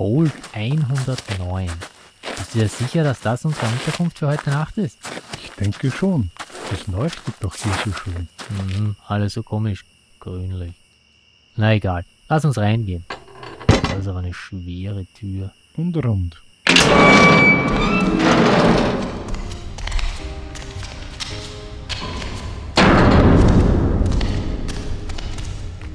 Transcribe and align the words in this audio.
Fold 0.00 0.32
109. 0.54 1.68
Bist 2.22 2.54
du 2.54 2.58
dir 2.58 2.68
sicher, 2.68 3.04
dass 3.04 3.20
das 3.20 3.44
unsere 3.44 3.66
Unterkunft 3.66 4.18
für 4.18 4.28
heute 4.28 4.48
Nacht 4.48 4.78
ist? 4.78 4.96
Ich 5.44 5.50
denke 5.50 5.90
schon. 5.90 6.30
Es 6.72 6.86
leuchtet 6.86 7.34
doch 7.40 7.54
hier 7.54 7.74
so 7.84 7.92
schön. 7.92 8.26
Mhm, 8.48 8.96
alles 9.06 9.34
so 9.34 9.42
komisch 9.42 9.84
grünlich. 10.18 10.72
Na 11.54 11.74
egal, 11.74 12.06
lass 12.30 12.46
uns 12.46 12.56
reingehen. 12.56 13.04
Das 13.66 13.98
ist 13.98 14.08
aber 14.08 14.20
eine 14.20 14.32
schwere 14.32 15.04
Tür. 15.18 15.52
Und 15.76 15.94
rund. 16.02 16.40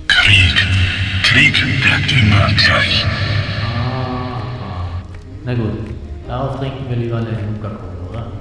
Krieg. 0.07 0.67
Krieg 1.23 1.81
bleibt 1.81 2.11
immer 2.11 2.53
gleich. 2.53 3.03
Na 5.45 5.53
gut, 5.53 5.73
darauf 6.27 6.57
trinken 6.57 6.89
wir 6.89 6.95
lieber 6.95 7.17
eine 7.17 7.29
Nuka-Cola, 7.29 8.09
oder? 8.09 8.31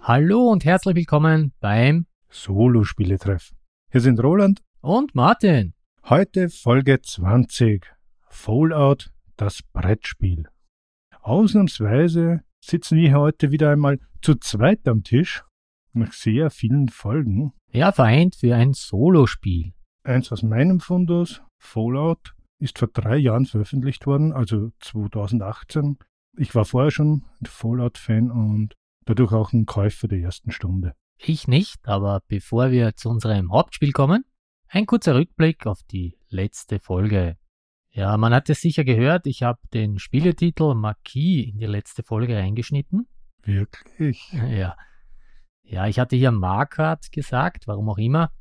Hallo 0.00 0.48
und 0.50 0.64
herzlich 0.64 0.96
willkommen 0.96 1.52
beim 1.60 2.06
Solo-Spieletreff. 2.32 3.52
Hier 3.90 4.00
sind 4.00 4.22
Roland. 4.22 4.62
und 4.80 5.14
Martin. 5.14 5.74
Heute 6.08 6.48
Folge 6.48 7.00
20. 7.00 7.86
Fallout, 8.28 9.12
das 9.36 9.62
Brettspiel. 9.62 10.48
Ausnahmsweise 11.20 12.40
sitzen 12.64 12.96
wir 12.96 13.12
heute 13.12 13.52
wieder 13.52 13.70
einmal 13.70 14.00
zu 14.22 14.34
zweit 14.36 14.88
am 14.88 15.04
Tisch. 15.04 15.44
Nach 15.92 16.12
sehr 16.12 16.50
vielen 16.50 16.88
Folgen. 16.88 17.52
Ja, 17.70 17.92
vereint 17.92 18.34
für 18.36 18.56
ein 18.56 18.72
Solospiel. 18.72 19.74
Eins 20.02 20.32
aus 20.32 20.42
meinem 20.42 20.80
Fundus, 20.80 21.42
Fallout, 21.58 22.34
ist 22.58 22.78
vor 22.78 22.88
drei 22.88 23.18
Jahren 23.18 23.44
veröffentlicht 23.44 24.06
worden, 24.06 24.32
also 24.32 24.70
2018. 24.80 25.98
Ich 26.38 26.54
war 26.54 26.64
vorher 26.64 26.90
schon 26.90 27.24
ein 27.40 27.46
Fallout-Fan 27.46 28.30
und 28.30 28.74
dadurch 29.04 29.32
auch 29.32 29.52
ein 29.52 29.66
Käufer 29.66 30.08
der 30.08 30.20
ersten 30.20 30.50
Stunde. 30.50 30.94
Ich 31.24 31.46
nicht, 31.46 31.86
aber 31.86 32.20
bevor 32.26 32.72
wir 32.72 32.96
zu 32.96 33.08
unserem 33.08 33.52
Hauptspiel 33.52 33.92
kommen, 33.92 34.24
ein 34.66 34.86
kurzer 34.86 35.14
Rückblick 35.14 35.66
auf 35.68 35.80
die 35.84 36.18
letzte 36.28 36.80
Folge. 36.80 37.36
Ja, 37.90 38.16
man 38.16 38.34
hat 38.34 38.50
es 38.50 38.60
sicher 38.60 38.82
gehört, 38.82 39.28
ich 39.28 39.44
habe 39.44 39.60
den 39.72 40.00
Spieletitel 40.00 40.74
Marquis 40.74 41.46
in 41.46 41.58
die 41.58 41.66
letzte 41.66 42.02
Folge 42.02 42.36
reingeschnitten. 42.36 43.06
Wirklich? 43.44 44.32
Ja. 44.32 44.76
Ja, 45.62 45.86
ich 45.86 46.00
hatte 46.00 46.16
hier 46.16 46.32
Markart 46.32 47.12
gesagt, 47.12 47.68
warum 47.68 47.88
auch 47.88 47.98
immer. 47.98 48.32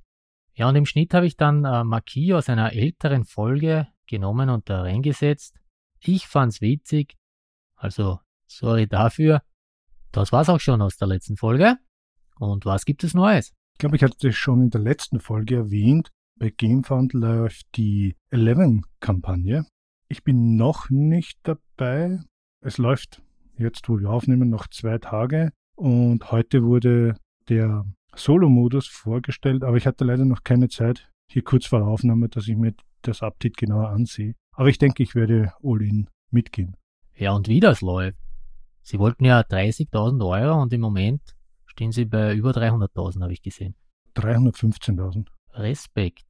Ja, 0.56 0.68
und 0.68 0.76
im 0.76 0.88
Schnitt 0.88 1.14
habe 1.14 1.28
ich 1.28 1.38
dann 1.38 1.64
äh, 1.64 1.84
Marquis 1.84 2.34
aus 2.34 2.50
einer 2.50 2.74
älteren 2.74 3.26
Folge 3.26 3.88
genommen 4.08 4.50
und 4.50 4.70
da 4.70 4.82
reingesetzt. 4.82 5.56
Ich 6.00 6.26
fand's 6.26 6.62
witzig. 6.62 7.16
Also, 7.76 8.20
sorry 8.48 8.88
dafür. 8.88 9.44
Das 10.12 10.32
war's 10.32 10.50
auch 10.50 10.60
schon 10.60 10.82
aus 10.82 10.98
der 10.98 11.08
letzten 11.10 11.38
Folge. 11.38 11.78
Und 12.40 12.66
was 12.66 12.86
gibt 12.86 13.04
es 13.04 13.14
Neues? 13.14 13.52
Ich 13.74 13.80
glaube, 13.80 13.96
ich 13.96 14.04
hatte 14.04 14.28
es 14.28 14.36
schon 14.36 14.62
in 14.62 14.70
der 14.70 14.82
letzten 14.82 15.20
Folge 15.20 15.56
erwähnt. 15.56 16.10
Bei 16.38 16.50
GameFound 16.50 17.14
läuft 17.14 17.66
die 17.76 18.16
Eleven-Kampagne. 18.30 19.66
Ich 20.08 20.24
bin 20.24 20.56
noch 20.56 20.90
nicht 20.90 21.40
dabei. 21.44 22.20
Es 22.62 22.78
läuft 22.78 23.22
jetzt, 23.58 23.88
wo 23.90 24.00
wir 24.00 24.10
aufnehmen, 24.10 24.50
noch 24.50 24.68
zwei 24.68 24.98
Tage. 24.98 25.52
Und 25.76 26.32
heute 26.32 26.64
wurde 26.64 27.16
der 27.50 27.86
Solo-Modus 28.16 28.88
vorgestellt, 28.88 29.64
aber 29.64 29.78
ich 29.78 29.88
hatte 29.88 30.04
leider 30.04 30.26
noch 30.26 30.44
keine 30.44 30.70
Zeit, 30.70 31.10
hier 31.32 31.44
kurz 31.44 31.66
vor 31.66 31.80
der 31.80 31.88
Aufnahme, 31.88 32.30
dass 32.30 32.48
ich 32.48 32.58
mir 32.58 32.74
das 33.02 33.22
Update 33.22 33.58
genauer 33.58 33.90
ansehe. 33.90 34.36
Aber 34.54 34.68
ich 34.68 34.78
denke, 34.78 35.02
ich 35.02 35.16
werde 35.16 35.54
all-in 35.64 36.10
mitgehen. 36.30 36.76
Ja, 37.16 37.34
und 37.34 37.48
wie 37.48 37.60
das 37.60 37.82
läuft. 37.82 38.20
Sie 38.84 39.00
wollten 39.00 39.26
ja 39.26 39.42
30.000 39.42 40.28
Euro 40.28 40.62
und 40.62 40.74
im 40.74 40.82
Moment 40.82 41.22
stehen 41.82 41.92
sie 41.92 42.06
bei 42.06 42.36
über 42.36 42.52
300.000, 42.52 43.24
habe 43.24 43.34
ich 43.34 43.42
gesehen. 43.42 43.74
315.000. 44.16 45.26
Respekt. 45.54 46.28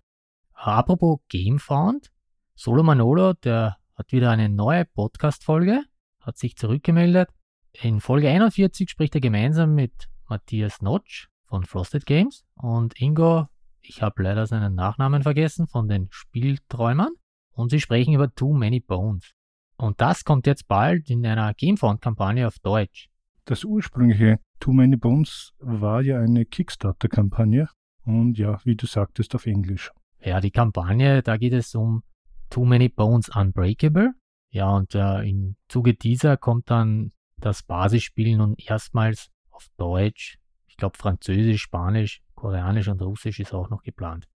Apropos 0.54 1.20
Gamefound, 1.28 2.10
Solo 2.56 2.84
Manolo, 2.84 3.34
der 3.34 3.76
hat 3.96 4.14
wieder 4.14 4.32
eine 4.32 4.48
neue 4.48 4.86
Podcast-Folge, 4.86 5.84
hat 6.22 6.38
sich 6.38 6.56
zurückgemeldet. 6.56 7.32
In 7.74 8.00
Folge 8.00 8.30
41 8.30 8.90
spricht 8.90 9.14
er 9.14 9.20
gemeinsam 9.20 9.76
mit 9.76 10.08
Matthias 10.30 10.82
Notch 10.82 11.28
von 11.44 11.66
Frosted 11.66 12.06
Games 12.06 12.46
und 12.56 12.98
Ingo, 13.02 13.48
ich 13.82 14.02
habe 14.02 14.24
leider 14.24 14.48
seinen 14.48 14.74
Nachnamen 14.74 15.22
vergessen, 15.22 15.68
von 15.68 15.90
den 15.90 16.08
Spielträumern. 16.12 17.12
Und 17.52 17.72
sie 17.72 17.82
sprechen 17.82 18.14
über 18.14 18.34
Too 18.34 18.54
Many 18.54 18.80
Bones. 18.80 19.34
Und 19.76 20.00
das 20.00 20.24
kommt 20.24 20.48
jetzt 20.48 20.70
bald 20.70 21.10
in 21.10 21.26
einer 21.26 21.54
Gamefound-Kampagne 21.54 22.48
auf 22.48 22.58
Deutsch. 22.60 23.11
Das 23.52 23.66
ursprüngliche 23.66 24.40
Too 24.62 24.72
Many 24.72 24.96
Bones 24.96 25.52
war 25.60 26.02
ja 26.02 26.22
eine 26.22 26.46
Kickstarter-Kampagne 26.46 27.68
und 28.06 28.38
ja, 28.38 28.62
wie 28.64 28.78
du 28.78 28.86
sagtest, 28.86 29.36
auf 29.36 29.46
Englisch. 29.46 29.92
Ja, 30.22 30.40
die 30.40 30.52
Kampagne, 30.52 31.22
da 31.22 31.36
geht 31.36 31.52
es 31.52 31.76
um 31.76 32.02
Too 32.50 32.64
Many 32.64 32.88
Bones 32.88 33.28
Unbreakable. 33.28 34.14
Ja, 34.52 34.70
und 34.70 34.96
äh, 34.96 35.30
im 35.30 35.58
Zuge 35.68 35.96
dieser 35.96 36.38
kommt 36.38 36.70
dann 36.72 37.12
das 37.36 37.62
Basisspiel 37.62 38.38
nun 38.38 38.56
erstmals 38.56 39.30
auf 39.50 39.68
Deutsch. 39.76 40.38
Ich 40.68 40.78
glaube, 40.78 40.98
Französisch, 40.98 41.64
Spanisch, 41.64 42.22
Koreanisch 42.36 42.88
und 42.88 43.02
Russisch 43.02 43.42
ist 43.42 43.54
auch 43.54 43.70
noch 43.70 43.84
geplant. 43.84 44.30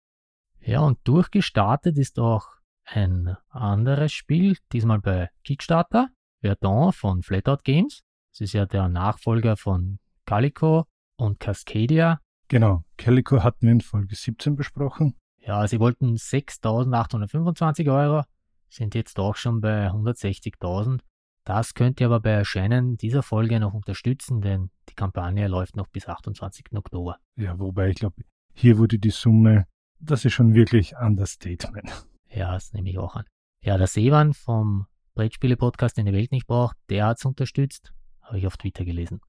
Ja, 0.59 0.79
und 0.79 0.97
durchgestartet 1.03 1.99
ist 1.99 2.17
auch 2.17 2.47
ein 2.83 3.37
anderes 3.49 4.11
Spiel, 4.11 4.57
diesmal 4.71 5.01
bei 5.01 5.29
Kickstarter, 5.43 6.07
Verdun 6.41 6.91
von 6.93 7.21
Flatout 7.21 7.61
Games. 7.63 8.01
Das 8.33 8.41
ist 8.41 8.53
ja 8.53 8.65
der 8.65 8.89
Nachfolger 8.89 9.57
von 9.57 9.99
Calico 10.25 10.85
und 11.17 11.39
Cascadia. 11.39 12.19
Genau, 12.47 12.83
Calico 12.97 13.43
hatten 13.43 13.67
wir 13.67 13.71
in 13.71 13.81
Folge 13.81 14.15
17 14.15 14.55
besprochen. 14.55 15.15
Ja, 15.37 15.67
sie 15.67 15.79
wollten 15.79 16.15
6.825 16.15 17.93
Euro, 17.93 18.23
sind 18.69 18.95
jetzt 18.95 19.19
auch 19.19 19.35
schon 19.35 19.61
bei 19.61 19.87
160.000. 19.87 21.01
Das 21.45 21.75
könnt 21.75 21.99
ihr 21.99 22.07
aber 22.07 22.21
bei 22.21 22.31
Erscheinen 22.31 22.97
dieser 22.97 23.21
Folge 23.21 23.59
noch 23.59 23.75
unterstützen, 23.75 24.41
denn 24.41 24.71
die 24.89 24.95
Kampagne 24.95 25.47
läuft 25.47 25.75
noch 25.75 25.87
bis 25.87 26.07
28. 26.07 26.65
Oktober. 26.73 27.19
Ja, 27.35 27.59
wobei 27.59 27.89
ich 27.89 27.97
glaube, 27.97 28.23
hier 28.55 28.79
wurde 28.79 28.97
die 28.97 29.11
Summe, 29.11 29.67
das 29.99 30.25
ist 30.25 30.33
schon 30.33 30.55
wirklich 30.55 30.95
Understatement. 30.95 32.07
Ja, 32.29 32.53
das 32.53 32.73
nehme 32.73 32.89
ich 32.89 32.97
auch 32.97 33.15
an. 33.15 33.25
Ja, 33.61 33.77
der 33.77 33.85
Sevan 33.85 34.33
vom 34.33 34.87
Brettspiele-Podcast, 35.13 35.97
den 35.97 36.07
die 36.07 36.13
Welt 36.13 36.31
nicht 36.31 36.47
braucht, 36.47 36.77
der 36.89 37.05
hat's 37.05 37.25
unterstützt. 37.25 37.93
Habe 38.33 38.39
ich 38.39 38.47
auf 38.47 38.57
Twitter 38.57 38.83
gelesen. 38.83 39.21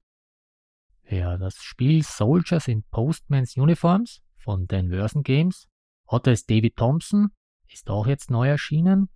Ja, 1.07 1.37
das 1.37 1.57
Spiel 1.57 2.01
Soldiers 2.01 2.67
in 2.67 2.81
Postman's 2.89 3.55
Uniforms 3.55 4.23
von 4.35 4.65
Dan 4.65 4.89
Versen 4.89 5.21
Games. 5.21 5.67
Autor 6.07 6.33
ist 6.33 6.49
David 6.49 6.75
Thompson, 6.75 7.29
ist 7.71 7.87
auch 7.91 8.07
jetzt 8.07 8.31
neu 8.31 8.47
erschienen. 8.47 9.09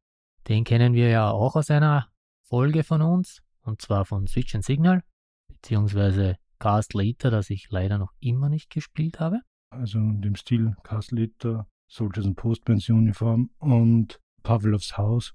Den 0.48 0.64
kennen 0.64 0.94
wir 0.94 1.10
ja 1.10 1.32
auch 1.32 1.56
aus 1.56 1.72
einer 1.72 2.08
Folge 2.44 2.84
von 2.84 3.02
uns, 3.02 3.42
und 3.62 3.82
zwar 3.82 4.06
von 4.06 4.28
Switch 4.28 4.54
and 4.54 4.64
Signal, 4.64 5.02
beziehungsweise 5.48 6.36
Cast 6.60 6.94
Later, 6.94 7.32
das 7.32 7.50
ich 7.50 7.72
leider 7.72 7.98
noch 7.98 8.14
immer 8.20 8.50
nicht 8.50 8.70
gespielt 8.70 9.20
habe. 9.20 9.40
Also 9.72 9.98
in 9.98 10.22
dem 10.22 10.36
Stil 10.36 10.76
Castle 10.84 11.20
Eater, 11.20 11.68
Soldiers 11.88 12.28
and 12.28 12.38
Postmans 12.38 12.88
Uniform 12.90 13.50
und 13.58 14.20
Pavlovs 14.44 15.00
Haus. 15.00 15.34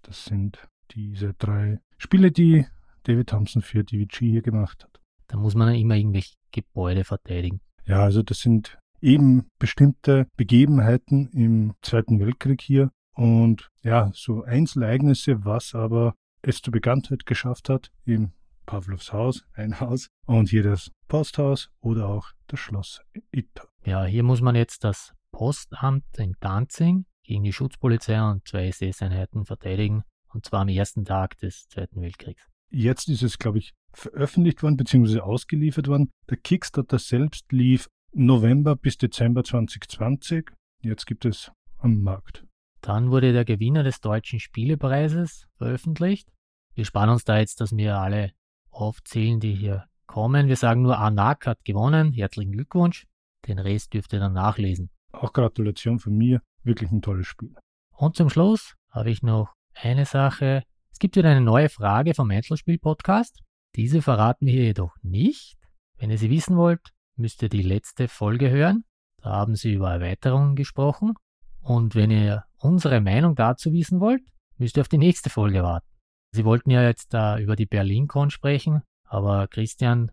Das 0.00 0.24
sind 0.24 0.66
diese 0.92 1.34
drei 1.34 1.80
Spiele, 1.98 2.32
die 2.32 2.64
David 3.04 3.28
Thompson 3.28 3.62
für 3.62 3.84
DVG 3.84 4.18
hier 4.18 4.42
gemacht 4.42 4.84
hat. 4.84 5.00
Da 5.26 5.36
muss 5.36 5.54
man 5.54 5.74
immer 5.74 5.94
irgendwelche 5.94 6.34
Gebäude 6.52 7.04
verteidigen. 7.04 7.60
Ja, 7.84 8.02
also 8.02 8.22
das 8.22 8.40
sind 8.40 8.78
eben 9.00 9.48
bestimmte 9.58 10.26
Begebenheiten 10.36 11.28
im 11.32 11.74
Zweiten 11.82 12.20
Weltkrieg 12.20 12.60
hier 12.60 12.90
und 13.14 13.68
ja, 13.82 14.10
so 14.14 14.42
Einzelereignisse, 14.42 15.44
was 15.44 15.74
aber 15.74 16.14
es 16.42 16.60
zur 16.60 16.72
Bekanntheit 16.72 17.26
geschafft 17.26 17.68
hat 17.68 17.90
im 18.04 18.32
Pavlovs 18.66 19.12
Haus, 19.12 19.44
ein 19.54 19.80
Haus 19.80 20.08
und 20.26 20.48
hier 20.50 20.62
das 20.62 20.90
Posthaus 21.08 21.70
oder 21.80 22.08
auch 22.08 22.28
das 22.46 22.60
Schloss 22.60 23.00
Itter. 23.32 23.68
Ja, 23.84 24.04
hier 24.04 24.22
muss 24.22 24.40
man 24.40 24.54
jetzt 24.54 24.84
das 24.84 25.12
Postamt 25.32 26.18
in 26.18 26.34
Danzig 26.40 27.04
gegen 27.22 27.44
die 27.44 27.52
Schutzpolizei 27.52 28.20
und 28.22 28.46
zwei 28.46 28.68
SS-Einheiten 28.68 29.44
verteidigen, 29.44 30.02
und 30.32 30.46
zwar 30.46 30.62
am 30.62 30.68
ersten 30.68 31.04
Tag 31.04 31.36
des 31.38 31.68
Zweiten 31.68 32.00
Weltkriegs. 32.00 32.49
Jetzt 32.70 33.08
ist 33.08 33.22
es, 33.22 33.38
glaube 33.38 33.58
ich, 33.58 33.72
veröffentlicht 33.92 34.62
worden 34.62 34.76
bzw. 34.76 35.20
ausgeliefert 35.20 35.88
worden. 35.88 36.10
Der 36.28 36.36
Kickstarter 36.36 36.98
selbst 36.98 37.50
lief 37.50 37.88
November 38.12 38.76
bis 38.76 38.96
Dezember 38.96 39.42
2020. 39.42 40.50
Jetzt 40.82 41.06
gibt 41.06 41.24
es 41.24 41.50
am 41.78 42.00
Markt. 42.02 42.46
Dann 42.80 43.10
wurde 43.10 43.32
der 43.32 43.44
Gewinner 43.44 43.82
des 43.82 44.00
Deutschen 44.00 44.40
Spielepreises 44.40 45.46
veröffentlicht. 45.56 46.28
Wir 46.74 46.84
sparen 46.84 47.10
uns 47.10 47.24
da 47.24 47.38
jetzt, 47.38 47.60
dass 47.60 47.76
wir 47.76 47.98
alle 47.98 48.32
aufzählen, 48.70 49.40
die 49.40 49.54
hier 49.54 49.86
kommen. 50.06 50.48
Wir 50.48 50.56
sagen 50.56 50.82
nur, 50.82 50.98
Anak 50.98 51.46
hat 51.46 51.64
gewonnen. 51.64 52.12
Herzlichen 52.12 52.52
Glückwunsch. 52.52 53.06
Den 53.46 53.58
Rest 53.58 53.92
dürft 53.94 54.12
ihr 54.12 54.20
dann 54.20 54.32
nachlesen. 54.32 54.90
Auch 55.12 55.32
Gratulation 55.32 55.98
von 55.98 56.16
mir. 56.16 56.40
Wirklich 56.62 56.90
ein 56.90 57.02
tolles 57.02 57.26
Spiel. 57.26 57.54
Und 57.96 58.16
zum 58.16 58.30
Schluss 58.30 58.76
habe 58.90 59.10
ich 59.10 59.22
noch 59.22 59.54
eine 59.74 60.06
Sache. 60.06 60.62
Es 61.00 61.02
gibt 61.02 61.16
wieder 61.16 61.30
eine 61.30 61.40
neue 61.40 61.70
Frage 61.70 62.12
vom 62.12 62.30
Einzelspiel-Podcast. 62.30 63.40
Diese 63.74 64.02
verraten 64.02 64.44
wir 64.44 64.52
hier 64.52 64.64
jedoch 64.64 64.94
nicht. 65.00 65.56
Wenn 65.96 66.10
ihr 66.10 66.18
sie 66.18 66.28
wissen 66.28 66.58
wollt, 66.58 66.90
müsst 67.16 67.42
ihr 67.42 67.48
die 67.48 67.62
letzte 67.62 68.06
Folge 68.06 68.50
hören. 68.50 68.84
Da 69.22 69.30
haben 69.30 69.56
sie 69.56 69.72
über 69.72 69.90
Erweiterungen 69.94 70.56
gesprochen. 70.56 71.14
Und 71.62 71.94
wenn 71.94 72.10
ihr 72.10 72.44
unsere 72.58 73.00
Meinung 73.00 73.34
dazu 73.34 73.72
wissen 73.72 73.98
wollt, 73.98 74.20
müsst 74.58 74.76
ihr 74.76 74.82
auf 74.82 74.88
die 74.88 74.98
nächste 74.98 75.30
Folge 75.30 75.62
warten. 75.62 75.88
Sie 76.32 76.44
wollten 76.44 76.68
ja 76.68 76.82
jetzt 76.82 77.14
da 77.14 77.38
über 77.38 77.56
die 77.56 77.64
BerlinCon 77.64 78.28
sprechen, 78.28 78.82
aber 79.04 79.48
Christian 79.48 80.12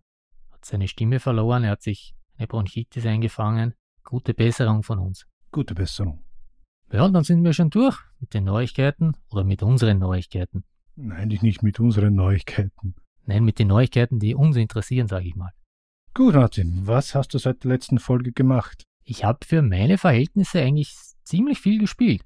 hat 0.51 0.63
seine 0.63 0.87
Stimme 0.87 1.19
verloren, 1.19 1.65
er 1.65 1.71
hat 1.71 1.81
sich 1.81 2.15
eine 2.37 2.47
Bronchitis 2.47 3.05
eingefangen. 3.05 3.73
Gute 4.05 4.33
Besserung 4.33 4.83
von 4.83 4.99
uns. 4.99 5.27
Gute 5.51 5.75
Besserung. 5.75 6.23
Ja, 6.93 7.03
und 7.03 7.11
dann 7.11 7.25
sind 7.25 7.43
wir 7.43 7.51
schon 7.51 7.71
durch 7.71 7.99
mit 8.21 8.33
den 8.33 8.45
Neuigkeiten 8.45 9.17
oder 9.29 9.43
mit 9.43 9.61
unseren 9.63 9.99
Neuigkeiten. 9.99 10.63
Eigentlich 10.97 11.41
nicht 11.41 11.63
mit 11.63 11.79
unseren 11.79 12.15
Neuigkeiten. 12.15 12.95
Nein, 13.25 13.43
mit 13.43 13.59
den 13.59 13.67
Neuigkeiten, 13.67 14.19
die 14.19 14.35
uns 14.35 14.55
interessieren, 14.55 15.07
sage 15.07 15.27
ich 15.27 15.35
mal. 15.35 15.51
Gut, 16.13 16.33
Martin, 16.33 16.87
was 16.87 17.13
hast 17.13 17.33
du 17.33 17.37
seit 17.37 17.63
der 17.63 17.71
letzten 17.71 17.99
Folge 17.99 18.31
gemacht? 18.31 18.83
Ich 19.03 19.23
habe 19.23 19.39
für 19.45 19.61
meine 19.61 19.97
Verhältnisse 19.97 20.61
eigentlich 20.61 20.95
ziemlich 21.23 21.59
viel 21.59 21.79
gespielt. 21.79 22.23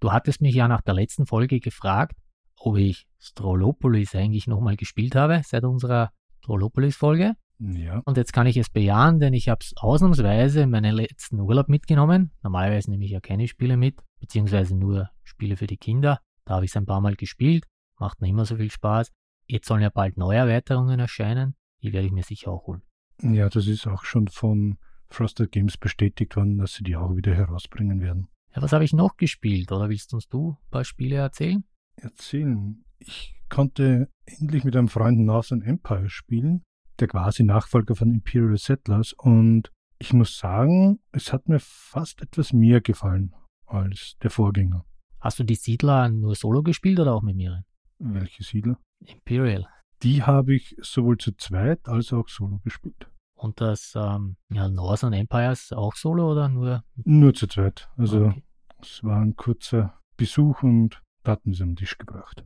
Du 0.00 0.12
hattest 0.12 0.40
mich 0.40 0.54
ja 0.54 0.68
nach 0.68 0.82
der 0.82 0.94
letzten 0.94 1.26
Folge 1.26 1.60
gefragt, 1.60 2.16
ob 2.58 2.76
ich 2.76 3.06
Strolopolis 3.18 4.14
eigentlich 4.14 4.46
nochmal 4.46 4.76
gespielt 4.76 5.14
habe 5.14 5.40
seit 5.44 5.64
unserer 5.64 6.10
Strolopolis-Folge. 6.42 7.34
Ja. 7.58 8.02
Und 8.04 8.16
jetzt 8.16 8.32
kann 8.32 8.46
ich 8.46 8.56
es 8.56 8.70
bejahen, 8.70 9.18
denn 9.18 9.34
ich 9.34 9.48
habe 9.48 9.58
es 9.62 9.72
ausnahmsweise 9.76 10.62
in 10.62 10.70
meinen 10.70 10.94
letzten 10.94 11.40
Urlaub 11.40 11.68
mitgenommen. 11.68 12.30
Normalerweise 12.42 12.90
nehme 12.90 13.04
ich 13.04 13.10
ja 13.10 13.20
keine 13.20 13.48
Spiele 13.48 13.76
mit, 13.76 14.00
beziehungsweise 14.20 14.76
nur 14.76 15.10
Spiele 15.24 15.56
für 15.56 15.66
die 15.66 15.76
Kinder. 15.76 16.20
Da 16.44 16.54
habe 16.54 16.64
ich 16.64 16.70
es 16.70 16.76
ein 16.76 16.86
paar 16.86 17.00
Mal 17.00 17.16
gespielt, 17.16 17.64
macht 17.98 18.20
nicht 18.20 18.30
immer 18.30 18.44
so 18.44 18.56
viel 18.56 18.70
Spaß. 18.70 19.10
Jetzt 19.46 19.66
sollen 19.66 19.82
ja 19.82 19.90
bald 19.90 20.16
neue 20.16 20.38
Erweiterungen 20.38 21.00
erscheinen, 21.00 21.54
die 21.82 21.92
werde 21.92 22.06
ich 22.06 22.12
mir 22.12 22.24
sicher 22.24 22.50
auch 22.50 22.66
holen. 22.66 22.82
Ja, 23.22 23.48
das 23.48 23.66
ist 23.66 23.86
auch 23.86 24.04
schon 24.04 24.28
von 24.28 24.78
Frosted 25.08 25.50
Games 25.52 25.76
bestätigt 25.76 26.36
worden, 26.36 26.58
dass 26.58 26.74
sie 26.74 26.84
die 26.84 26.96
auch 26.96 27.16
wieder 27.16 27.34
herausbringen 27.34 28.00
werden. 28.00 28.28
Ja, 28.54 28.62
was 28.62 28.72
habe 28.72 28.84
ich 28.84 28.92
noch 28.92 29.16
gespielt? 29.16 29.72
Oder 29.72 29.88
willst 29.88 30.12
uns 30.14 30.28
du 30.28 30.50
ein 30.50 30.70
paar 30.70 30.84
Spiele 30.84 31.16
erzählen? 31.16 31.64
Erzählen. 31.96 32.84
Ich 32.98 33.34
konnte 33.48 34.08
endlich 34.26 34.64
mit 34.64 34.76
einem 34.76 34.88
Freund 34.88 35.18
Northern 35.18 35.62
Empire 35.62 36.08
spielen, 36.10 36.62
der 37.00 37.08
quasi 37.08 37.42
Nachfolger 37.42 37.94
von 37.94 38.12
Imperial 38.12 38.56
Settlers. 38.56 39.14
Und 39.14 39.70
ich 39.98 40.12
muss 40.12 40.38
sagen, 40.38 41.00
es 41.12 41.32
hat 41.32 41.48
mir 41.48 41.60
fast 41.60 42.22
etwas 42.22 42.52
mehr 42.52 42.80
gefallen 42.80 43.34
als 43.66 44.16
der 44.22 44.30
Vorgänger. 44.30 44.84
Hast 45.20 45.38
du 45.38 45.44
die 45.44 45.56
Siedler 45.56 46.08
nur 46.08 46.34
solo 46.34 46.62
gespielt 46.62 47.00
oder 47.00 47.14
auch 47.14 47.22
mit 47.22 47.36
mir? 47.36 47.64
Welche 47.98 48.42
Siedler? 48.42 48.78
Imperial. 49.00 49.66
Die 50.02 50.22
habe 50.22 50.54
ich 50.54 50.76
sowohl 50.80 51.18
zu 51.18 51.32
zweit 51.36 51.88
als 51.88 52.12
auch 52.12 52.28
solo 52.28 52.58
gespielt. 52.64 53.10
Und 53.36 53.60
das 53.60 53.94
ähm, 53.96 54.36
ja, 54.50 54.68
Northern 54.68 55.12
Empires 55.12 55.72
auch 55.72 55.94
solo 55.94 56.32
oder 56.32 56.48
nur? 56.48 56.84
Nur 57.04 57.34
zu 57.34 57.46
zweit. 57.46 57.88
Also 57.96 58.26
Okay. 58.26 58.42
es 58.80 59.02
war 59.04 59.20
ein 59.20 59.36
kurzer 59.36 60.00
Besuch 60.16 60.62
und 60.62 61.00
da 61.24 61.32
hatten 61.32 61.52
sie 61.52 61.62
am 61.62 61.76
Tisch 61.76 61.98
gebracht. 61.98 62.44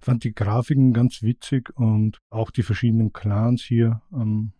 Fand 0.00 0.24
die 0.24 0.32
Grafiken 0.32 0.92
ganz 0.92 1.22
witzig 1.22 1.70
und 1.76 2.18
auch 2.30 2.50
die 2.50 2.62
verschiedenen 2.62 3.12
Clans 3.12 3.62
hier. 3.62 4.02
Ähm, 4.12 4.52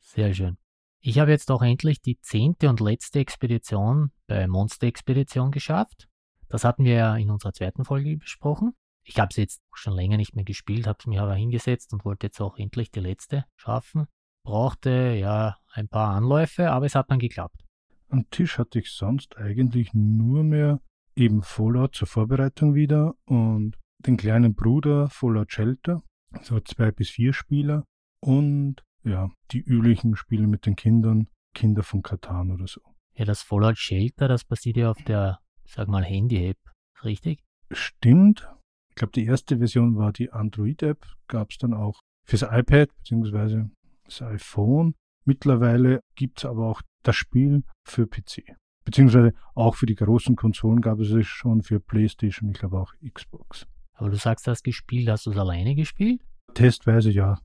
Sehr 0.00 0.32
schön. 0.34 0.56
Ich 1.00 1.18
habe 1.18 1.30
jetzt 1.32 1.50
auch 1.50 1.62
endlich 1.62 2.00
die 2.00 2.18
zehnte 2.20 2.68
und 2.68 2.80
letzte 2.80 3.18
Expedition 3.18 4.12
bei 4.28 4.46
Monster 4.46 4.86
Expedition 4.86 5.50
geschafft. 5.50 6.08
Das 6.48 6.64
hatten 6.64 6.84
wir 6.84 6.94
ja 6.94 7.16
in 7.16 7.30
unserer 7.30 7.52
zweiten 7.52 7.84
Folge 7.84 8.16
besprochen. 8.16 8.72
Ich 9.08 9.20
habe 9.20 9.28
es 9.30 9.36
jetzt 9.36 9.62
schon 9.72 9.94
länger 9.94 10.16
nicht 10.16 10.34
mehr 10.34 10.44
gespielt, 10.44 10.88
habe 10.88 10.98
es 10.98 11.06
mir 11.06 11.22
aber 11.22 11.34
hingesetzt 11.34 11.92
und 11.92 12.04
wollte 12.04 12.26
jetzt 12.26 12.40
auch 12.40 12.58
endlich 12.58 12.90
die 12.90 13.00
letzte 13.00 13.44
schaffen. 13.54 14.06
Brauchte 14.44 15.14
ja 15.14 15.56
ein 15.72 15.88
paar 15.88 16.14
Anläufe, 16.14 16.70
aber 16.72 16.86
es 16.86 16.96
hat 16.96 17.10
dann 17.10 17.20
geklappt. 17.20 17.64
am 18.08 18.28
Tisch 18.30 18.58
hatte 18.58 18.80
ich 18.80 18.90
sonst 18.90 19.36
eigentlich 19.36 19.94
nur 19.94 20.42
mehr 20.42 20.80
eben 21.14 21.42
Fallout 21.42 21.94
zur 21.94 22.08
Vorbereitung 22.08 22.74
wieder 22.74 23.14
und 23.26 23.76
den 23.98 24.16
kleinen 24.16 24.54
Bruder 24.54 25.08
Fallout 25.08 25.52
Shelter, 25.52 26.02
so 26.42 26.58
zwei 26.60 26.90
bis 26.90 27.08
vier 27.10 27.32
Spieler 27.32 27.84
und 28.20 28.84
ja, 29.04 29.30
die 29.52 29.60
üblichen 29.60 30.16
Spiele 30.16 30.48
mit 30.48 30.66
den 30.66 30.74
Kindern, 30.74 31.28
Kinder 31.54 31.84
von 31.84 32.02
Katan 32.02 32.50
oder 32.50 32.66
so. 32.66 32.80
Ja, 33.14 33.24
das 33.24 33.42
Fallout 33.42 33.78
Shelter, 33.78 34.26
das 34.26 34.44
basiert 34.44 34.76
ja 34.76 34.90
auf 34.90 35.02
der, 35.04 35.38
sag 35.64 35.88
mal, 35.88 36.04
Handy-App, 36.04 36.58
richtig? 37.04 37.44
Stimmt. 37.70 38.48
Ich 38.96 38.98
glaube, 38.98 39.12
die 39.12 39.26
erste 39.26 39.58
Version 39.58 39.98
war 39.98 40.10
die 40.10 40.32
Android-App, 40.32 41.06
gab 41.28 41.50
es 41.50 41.58
dann 41.58 41.74
auch 41.74 42.00
fürs 42.24 42.40
iPad 42.40 42.88
bzw. 42.96 43.64
das 44.06 44.22
iPhone. 44.22 44.94
Mittlerweile 45.26 46.00
gibt 46.14 46.38
es 46.38 46.46
aber 46.46 46.66
auch 46.66 46.80
das 47.02 47.14
Spiel 47.14 47.62
für 47.84 48.06
PC. 48.06 48.56
Beziehungsweise 48.86 49.34
auch 49.54 49.74
für 49.74 49.84
die 49.84 49.96
großen 49.96 50.34
Konsolen 50.34 50.80
gab 50.80 50.98
es 51.00 51.10
es 51.10 51.26
schon 51.26 51.60
für 51.60 51.78
PlayStation, 51.78 52.48
ich 52.52 52.58
glaube 52.58 52.80
auch 52.80 52.94
Xbox. 53.06 53.66
Aber 53.92 54.08
du 54.08 54.16
sagst, 54.16 54.46
du 54.46 54.50
hast 54.50 54.62
gespielt, 54.62 55.10
hast 55.10 55.26
du 55.26 55.30
es 55.30 55.36
alleine 55.36 55.74
gespielt? 55.74 56.22
Testweise 56.54 57.10
ja. 57.10 57.38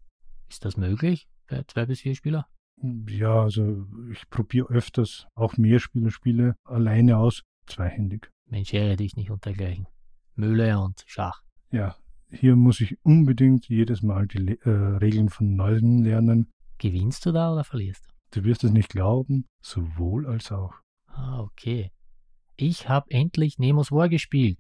Ist 0.50 0.64
das 0.64 0.78
möglich 0.78 1.28
bei 1.50 1.64
zwei 1.68 1.86
bis 1.86 2.00
vier 2.00 2.16
Spieler? 2.16 2.48
Ja, 3.10 3.42
also 3.42 3.88
ich 4.10 4.30
probiere 4.30 4.70
öfters 4.70 5.28
auch 5.36 5.58
Mehrspielerspiele 5.58 6.56
alleine 6.64 7.18
aus, 7.18 7.44
zweihändig. 7.66 8.32
Mensch, 8.46 8.74
ehre 8.74 8.96
dich 8.96 9.18
nicht 9.18 9.32
untergleichen. 9.32 9.86
Mühle 10.36 10.80
und 10.80 11.04
Schach. 11.08 11.42
Ja, 11.72 11.96
hier 12.30 12.56
muss 12.56 12.80
ich 12.82 12.98
unbedingt 13.04 13.68
jedes 13.68 14.02
Mal 14.02 14.28
die 14.28 14.58
äh, 14.62 14.70
Regeln 14.70 15.30
von 15.30 15.56
Neuem 15.56 16.04
lernen. 16.04 16.52
Gewinnst 16.78 17.26
du 17.26 17.32
da 17.32 17.54
oder 17.54 17.64
verlierst 17.64 18.06
du? 18.06 18.40
Du 18.40 18.46
wirst 18.46 18.64
es 18.64 18.72
nicht 18.72 18.90
glauben, 18.90 19.46
sowohl 19.62 20.26
als 20.26 20.52
auch. 20.52 20.74
Ah, 21.08 21.42
okay. 21.42 21.92
Ich 22.56 22.88
habe 22.88 23.12
endlich 23.12 23.60
Nemos 23.60 23.92
War 23.92 24.08
gespielt. 24.08 24.58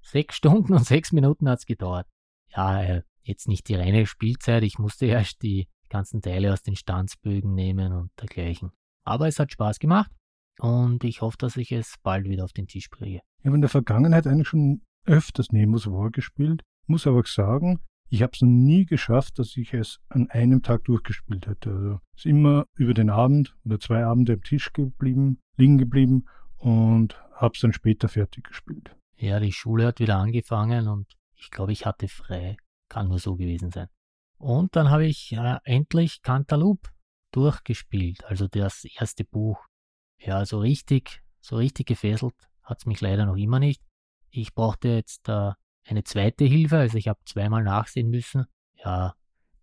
Sechs 0.00 0.36
Stunden 0.36 0.74
und 0.74 0.84
sechs 0.84 1.12
Minuten 1.12 1.48
hat's 1.48 1.66
gedauert. 1.66 2.06
Ja, 2.48 2.82
äh, 2.82 3.02
jetzt 3.22 3.46
nicht 3.46 3.68
die 3.68 3.76
reine 3.76 4.06
Spielzeit. 4.06 4.64
Ich 4.64 4.78
musste 4.78 5.06
erst 5.06 5.42
die 5.42 5.68
ganzen 5.88 6.22
Teile 6.22 6.52
aus 6.52 6.62
den 6.62 6.74
Stanzbögen 6.74 7.54
nehmen 7.54 7.92
und 7.92 8.10
dergleichen. 8.20 8.72
Aber 9.04 9.28
es 9.28 9.38
hat 9.38 9.52
Spaß 9.52 9.78
gemacht 9.78 10.10
und 10.58 11.04
ich 11.04 11.20
hoffe, 11.20 11.36
dass 11.38 11.56
ich 11.56 11.70
es 11.70 11.94
bald 12.02 12.28
wieder 12.28 12.44
auf 12.44 12.52
den 12.52 12.66
Tisch 12.66 12.88
bringe. 12.90 13.20
Ich 13.38 13.46
habe 13.46 13.56
in 13.56 13.60
der 13.62 13.70
Vergangenheit 13.70 14.26
eigentlich 14.26 14.48
schon 14.48 14.82
öfters 15.04 15.52
Nemos 15.52 15.86
War 15.86 16.10
gespielt, 16.10 16.62
muss 16.86 17.06
aber 17.06 17.22
sagen, 17.24 17.80
ich 18.08 18.22
habe 18.22 18.32
es 18.34 18.42
nie 18.42 18.84
geschafft, 18.84 19.38
dass 19.38 19.56
ich 19.56 19.72
es 19.72 19.98
an 20.10 20.28
einem 20.30 20.62
Tag 20.62 20.84
durchgespielt 20.84 21.46
hätte. 21.46 21.70
Also 21.70 22.00
es 22.14 22.24
ist 22.24 22.26
immer 22.26 22.66
über 22.74 22.92
den 22.92 23.08
Abend 23.08 23.56
oder 23.64 23.80
zwei 23.80 24.04
Abende 24.04 24.34
am 24.34 24.42
Tisch 24.42 24.72
geblieben, 24.72 25.38
liegen 25.56 25.78
geblieben 25.78 26.26
und 26.58 27.18
habe 27.34 27.52
es 27.54 27.60
dann 27.60 27.72
später 27.72 28.08
fertig 28.08 28.44
gespielt. 28.44 28.94
Ja, 29.16 29.40
die 29.40 29.52
Schule 29.52 29.86
hat 29.86 29.98
wieder 29.98 30.16
angefangen 30.16 30.88
und 30.88 31.06
ich 31.36 31.50
glaube, 31.50 31.72
ich 31.72 31.86
hatte 31.86 32.08
frei. 32.08 32.56
Kann 32.88 33.08
nur 33.08 33.18
so 33.18 33.36
gewesen 33.36 33.70
sein. 33.70 33.88
Und 34.36 34.76
dann 34.76 34.90
habe 34.90 35.06
ich 35.06 35.32
äh, 35.32 35.58
endlich 35.64 36.20
Cantaloupe 36.20 36.90
durchgespielt, 37.32 38.24
also 38.24 38.46
das 38.46 38.84
erste 38.84 39.24
Buch. 39.24 39.64
Ja, 40.18 40.44
so 40.44 40.58
richtig, 40.58 41.22
so 41.40 41.56
richtig 41.56 41.86
gefesselt 41.86 42.34
hat's 42.62 42.84
mich 42.84 43.00
leider 43.00 43.24
noch 43.24 43.36
immer 43.36 43.58
nicht. 43.58 43.82
Ich 44.34 44.54
brauchte 44.54 44.88
jetzt 44.88 45.28
äh, 45.28 45.52
eine 45.84 46.04
zweite 46.04 46.44
Hilfe, 46.44 46.78
also 46.78 46.96
ich 46.96 47.06
habe 47.06 47.20
zweimal 47.26 47.62
nachsehen 47.62 48.08
müssen. 48.08 48.46
Ja, 48.82 49.14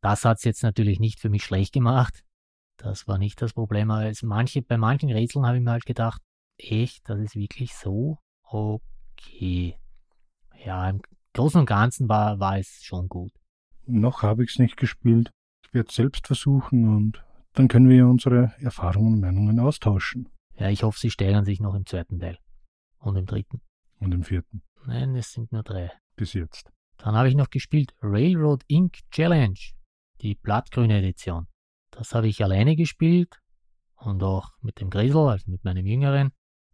das 0.01 0.23
hat's 0.25 0.43
jetzt 0.43 0.61
natürlich 0.63 0.99
nicht 0.99 1.19
für 1.19 1.29
mich 1.29 1.43
schlecht 1.43 1.73
gemacht. 1.73 2.23
Das 2.77 3.07
war 3.07 3.17
nicht 3.17 3.41
das 3.41 3.53
Problem, 3.53 3.89
es 3.89 4.21
manche, 4.21 4.61
bei 4.61 4.77
manchen 4.77 5.09
Rätseln 5.09 5.45
habe 5.45 5.57
ich 5.57 5.63
mir 5.63 5.71
halt 5.71 5.85
gedacht, 5.85 6.21
echt, 6.57 7.09
das 7.09 7.19
ist 7.19 7.35
wirklich 7.35 7.73
so? 7.73 8.19
Okay. 8.43 9.75
Ja, 10.63 10.89
im 10.89 11.01
Großen 11.33 11.59
und 11.59 11.65
Ganzen 11.65 12.07
war, 12.07 12.39
war 12.39 12.59
es 12.59 12.83
schon 12.83 13.09
gut. 13.09 13.31
Noch 13.85 14.21
habe 14.21 14.43
ich 14.43 14.51
es 14.51 14.59
nicht 14.59 14.77
gespielt. 14.77 15.31
Ich 15.65 15.73
werde 15.73 15.89
es 15.89 15.95
selbst 15.95 16.27
versuchen 16.27 16.95
und 16.95 17.23
dann 17.53 17.67
können 17.67 17.89
wir 17.89 18.07
unsere 18.07 18.53
Erfahrungen 18.59 19.13
und 19.13 19.19
Meinungen 19.21 19.59
austauschen. 19.59 20.29
Ja, 20.55 20.69
ich 20.69 20.83
hoffe, 20.83 20.99
sie 20.99 21.09
steigern 21.09 21.45
sich 21.45 21.59
noch 21.59 21.73
im 21.73 21.85
zweiten 21.85 22.19
Teil. 22.19 22.37
Und 22.99 23.15
im 23.15 23.25
dritten. 23.25 23.61
Und 23.99 24.13
im 24.13 24.23
vierten. 24.23 24.63
Nein, 24.85 25.15
es 25.15 25.31
sind 25.33 25.51
nur 25.51 25.63
drei. 25.63 25.91
Bis 26.15 26.33
jetzt. 26.33 26.71
Dann 26.97 27.15
habe 27.15 27.29
ich 27.29 27.35
noch 27.35 27.49
gespielt 27.49 27.93
Railroad 28.01 28.63
Inc. 28.67 28.99
Challenge, 29.11 29.59
die 30.21 30.35
blattgrüne 30.35 30.97
Edition. 30.99 31.47
Das 31.91 32.13
habe 32.13 32.27
ich 32.27 32.43
alleine 32.43 32.75
gespielt. 32.75 33.39
und 34.01 34.23
auch 34.23 34.51
mit 34.61 34.79
dem 34.79 34.89
Grisel, 34.89 35.27
also 35.27 35.49
mit 35.51 35.63
meinem 35.63 35.85
Jüngeren. 35.85 36.31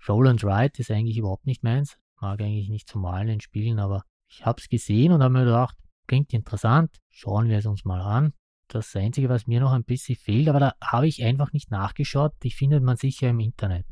Roll 0.07 0.27
and 0.27 0.43
Ride 0.43 0.73
ist 0.77 0.91
eigentlich 0.91 1.17
überhaupt 1.17 1.45
nicht 1.45 1.63
meins. 1.63 1.97
Mag 2.21 2.41
eigentlich 2.41 2.69
nicht 2.69 2.87
zum 2.87 3.01
Malen 3.01 3.29
in 3.29 3.41
Spielen, 3.41 3.79
aber 3.79 4.03
ich 4.29 4.45
habe 4.45 4.61
es 4.61 4.69
gesehen 4.69 5.11
und 5.11 5.23
habe 5.23 5.33
mir 5.33 5.45
gedacht, 5.45 5.75
klingt 6.07 6.33
interessant, 6.33 6.95
schauen 7.09 7.49
wir 7.49 7.57
es 7.57 7.65
uns 7.65 7.85
mal 7.85 8.01
an. 8.01 8.33
Das 8.67 8.95
Einzige, 8.95 9.29
was 9.29 9.47
mir 9.47 9.59
noch 9.59 9.73
ein 9.73 9.83
bisschen 9.83 10.15
fehlt, 10.15 10.47
aber 10.47 10.59
da 10.59 10.73
habe 10.81 11.07
ich 11.07 11.23
einfach 11.23 11.51
nicht 11.53 11.71
nachgeschaut, 11.71 12.33
die 12.43 12.51
findet 12.51 12.83
man 12.83 12.97
sicher 12.97 13.29
im 13.29 13.39
Internet. 13.39 13.85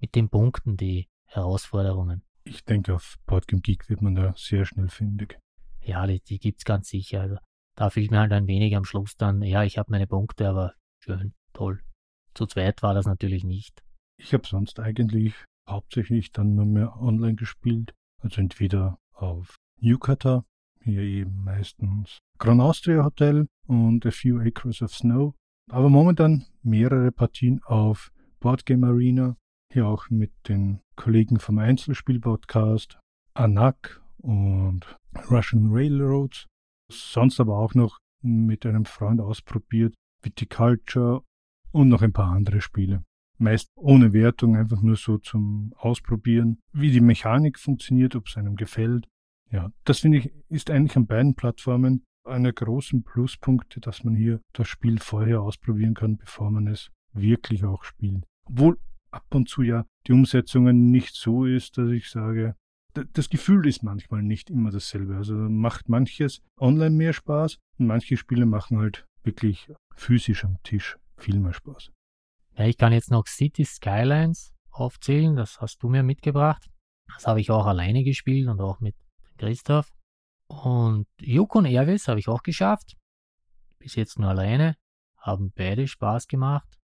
Mit 0.00 0.14
den 0.14 0.28
Punkten, 0.28 0.76
die 0.76 1.08
Herausforderungen. 1.24 2.22
Ich 2.48 2.64
denke, 2.64 2.94
auf 2.94 3.18
Boardgame 3.26 3.60
Geek 3.60 3.90
wird 3.90 4.00
man 4.00 4.14
da 4.14 4.32
sehr 4.34 4.64
schnell 4.64 4.88
fündig. 4.88 5.38
Ja, 5.82 6.06
die, 6.06 6.20
die 6.20 6.38
gibt 6.38 6.60
es 6.60 6.64
ganz 6.64 6.88
sicher. 6.88 7.20
Also, 7.20 7.36
da 7.76 7.90
fehlt 7.90 8.10
mir 8.10 8.20
halt 8.20 8.32
ein 8.32 8.46
wenig 8.46 8.74
am 8.74 8.84
Schluss 8.84 9.16
dann, 9.16 9.42
ja, 9.42 9.64
ich 9.64 9.76
habe 9.76 9.90
meine 9.90 10.06
Punkte, 10.06 10.48
aber 10.48 10.72
schön, 11.04 11.34
toll. 11.52 11.82
Zu 12.32 12.46
zweit 12.46 12.82
war 12.82 12.94
das 12.94 13.04
natürlich 13.04 13.44
nicht. 13.44 13.82
Ich 14.18 14.32
habe 14.32 14.46
sonst 14.46 14.80
eigentlich 14.80 15.34
hauptsächlich 15.68 16.32
dann 16.32 16.54
nur 16.54 16.64
mehr 16.64 16.96
online 16.96 17.34
gespielt. 17.34 17.94
Also 18.22 18.40
entweder 18.40 18.98
auf 19.12 19.56
Yukata, 19.78 20.44
hier 20.82 21.02
eben 21.02 21.44
meistens 21.44 22.18
Grand 22.38 22.62
Austria 22.62 23.04
Hotel 23.04 23.46
und 23.66 24.06
A 24.06 24.10
Few 24.10 24.40
Acres 24.40 24.80
of 24.80 24.94
Snow. 24.94 25.34
Aber 25.70 25.90
momentan 25.90 26.46
mehrere 26.62 27.12
Partien 27.12 27.62
auf 27.64 28.10
Boardgame 28.40 28.86
Arena, 28.86 29.36
hier 29.72 29.86
auch 29.86 30.08
mit 30.10 30.32
den 30.48 30.80
Kollegen 30.96 31.38
vom 31.38 31.58
Einzelspiel-Podcast, 31.58 32.98
Anak 33.34 34.02
und 34.18 34.96
Russian 35.30 35.68
Railroads. 35.70 36.46
Sonst 36.90 37.38
aber 37.40 37.58
auch 37.58 37.74
noch 37.74 37.98
mit 38.22 38.64
einem 38.64 38.84
Freund 38.84 39.20
ausprobiert, 39.20 39.94
Viticulture 40.22 41.22
und 41.70 41.88
noch 41.88 42.02
ein 42.02 42.12
paar 42.12 42.32
andere 42.32 42.60
Spiele. 42.60 43.04
Meist 43.38 43.68
ohne 43.76 44.12
Wertung, 44.12 44.56
einfach 44.56 44.82
nur 44.82 44.96
so 44.96 45.18
zum 45.18 45.72
Ausprobieren, 45.76 46.58
wie 46.72 46.90
die 46.90 47.00
Mechanik 47.00 47.58
funktioniert, 47.58 48.16
ob 48.16 48.26
es 48.26 48.36
einem 48.36 48.56
gefällt. 48.56 49.06
Ja, 49.50 49.70
das 49.84 50.00
finde 50.00 50.18
ich, 50.18 50.32
ist 50.48 50.70
eigentlich 50.70 50.96
an 50.96 51.06
beiden 51.06 51.34
Plattformen 51.34 52.04
einer 52.24 52.52
großen 52.52 53.04
Pluspunkte, 53.04 53.80
dass 53.80 54.02
man 54.02 54.14
hier 54.14 54.40
das 54.52 54.68
Spiel 54.68 54.98
vorher 54.98 55.40
ausprobieren 55.40 55.94
kann, 55.94 56.16
bevor 56.16 56.50
man 56.50 56.66
es 56.66 56.90
wirklich 57.12 57.64
auch 57.64 57.84
spielt. 57.84 58.24
Obwohl 58.46 58.78
ab 59.10 59.34
und 59.34 59.48
zu 59.48 59.62
ja 59.62 59.84
die 60.06 60.12
Umsetzungen 60.12 60.90
nicht 60.90 61.14
so 61.14 61.44
ist, 61.44 61.78
dass 61.78 61.90
ich 61.90 62.10
sage, 62.10 62.54
das 63.12 63.28
Gefühl 63.28 63.66
ist 63.66 63.82
manchmal 63.82 64.22
nicht 64.22 64.50
immer 64.50 64.70
dasselbe. 64.70 65.16
Also 65.16 65.34
macht 65.34 65.88
manches 65.88 66.40
online 66.58 66.94
mehr 66.94 67.12
Spaß 67.12 67.58
und 67.78 67.86
manche 67.86 68.16
Spiele 68.16 68.46
machen 68.46 68.78
halt 68.78 69.06
wirklich 69.22 69.70
physisch 69.94 70.44
am 70.44 70.56
Tisch 70.62 70.96
viel 71.16 71.38
mehr 71.38 71.52
Spaß. 71.52 71.90
Ja, 72.56 72.64
ich 72.64 72.76
kann 72.76 72.92
jetzt 72.92 73.10
noch 73.10 73.26
City 73.26 73.64
Skylines 73.64 74.52
aufzählen, 74.70 75.36
das 75.36 75.60
hast 75.60 75.82
du 75.82 75.88
mir 75.88 76.02
mitgebracht. 76.02 76.68
Das 77.14 77.26
habe 77.26 77.40
ich 77.40 77.50
auch 77.50 77.66
alleine 77.66 78.04
gespielt 78.04 78.48
und 78.48 78.60
auch 78.60 78.80
mit 78.80 78.96
Christoph. 79.38 79.90
Und 80.48 81.06
Yukon 81.20 81.66
Airways 81.66 82.08
habe 82.08 82.20
ich 82.20 82.28
auch 82.28 82.42
geschafft. 82.42 82.96
Bis 83.78 83.94
jetzt 83.94 84.18
nur 84.18 84.30
alleine. 84.30 84.76
Haben 85.16 85.52
beide 85.54 85.86
Spaß 85.86 86.26
gemacht. 86.26 86.78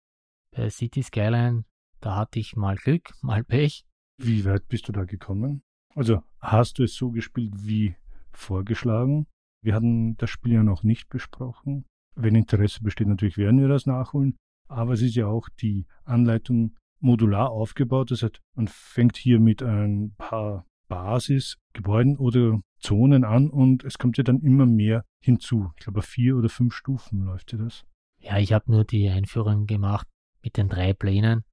Bei 0.51 0.69
City 0.69 1.01
Skyline, 1.01 1.63
da 2.03 2.17
hatte 2.17 2.39
ich 2.39 2.57
mal 2.57 2.75
Glück, 2.75 3.13
mal 3.21 3.45
Pech. 3.45 3.85
Wie 4.17 4.43
weit 4.43 4.67
bist 4.67 4.87
du 4.87 4.91
da 4.91 5.05
gekommen? 5.05 5.63
Also 5.95 6.21
hast 6.39 6.77
du 6.77 6.83
es 6.83 6.95
so 6.95 7.11
gespielt 7.11 7.53
wie 7.55 7.95
vorgeschlagen? 8.31 9.27
Wir 9.61 9.73
hatten 9.73 10.17
das 10.17 10.29
Spiel 10.29 10.53
ja 10.53 10.63
noch 10.63 10.83
nicht 10.83 11.07
besprochen. 11.07 11.85
Wenn 12.15 12.35
Interesse 12.35 12.83
besteht, 12.83 13.07
natürlich 13.07 13.37
werden 13.37 13.61
wir 13.61 13.69
das 13.69 13.85
nachholen. 13.85 14.35
Aber 14.67 14.93
es 14.93 15.01
ist 15.01 15.15
ja 15.15 15.27
auch 15.27 15.47
die 15.61 15.87
Anleitung 16.03 16.75
modular 16.99 17.49
aufgebaut. 17.51 18.11
Das 18.11 18.21
heißt, 18.21 18.41
man 18.55 18.67
fängt 18.67 19.15
hier 19.15 19.39
mit 19.39 19.63
ein 19.63 20.13
paar 20.17 20.65
Basisgebäuden 20.89 22.17
oder 22.17 22.59
Zonen 22.79 23.23
an 23.23 23.49
und 23.49 23.85
es 23.85 23.97
kommt 23.97 24.17
ja 24.17 24.23
dann 24.23 24.41
immer 24.41 24.65
mehr 24.65 25.05
hinzu. 25.21 25.71
Ich 25.77 25.85
glaube, 25.85 26.01
vier 26.01 26.35
oder 26.35 26.49
fünf 26.49 26.73
Stufen 26.73 27.21
läuft 27.21 27.53
ja 27.53 27.59
das. 27.59 27.85
Ja, 28.19 28.37
ich 28.39 28.51
habe 28.51 28.69
nur 28.69 28.83
die 28.83 29.09
Einführung 29.09 29.67
gemacht 29.67 30.07
mit 30.41 30.57
den 30.57 30.67
drei 30.67 30.93
Plänen. 30.93 31.45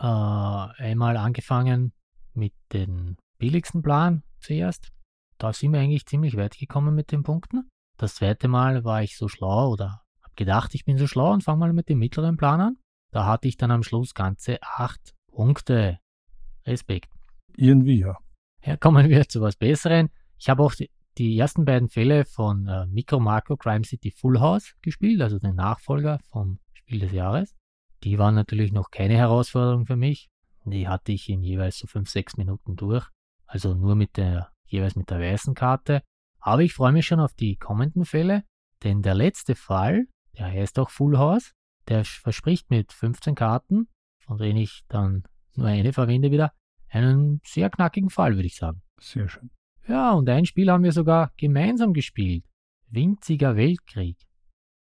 Äh, 0.00 0.82
einmal 0.82 1.18
angefangen 1.18 1.92
mit 2.32 2.54
dem 2.72 3.16
billigsten 3.38 3.82
Plan 3.82 4.22
zuerst. 4.40 4.92
Da 5.36 5.52
sind 5.52 5.72
wir 5.72 5.80
eigentlich 5.80 6.06
ziemlich 6.06 6.36
weit 6.36 6.56
gekommen 6.58 6.94
mit 6.94 7.12
den 7.12 7.22
Punkten. 7.22 7.68
Das 7.98 8.14
zweite 8.14 8.48
Mal 8.48 8.84
war 8.84 9.02
ich 9.02 9.18
so 9.18 9.28
schlau 9.28 9.72
oder 9.72 10.02
habe 10.22 10.34
gedacht, 10.36 10.74
ich 10.74 10.86
bin 10.86 10.96
so 10.96 11.06
schlau 11.06 11.32
und 11.32 11.44
fange 11.44 11.58
mal 11.58 11.72
mit 11.74 11.90
dem 11.90 11.98
mittleren 11.98 12.38
Plan 12.38 12.60
an. 12.60 12.76
Da 13.10 13.26
hatte 13.26 13.48
ich 13.48 13.58
dann 13.58 13.70
am 13.70 13.82
Schluss 13.82 14.14
ganze 14.14 14.62
acht 14.62 15.14
Punkte. 15.32 15.98
Respekt. 16.66 17.10
Irgendwie 17.56 18.00
ja. 18.00 18.16
Ja, 18.64 18.76
kommen 18.76 19.08
wir 19.08 19.28
zu 19.28 19.40
was 19.40 19.56
Besseren. 19.56 20.08
Ich 20.38 20.48
habe 20.48 20.62
auch 20.62 20.74
die, 20.74 20.90
die, 21.18 21.38
ersten 21.38 21.64
beiden 21.64 21.88
Fälle 21.88 22.24
von 22.24 22.66
äh, 22.68 22.86
Micro 22.86 23.20
Macro 23.20 23.56
Crime 23.56 23.84
City 23.84 24.10
Full 24.10 24.40
House 24.40 24.74
gespielt, 24.80 25.20
also 25.20 25.38
den 25.38 25.56
Nachfolger 25.56 26.20
vom 26.30 26.58
Spiel 26.72 27.00
des 27.00 27.12
Jahres. 27.12 27.54
Die 28.02 28.18
waren 28.18 28.34
natürlich 28.34 28.72
noch 28.72 28.90
keine 28.90 29.16
Herausforderung 29.16 29.86
für 29.86 29.96
mich. 29.96 30.28
Die 30.64 30.88
hatte 30.88 31.12
ich 31.12 31.28
in 31.28 31.42
jeweils 31.42 31.78
so 31.78 31.86
5, 31.86 32.08
6 32.08 32.36
Minuten 32.36 32.76
durch. 32.76 33.08
Also 33.46 33.74
nur 33.74 33.94
mit 33.94 34.16
der, 34.16 34.52
jeweils 34.66 34.96
mit 34.96 35.10
der 35.10 35.20
weißen 35.20 35.54
Karte. 35.54 36.02
Aber 36.38 36.62
ich 36.62 36.74
freue 36.74 36.92
mich 36.92 37.06
schon 37.06 37.20
auf 37.20 37.34
die 37.34 37.56
kommenden 37.56 38.04
Fälle, 38.04 38.44
denn 38.82 39.02
der 39.02 39.14
letzte 39.14 39.54
Fall, 39.54 40.06
der 40.38 40.46
heißt 40.46 40.78
auch 40.78 40.90
Full 40.90 41.18
House, 41.18 41.52
der 41.88 42.04
verspricht 42.04 42.70
mit 42.70 42.92
15 42.92 43.34
Karten, 43.34 43.88
von 44.20 44.38
denen 44.38 44.58
ich 44.58 44.84
dann 44.88 45.24
nur 45.54 45.66
eine 45.66 45.92
verwende 45.92 46.30
wieder, 46.30 46.52
einen 46.88 47.40
sehr 47.44 47.68
knackigen 47.68 48.10
Fall, 48.10 48.36
würde 48.36 48.46
ich 48.46 48.56
sagen. 48.56 48.82
Sehr 48.98 49.28
schön. 49.28 49.50
Ja, 49.86 50.12
und 50.12 50.28
ein 50.28 50.46
Spiel 50.46 50.70
haben 50.70 50.84
wir 50.84 50.92
sogar 50.92 51.32
gemeinsam 51.36 51.92
gespielt. 51.92 52.44
Winziger 52.88 53.56
Weltkrieg. 53.56 54.16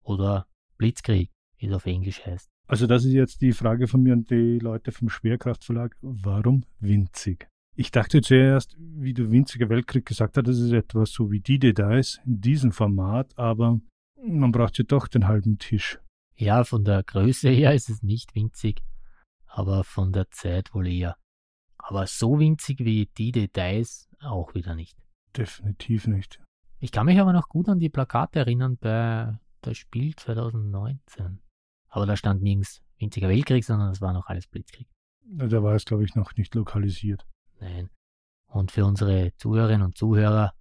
Oder 0.03 0.47
Blitzkrieg, 0.77 1.31
wie 1.59 1.67
es 1.67 1.75
auf 1.75 1.87
Englisch 1.87 2.25
heißt. 2.25 2.54
Also 2.67 2.87
das 2.87 3.05
ist 3.05 3.13
jetzt 3.13 3.43
die 3.43 3.53
Frage 3.53 3.87
von 3.87 4.03
mir 4.03 4.15
an 4.15 4.25
die 4.25 4.59
Leute 4.59 4.91
vom 4.91 5.09
Schwerkraftverlag. 5.09 5.97
Warum 6.01 6.65
winzig? 6.81 7.47
Ich 7.77 7.91
dachte 7.91 8.23
zuerst, 8.23 8.77
wie 8.79 9.13
du 9.13 9.31
winziger 9.31 9.69
Weltkrieg 9.69 10.07
gesagt 10.07 10.37
hast, 10.37 10.47
das 10.47 10.59
ist 10.59 10.73
etwas 10.73 11.11
so 11.11 11.31
wie 11.31 11.41
die 11.41 11.59
Details 11.59 12.21
in 12.25 12.41
diesem 12.41 12.73
Format, 12.73 13.37
aber 13.37 13.81
man 14.17 14.53
braucht 14.53 14.79
ja 14.79 14.85
doch 14.85 15.09
den 15.09 15.27
halben 15.27 15.59
Tisch. 15.59 15.99
Ja, 16.37 16.65
von 16.65 16.85
der 16.85 17.03
Größe 17.03 17.51
her 17.51 17.75
ist 17.75 17.91
es 17.91 18.03
nicht 18.03 18.35
winzig, 18.35 18.83
aber 19.47 19.85
von 19.85 20.13
der 20.13 20.31
Zeit 20.31 20.73
wohl 20.73 20.87
eher. 20.87 21.17
Aber 21.77 22.07
so 22.07 22.39
winzig 22.39 22.81
wie 22.81 23.11
die 23.19 23.33
Details 23.33 24.09
auch 24.21 24.55
wieder 24.55 24.75
nicht. 24.75 24.97
Definitiv 25.37 26.07
nicht. 26.07 26.41
Ich 26.81 26.93
kann 26.93 27.07
mich 27.07 27.21
aber 27.21 27.33
noch 27.33 27.49
gut 27.49 27.69
an 27.69 27.79
die 27.79 27.91
Plakate 27.91 28.39
erinnern 28.39 28.79
bei 28.79 29.39
das 29.61 29.77
Spiel 29.77 30.15
2019. 30.15 31.41
Aber 31.95 32.07
da 32.07 32.17
stand 32.17 32.43
nirgends 32.43 32.83
winziger 32.99 33.29
Weltkrieg, 33.29 33.65
sondern 33.65 33.91
es 33.91 34.01
war 34.01 34.13
noch 34.13 34.27
alles 34.27 34.47
Blitzkrieg. 34.47 34.89
Da 35.27 35.63
war 35.63 35.75
es, 35.75 35.85
glaube 35.85 36.05
ich, 36.05 36.15
noch 36.15 36.35
nicht 36.37 36.55
lokalisiert. 36.55 37.27
Nein. 37.61 37.89
Und 38.47 38.73
für 38.73 38.85
unsere 38.85 39.33
Zuhörerinnen 39.37 39.83
und 39.83 39.97
Zuhörer, 39.97 40.55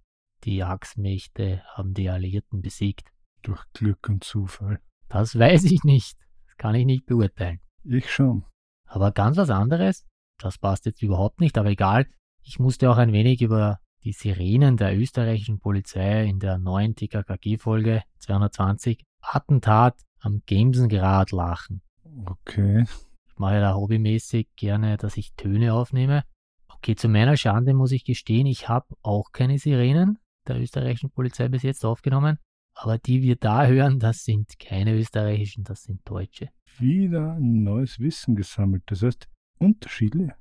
die 0.44 0.62
Achsmächte 0.62 1.62
haben 1.74 1.94
die 1.94 2.08
Alliierten 2.08 2.62
besiegt. 2.62 3.10
Durch 3.42 3.62
Glück 3.72 4.08
und 4.08 4.24
Zufall. 4.24 4.80
Das 5.08 5.38
weiß 5.38 5.64
ich 5.64 5.84
nicht. 5.84 6.18
Das 6.46 6.56
kann 6.56 6.74
ich 6.74 6.86
nicht 6.86 7.06
beurteilen. 7.06 7.60
Ich 7.82 8.10
schon. 8.10 8.44
Aber 8.86 9.12
ganz 9.12 9.36
was 9.36 9.50
anderes 9.50 10.06
das 10.38 10.58
passt 10.58 10.86
jetzt 10.86 11.02
überhaupt 11.02 11.40
nicht, 11.40 11.56
aber 11.58 11.70
egal. 11.70 12.06
Ich 12.42 12.58
musste 12.58 12.90
auch 12.90 12.98
ein 12.98 13.12
wenig 13.12 13.40
über 13.42 13.80
die 14.02 14.12
Sirenen 14.12 14.76
der 14.76 14.96
österreichischen 14.96 15.60
Polizei 15.60 16.24
in 16.24 16.38
der 16.38 16.58
neuen 16.58 16.94
TKKG-Folge 16.94 18.02
220 18.18 19.02
Attentat 19.22 19.98
am 20.24 20.42
Gemsengrad 20.46 21.32
lachen. 21.32 21.82
Okay. 22.26 22.84
Ich 23.26 23.38
mache 23.38 23.54
ja 23.54 23.60
da 23.60 23.74
hobbymäßig 23.74 24.48
gerne, 24.56 24.96
dass 24.96 25.16
ich 25.16 25.34
Töne 25.34 25.74
aufnehme. 25.74 26.24
Okay, 26.68 26.94
zu 26.94 27.08
meiner 27.08 27.36
Schande 27.36 27.74
muss 27.74 27.92
ich 27.92 28.04
gestehen, 28.04 28.46
ich 28.46 28.68
habe 28.68 28.86
auch 29.02 29.32
keine 29.32 29.58
Sirenen 29.58 30.18
der 30.46 30.60
österreichischen 30.60 31.10
Polizei 31.10 31.48
bis 31.48 31.62
jetzt 31.62 31.84
aufgenommen. 31.84 32.38
Aber 32.76 32.98
die 32.98 33.22
wir 33.22 33.36
da 33.36 33.66
hören, 33.66 33.98
das 33.98 34.24
sind 34.24 34.58
keine 34.58 34.94
österreichischen, 34.94 35.64
das 35.64 35.84
sind 35.84 36.00
deutsche. 36.04 36.50
Wieder 36.78 37.38
neues 37.40 38.00
Wissen 38.00 38.34
gesammelt. 38.34 38.82
Das 38.86 39.02
heißt, 39.02 39.28
Unterschiedlich? 39.58 40.32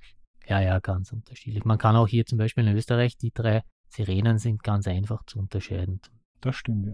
Ja, 0.47 0.59
ja, 0.59 0.79
ganz 0.79 1.11
unterschiedlich. 1.13 1.63
Man 1.63 1.77
kann 1.77 1.95
auch 1.95 2.07
hier 2.07 2.25
zum 2.25 2.37
Beispiel 2.37 2.67
in 2.67 2.75
Österreich, 2.75 3.17
die 3.17 3.31
drei 3.31 3.63
Sirenen 3.87 4.37
sind 4.37 4.63
ganz 4.63 4.87
einfach 4.87 5.23
zu 5.25 5.39
unterscheiden. 5.39 6.01
Das 6.41 6.55
stimmt, 6.55 6.87
ja. 6.87 6.93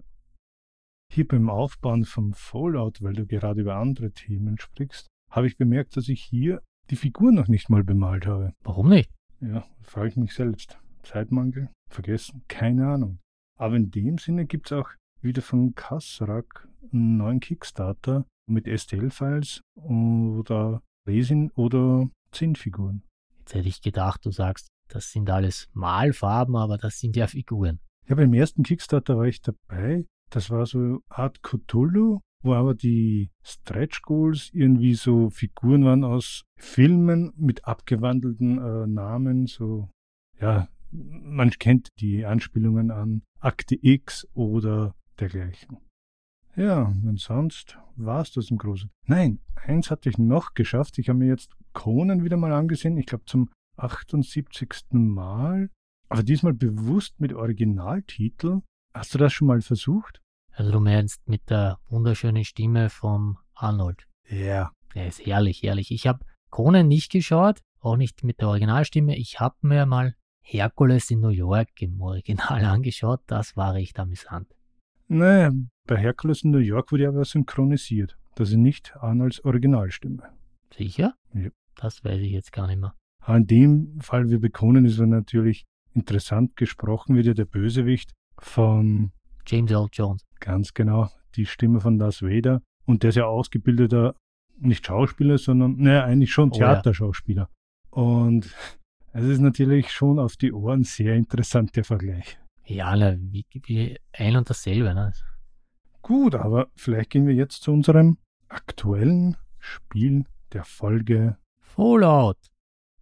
Hier 1.11 1.27
beim 1.27 1.49
Aufbauen 1.49 2.05
vom 2.05 2.33
Fallout, 2.33 3.01
weil 3.01 3.13
du 3.13 3.25
gerade 3.25 3.61
über 3.61 3.77
andere 3.77 4.11
Themen 4.11 4.59
sprichst, 4.59 5.07
habe 5.31 5.47
ich 5.47 5.57
bemerkt, 5.57 5.97
dass 5.97 6.07
ich 6.07 6.21
hier 6.21 6.61
die 6.91 6.95
Figur 6.95 7.31
noch 7.31 7.47
nicht 7.47 7.69
mal 7.69 7.83
bemalt 7.83 8.27
habe. 8.27 8.53
Warum 8.63 8.89
nicht? 8.89 9.11
Ja, 9.41 9.65
frage 9.81 10.09
ich 10.09 10.15
mich 10.17 10.33
selbst. 10.33 10.77
Zeitmangel? 11.03 11.69
Vergessen? 11.89 12.43
Keine 12.47 12.87
Ahnung. 12.87 13.19
Aber 13.57 13.75
in 13.75 13.89
dem 13.89 14.17
Sinne 14.19 14.45
gibt 14.45 14.67
es 14.67 14.77
auch 14.77 14.89
wieder 15.21 15.41
von 15.41 15.73
Kassrak 15.73 16.67
einen 16.93 17.17
neuen 17.17 17.39
Kickstarter 17.39 18.25
mit 18.47 18.67
STL-Files 18.67 19.61
oder 19.75 20.81
Resin 21.07 21.51
oder 21.55 22.09
Zinnfiguren. 22.31 23.03
Jetzt 23.39 23.55
hätte 23.55 23.67
ich 23.67 23.81
gedacht, 23.81 24.25
du 24.25 24.31
sagst, 24.31 24.69
das 24.89 25.11
sind 25.11 25.29
alles 25.29 25.67
Malfarben, 25.73 26.55
aber 26.55 26.77
das 26.77 26.99
sind 26.99 27.15
ja 27.15 27.27
Figuren. 27.27 27.79
Ja, 28.07 28.15
beim 28.15 28.33
ersten 28.33 28.63
Kickstarter 28.63 29.17
war 29.17 29.25
ich 29.25 29.41
dabei. 29.41 30.05
Das 30.29 30.49
war 30.49 30.65
so 30.65 31.01
Art 31.09 31.41
Cthulhu, 31.41 32.19
wo 32.41 32.53
aber 32.53 32.75
die 32.75 33.31
Stretch 33.43 34.01
Goals 34.01 34.49
irgendwie 34.53 34.93
so 34.93 35.29
Figuren 35.29 35.83
waren 35.85 36.03
aus 36.03 36.43
Filmen 36.57 37.33
mit 37.35 37.65
abgewandelten 37.65 38.57
äh, 38.57 38.87
Namen, 38.87 39.47
so 39.47 39.89
ja, 40.39 40.67
man 40.91 41.51
kennt 41.51 41.89
die 41.99 42.25
Anspielungen 42.25 42.91
an 42.91 43.23
Akte 43.39 43.77
X 43.81 44.27
oder 44.33 44.95
dergleichen. 45.19 45.77
Ja, 46.55 46.83
und 46.83 47.19
sonst 47.19 47.77
war 47.95 48.21
es 48.21 48.31
das 48.31 48.49
im 48.49 48.57
Großen. 48.57 48.89
Nein, 49.05 49.39
eins 49.55 49.91
hatte 49.91 50.09
ich 50.09 50.17
noch 50.17 50.53
geschafft. 50.53 50.97
Ich 50.97 51.09
habe 51.09 51.19
mir 51.19 51.27
jetzt 51.27 51.55
Conan 51.73 52.23
wieder 52.23 52.37
mal 52.37 52.51
angesehen. 52.51 52.97
Ich 52.97 53.05
glaube 53.05 53.25
zum 53.25 53.49
78. 53.77 54.91
Mal. 54.91 55.69
Aber 56.09 56.23
diesmal 56.23 56.53
bewusst 56.53 57.19
mit 57.19 57.33
Originaltitel. 57.33 58.61
Hast 58.93 59.13
du 59.13 59.17
das 59.17 59.33
schon 59.33 59.47
mal 59.47 59.61
versucht? 59.61 60.21
Also 60.51 60.71
du 60.71 60.79
meinst 60.79 61.27
mit 61.27 61.49
der 61.49 61.79
wunderschönen 61.89 62.43
Stimme 62.43 62.89
von 62.89 63.37
Arnold. 63.53 64.07
Ja. 64.27 64.71
Der 64.95 65.07
ist 65.07 65.25
herrlich, 65.25 65.63
herrlich. 65.63 65.91
Ich 65.91 66.07
habe 66.07 66.25
Conan 66.49 66.87
nicht 66.87 67.11
geschaut, 67.11 67.61
auch 67.79 67.97
nicht 67.97 68.23
mit 68.23 68.41
der 68.41 68.49
Originalstimme. 68.49 69.15
Ich 69.15 69.39
habe 69.39 69.55
mir 69.61 69.85
mal 69.85 70.15
Herkules 70.41 71.11
in 71.11 71.19
New 71.19 71.29
York 71.29 71.69
im 71.81 72.01
Original 72.01 72.65
angeschaut. 72.65 73.21
Das 73.27 73.55
war 73.55 73.75
recht 73.75 73.99
amüsant. 73.99 74.47
Naja, 75.07 75.51
bei 75.87 75.97
Herkules 75.97 76.43
in 76.43 76.51
New 76.51 76.57
York 76.57 76.91
wurde 76.91 77.07
aber 77.07 77.25
synchronisiert. 77.25 78.17
Das 78.35 78.49
ist 78.49 78.57
nicht 78.57 78.95
Arnolds 78.97 79.43
Originalstimme. 79.43 80.23
Sicher? 80.75 81.15
Ja. 81.33 81.49
Das 81.75 82.03
weiß 82.03 82.19
ich 82.21 82.31
jetzt 82.31 82.51
gar 82.51 82.67
nicht 82.67 82.79
mehr. 82.79 82.95
In 83.27 83.47
dem 83.47 83.99
Fall, 84.01 84.29
wir 84.29 84.39
bekommen, 84.39 84.85
ist 84.85 84.99
er 84.99 85.07
natürlich 85.07 85.65
interessant 85.93 86.55
gesprochen, 86.55 87.15
wird 87.15 87.27
ja 87.27 87.33
der 87.33 87.45
Bösewicht 87.45 88.13
von 88.41 89.11
James 89.45 89.71
Earl 89.71 89.89
Jones. 89.91 90.25
Ganz 90.39 90.73
genau, 90.73 91.09
die 91.35 91.45
Stimme 91.45 91.79
von 91.79 91.97
Darth 91.97 92.21
Vader. 92.21 92.61
Und 92.85 93.03
der 93.03 93.09
ist 93.09 93.15
ja 93.15 93.25
ausgebildeter, 93.25 94.15
nicht 94.57 94.85
Schauspieler, 94.85 95.37
sondern, 95.37 95.77
naja, 95.77 96.03
eigentlich 96.03 96.31
schon 96.31 96.51
Theaterschauspieler. 96.51 97.49
Oh, 97.91 98.01
ja. 98.01 98.03
Und 98.03 98.55
es 99.13 99.25
ist 99.25 99.39
natürlich 99.39 99.91
schon 99.91 100.19
auf 100.19 100.35
die 100.37 100.53
Ohren 100.53 100.83
sehr 100.83 101.15
interessant, 101.15 101.75
der 101.75 101.83
Vergleich. 101.83 102.37
Ja, 102.65 102.95
na, 102.95 103.15
wie, 103.17 103.45
wie 103.65 103.97
ein 104.13 104.35
und 104.35 104.49
dasselbe. 104.49 104.93
Ne? 104.93 105.11
Gut, 106.01 106.35
aber 106.35 106.67
vielleicht 106.75 107.09
gehen 107.09 107.27
wir 107.27 107.33
jetzt 107.33 107.63
zu 107.63 107.71
unserem 107.71 108.17
aktuellen 108.47 109.37
Spiel 109.57 110.25
der 110.53 110.63
Folge. 110.63 111.37
Fallout. 111.59 112.37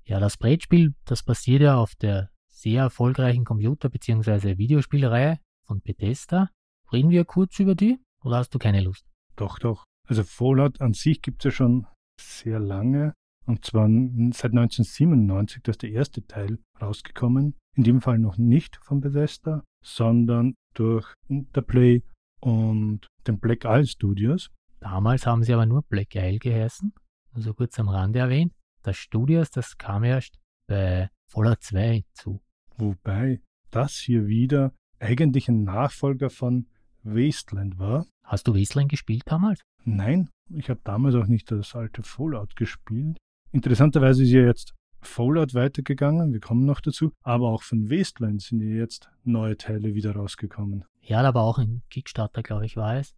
Ja, 0.06 0.20
das 0.20 0.38
Brettspiel, 0.38 0.94
das 1.06 1.24
basiert 1.24 1.62
ja 1.62 1.76
auf 1.76 1.96
der 1.96 2.30
sehr 2.58 2.84
erfolgreichen 2.84 3.46
Computer- 3.46 3.90
bzw. 3.90 4.58
Videospielreihe 4.58 5.40
von 5.66 5.82
Bethesda. 5.82 6.50
Reden 6.92 7.10
wir 7.10 7.26
kurz 7.26 7.60
über 7.60 7.76
die 7.76 8.00
oder 8.24 8.38
hast 8.38 8.54
du 8.54 8.60
keine 8.60 8.82
Lust? 8.82 9.06
Doch, 9.36 9.60
doch. 9.60 9.86
Also 10.08 10.24
Fallout 10.24 10.82
an 10.82 10.94
sich 10.94 11.22
gibt 11.22 11.42
es 11.42 11.46
ja 11.46 11.52
schon 11.52 11.88
sehr 12.20 12.60
lange. 12.60 13.14
Und 13.46 13.64
zwar 13.64 13.88
seit 13.88 14.52
1997, 14.52 15.64
da 15.64 15.72
ist 15.72 15.82
der 15.82 15.92
erste 15.92 16.26
Teil 16.26 16.60
rausgekommen. 16.82 17.56
In 17.76 17.84
dem 17.84 18.02
Fall 18.02 18.18
noch 18.18 18.38
nicht 18.38 18.78
von 18.84 19.02
Bethesda, 19.02 19.64
sondern 19.84 20.56
durch 20.74 21.14
Interplay 21.28 22.02
und 22.42 23.08
den 23.28 23.40
Black 23.40 23.66
Isle 23.66 23.86
Studios. 23.86 24.50
Damals 24.80 25.26
haben 25.26 25.44
sie 25.44 25.54
aber 25.54 25.66
nur 25.66 25.84
Black 25.84 26.16
Isle 26.16 26.40
geheißen, 26.40 26.94
also 27.34 27.54
kurz 27.54 27.80
am 27.80 27.90
Rande 27.90 28.20
erwähnt. 28.20 28.54
Das 28.84 28.98
Studios, 28.98 29.50
das 29.52 29.78
kam 29.78 30.04
erst 30.04 30.40
bei 30.68 31.10
Fallout 31.30 31.62
2 31.62 32.04
hinzu. 32.04 32.42
Wobei 32.78 33.42
das 33.72 33.96
hier 33.96 34.28
wieder 34.28 34.74
eigentlich 35.00 35.50
ein 35.50 35.64
Nachfolger 35.64 36.30
von 36.30 36.68
Wasteland 37.04 37.80
war. 37.80 38.06
Hast 38.24 38.48
du 38.48 38.56
Wasteland 38.56 38.90
gespielt 38.90 39.24
damals? 39.26 39.62
Nein, 39.84 40.30
ich 40.50 40.70
habe 40.70 40.82
damals 40.84 41.16
auch 41.16 41.28
nicht 41.28 41.52
das 41.52 41.76
alte 41.76 42.04
Fallout 42.04 42.56
gespielt. 42.56 43.18
Interessanterweise 43.52 44.24
ist 44.24 44.32
ja 44.32 44.42
jetzt 44.42 44.74
Fallout 45.02 45.54
weitergegangen, 45.54 46.34
wir 46.34 46.40
kommen 46.40 46.66
noch 46.66 46.82
dazu, 46.82 47.12
aber 47.24 47.50
auch 47.50 47.64
von 47.64 47.90
Wasteland 47.90 48.42
sind 48.42 48.62
ja 48.62 48.76
jetzt 48.76 49.10
neue 49.24 49.56
Teile 49.56 49.94
wieder 49.94 50.14
rausgekommen. 50.14 50.86
Ja, 51.02 51.22
aber 51.22 51.42
auch 51.42 51.60
ein 51.60 51.84
Kickstarter, 51.90 52.44
glaube 52.44 52.66
ich, 52.66 52.76
war 52.76 52.98
es. 52.98 53.16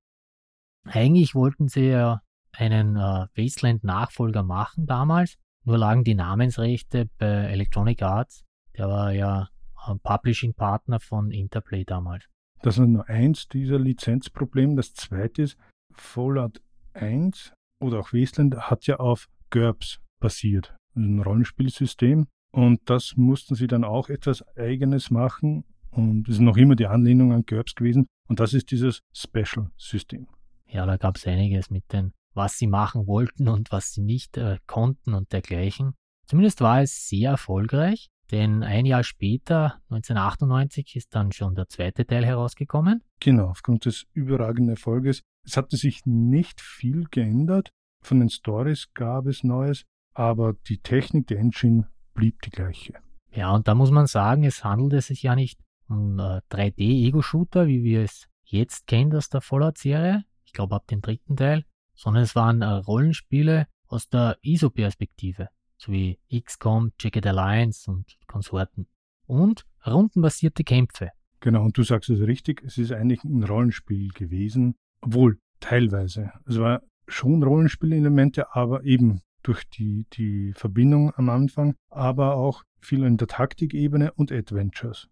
Eigentlich 0.86 1.36
wollten 1.36 1.68
sie 1.68 1.88
ja 1.88 2.22
einen 2.52 2.96
äh, 2.96 3.28
Wasteland-Nachfolger 3.36 4.44
machen 4.44 4.86
damals, 4.86 5.38
nur 5.64 5.78
lagen 5.78 6.04
die 6.04 6.16
Namensrechte 6.16 7.10
bei 7.18 7.28
Electronic 7.28 8.02
Arts. 8.02 8.44
Der 8.80 8.88
war 8.88 9.12
ja 9.12 9.50
ein 9.76 10.00
Publishing-Partner 10.00 11.02
von 11.02 11.32
Interplay 11.32 11.84
damals. 11.84 12.26
Das 12.62 12.78
ist 12.78 12.88
nur 12.88 13.08
eins 13.10 13.50
dieser 13.50 13.78
Lizenzprobleme. 13.78 14.76
Das 14.76 14.94
zweite 14.94 15.42
ist, 15.44 15.58
Fallout 15.94 16.62
1 16.94 17.54
oder 17.82 18.00
auch 18.00 18.14
Wasteland 18.14 18.56
hat 18.56 18.88
ja 18.88 18.96
auf 18.96 19.28
GURPS 19.50 20.00
basiert, 20.22 20.78
ein 20.96 21.20
Rollenspielsystem. 21.20 22.28
Und 22.52 22.90
das 22.90 23.18
mussten 23.18 23.56
sie 23.56 23.68
dann 23.68 23.84
auch 23.84 24.08
etwas 24.08 24.48
Eigenes 24.58 25.12
machen. 25.12 25.66
Und 25.92 26.30
es 26.30 26.36
ist 26.36 26.42
noch 26.42 26.56
immer 26.56 26.78
die 26.78 26.88
Anlehnung 26.88 27.34
an 27.34 27.44
GURPS 27.46 27.76
gewesen. 27.76 28.08
Und 28.30 28.40
das 28.40 28.54
ist 28.54 28.72
dieses 28.72 29.02
Special-System. 29.14 30.28
Ja, 30.68 30.86
da 30.86 30.96
gab 30.96 31.18
es 31.18 31.28
einiges 31.28 31.70
mit 31.70 31.92
den, 31.92 32.14
was 32.34 32.58
sie 32.58 32.68
machen 32.68 33.08
wollten 33.08 33.50
und 33.50 33.74
was 33.74 33.92
sie 33.92 34.02
nicht 34.02 34.38
äh, 34.38 34.58
konnten 34.68 35.14
und 35.14 35.34
dergleichen. 35.34 35.96
Zumindest 36.28 36.62
war 36.62 36.82
es 36.82 37.10
sehr 37.10 37.32
erfolgreich, 37.32 38.08
denn 38.32 38.64
ein 38.64 38.86
Jahr 38.86 39.04
später, 39.04 39.82
1998, 39.90 40.96
ist 40.96 41.16
dann 41.16 41.32
schon 41.32 41.56
der 41.56 41.68
zweite 41.68 42.06
Teil 42.06 42.26
herausgekommen. 42.26 43.04
Genau, 43.20 43.48
aufgrund 43.50 43.86
des 43.86 44.06
überragenden 44.14 44.70
Erfolges. 44.70 45.22
Es 45.46 45.58
hatte 45.58 45.78
sich 45.78 46.06
nicht 46.06 46.62
viel 46.62 47.06
geändert. 47.10 47.72
Von 48.02 48.20
den 48.20 48.30
Stories 48.30 48.90
gab 48.94 49.26
es 49.26 49.44
Neues, 49.44 49.86
aber 50.14 50.54
die 50.68 50.78
Technik 50.78 51.28
der 51.28 51.40
Engine 51.40 51.90
blieb 52.14 52.42
die 52.42 52.50
gleiche. 52.50 52.94
Ja, 53.32 53.52
und 53.52 53.68
da 53.68 53.76
muss 53.76 53.92
man 53.92 54.08
sagen, 54.08 54.44
es 54.44 54.64
handelte 54.64 55.02
sich 55.02 55.24
ja 55.24 55.36
nicht 55.36 55.60
um 55.88 56.20
äh, 56.20 56.42
3D-Ego-Shooter, 56.52 57.68
wie 57.68 57.84
wir 57.84 58.04
es 58.04 58.28
jetzt 58.44 58.88
kennen 58.88 59.16
aus 59.16 59.30
der 59.30 59.42
Fallout-Serie, 59.42 60.24
ich 60.46 60.54
glaube 60.54 60.76
ab 60.76 60.88
dem 60.88 61.02
dritten 61.02 61.36
Teil, 61.36 61.66
sondern 61.96 62.24
es 62.24 62.36
waren 62.36 62.62
äh, 62.62 62.66
Rollenspiele 62.66 63.68
aus 63.88 64.10
der 64.10 64.38
ISO-Perspektive, 64.42 65.50
so 65.80 65.92
wie 65.92 66.20
XCOM, 66.32 66.92
Jagged 67.00 67.26
Alliance 67.26 67.90
und 67.90 68.18
Konsorten. 68.28 68.88
Und 69.26 69.66
rundenbasierte 69.86 70.64
Kämpfe. 70.64 71.12
Genau, 71.40 71.64
und 71.64 71.78
du 71.78 71.84
sagst 71.84 72.10
es 72.10 72.20
richtig, 72.20 72.62
es 72.66 72.78
ist 72.78 72.92
eigentlich 72.92 73.24
ein 73.24 73.44
Rollenspiel 73.44 74.10
gewesen, 74.10 74.76
obwohl 75.02 75.40
teilweise. 75.62 76.32
Es 76.46 76.60
war 76.60 76.82
schon 77.08 77.42
Rollenspielelemente, 77.44 78.54
aber 78.54 78.84
eben 78.84 79.22
durch 79.42 79.64
die, 79.70 80.06
die 80.14 80.54
Verbindung 80.54 81.14
am 81.16 81.30
Anfang, 81.30 81.76
aber 81.90 82.36
auch 82.36 82.64
viel 82.82 83.04
in 83.04 83.18
der 83.18 83.28
Taktikebene 83.28 84.12
und 84.14 84.32
Adventures. 84.32 85.08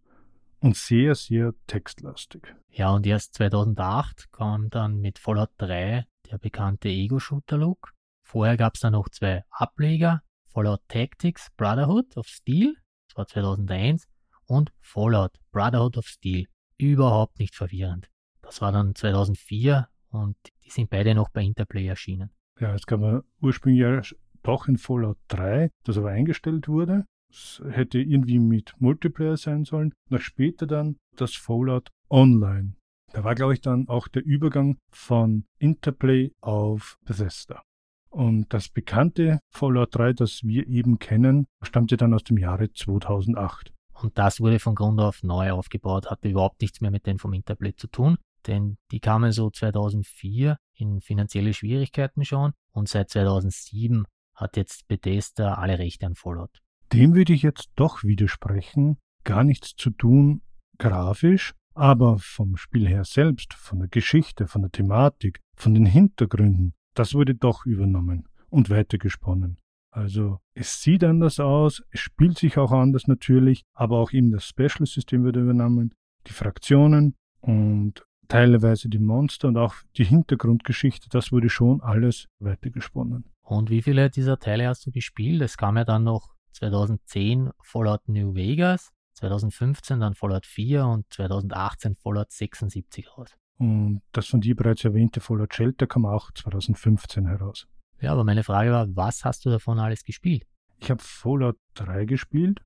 Und 0.60 0.76
sehr, 0.76 1.16
sehr 1.16 1.54
textlastig. 1.68 2.56
Ja, 2.72 2.92
und 2.92 3.06
erst 3.06 3.36
2008 3.36 4.32
kam 4.32 4.70
dann 4.70 5.00
mit 5.00 5.20
Fallout 5.20 5.52
3 5.60 6.06
der 6.30 6.38
bekannte 6.40 6.90
Ego-Shooter-Look. 6.90 7.94
Vorher 8.24 8.58
gab 8.58 8.76
es 8.76 8.82
dann 8.82 8.94
noch 8.94 9.08
zwei 9.10 9.44
Ableger, 9.50 10.22
Fallout 10.48 10.82
Tactics 10.88 11.50
Brotherhood 11.58 12.18
of 12.18 12.28
Steel, 12.28 12.76
das 13.08 13.18
war 13.18 13.28
2001, 13.28 14.08
und 14.46 14.72
Fallout 14.80 15.38
Brotherhood 15.52 15.98
of 15.98 16.08
Steel. 16.08 16.48
Überhaupt 16.78 17.40
nicht 17.40 17.56
verwirrend. 17.56 18.10
Das 18.42 18.62
war 18.62 18.72
dann 18.72 18.96
2004 18.96 19.90
und 20.10 20.38
die 20.64 20.70
sind 20.70 20.90
beide 20.90 21.16
noch 21.16 21.30
bei 21.30 21.44
Interplay 21.44 21.86
erschienen. 21.86 22.32
Ja, 22.60 22.74
es 22.74 22.86
gab 22.86 23.24
ursprünglich 23.42 23.82
ja 23.82 24.02
doch 24.44 24.68
in 24.68 24.78
Fallout 24.78 25.18
3, 25.28 25.70
das 25.84 25.98
aber 25.98 26.10
eingestellt 26.10 26.68
wurde. 26.68 27.06
Es 27.30 27.62
hätte 27.70 28.00
irgendwie 28.00 28.40
mit 28.40 28.74
Multiplayer 28.80 29.38
sein 29.38 29.66
sollen. 29.66 29.94
Nach 30.10 30.22
später 30.22 30.66
dann 30.66 30.98
das 31.18 31.36
Fallout 31.36 31.90
Online. 32.10 32.74
Da 33.12 33.24
war, 33.24 33.36
glaube 33.36 33.54
ich, 33.54 33.62
dann 33.62 33.88
auch 33.88 34.08
der 34.08 34.24
Übergang 34.24 34.78
von 34.90 35.46
Interplay 35.60 36.32
auf 36.42 36.98
Bethesda. 37.04 37.64
Und 38.10 38.54
das 38.54 38.70
bekannte 38.70 39.40
Fallout 39.50 39.96
3, 39.96 40.14
das 40.14 40.44
wir 40.44 40.68
eben 40.68 41.00
kennen, 41.00 41.48
stammte 41.62 41.98
dann 41.98 42.14
aus 42.14 42.24
dem 42.24 42.38
Jahre 42.38 42.72
2008. 42.72 43.74
Und 43.94 44.18
das 44.18 44.40
wurde 44.40 44.60
von 44.60 44.76
Grund 44.76 45.00
auf 45.00 45.24
neu 45.24 45.52
aufgebaut, 45.52 46.10
hatte 46.10 46.30
überhaupt 46.30 46.62
nichts 46.62 46.82
mehr 46.82 46.92
mit 46.92 47.06
dem 47.06 47.20
vom 47.20 47.34
Interplay 47.34 47.76
zu 47.76 47.88
tun, 47.88 48.18
denn 48.46 48.78
die 48.92 49.00
kamen 49.00 49.32
so 49.32 49.50
2004 49.50 50.58
in 50.76 51.02
finanzielle 51.02 51.54
Schwierigkeiten 51.54 52.24
schon 52.24 52.54
und 52.72 52.88
seit 52.88 53.10
2007 53.10 54.06
hat 54.36 54.56
jetzt 54.56 54.88
Bethesda 54.88 55.56
alle 55.56 55.80
Rechte 55.80 56.06
an 56.06 56.16
Fallout. 56.16 56.62
Dem 56.94 57.16
würde 57.16 57.34
ich 57.34 57.42
jetzt 57.42 57.72
doch 57.76 58.04
widersprechen. 58.04 58.98
Gar 59.24 59.44
nichts 59.44 59.76
zu 59.76 59.90
tun 59.90 60.42
grafisch, 60.78 61.54
aber 61.74 62.18
vom 62.20 62.58
Spiel 62.58 62.88
her 62.88 63.04
selbst, 63.04 63.54
von 63.54 63.80
der 63.80 63.88
Geschichte, 63.88 64.48
von 64.48 64.62
der 64.62 64.72
Thematik, 64.72 65.40
von 65.56 65.74
den 65.74 65.86
Hintergründen, 65.86 66.74
das 67.00 67.14
wurde 67.14 67.36
doch 67.36 67.66
übernommen. 67.66 68.28
und 68.50 68.70
weitergesponnen. 68.70 69.58
Also 69.92 70.40
es 70.54 70.82
sieht 70.82 71.04
anders 71.04 71.40
aus, 71.40 71.84
es 71.92 72.00
spielt 72.00 72.38
sich 72.38 72.58
auch 72.58 72.72
anders 72.72 73.08
natürlich, 73.08 73.64
aber 73.74 74.00
auch 74.00 74.12
eben 74.12 74.32
das 74.32 74.46
Special-System 74.46 75.24
wird 75.24 75.38
übernommen, 75.38 75.94
die 76.28 76.34
Fraktionen 76.34 77.16
und 77.42 78.06
teilweise 78.28 78.90
die 78.90 79.00
Monster 79.00 79.48
und 79.48 79.58
auch 79.58 79.76
die 79.96 80.04
Hintergrundgeschichte, 80.04 81.10
das 81.10 81.32
wurde 81.32 81.50
schon 81.50 81.82
alles 81.82 82.28
weitergesponnen. 82.40 83.26
Und 83.42 83.70
wie 83.70 83.82
viele 83.82 84.10
dieser 84.10 84.38
Teile 84.40 84.68
hast 84.68 84.86
du 84.86 84.92
gespielt? 84.92 85.42
Es 85.42 85.58
kam 85.58 85.78
ja 85.78 85.86
dann 85.86 86.04
noch 86.04 86.36
2010 86.52 87.52
Fallout 87.62 88.08
New 88.08 88.36
Vegas, 88.36 88.92
2015 89.14 90.00
dann 90.02 90.14
Fallout 90.14 90.46
4 90.46 90.86
und 90.86 91.06
2018 91.12 91.96
Fallout 91.96 92.32
76 92.32 93.18
raus. 93.18 93.36
Und 93.58 94.02
das 94.12 94.28
von 94.28 94.42
dir 94.42 94.56
bereits 94.56 94.84
erwähnte 94.84 95.20
Fallout 95.20 95.54
Shelter 95.54 95.88
kam 95.88 96.06
auch 96.06 96.32
2015 96.32 97.28
heraus. 97.28 97.68
Ja, 98.00 98.12
aber 98.12 98.24
meine 98.24 98.44
Frage 98.44 98.72
war, 98.72 98.88
was 98.96 99.26
hast 99.26 99.46
du 99.46 99.50
davon 99.50 99.80
alles 99.80 100.04
gespielt? 100.04 100.46
Ich 100.80 100.92
habe 100.92 101.02
Fallout 101.04 101.58
3 101.74 102.06
gespielt. 102.06 102.62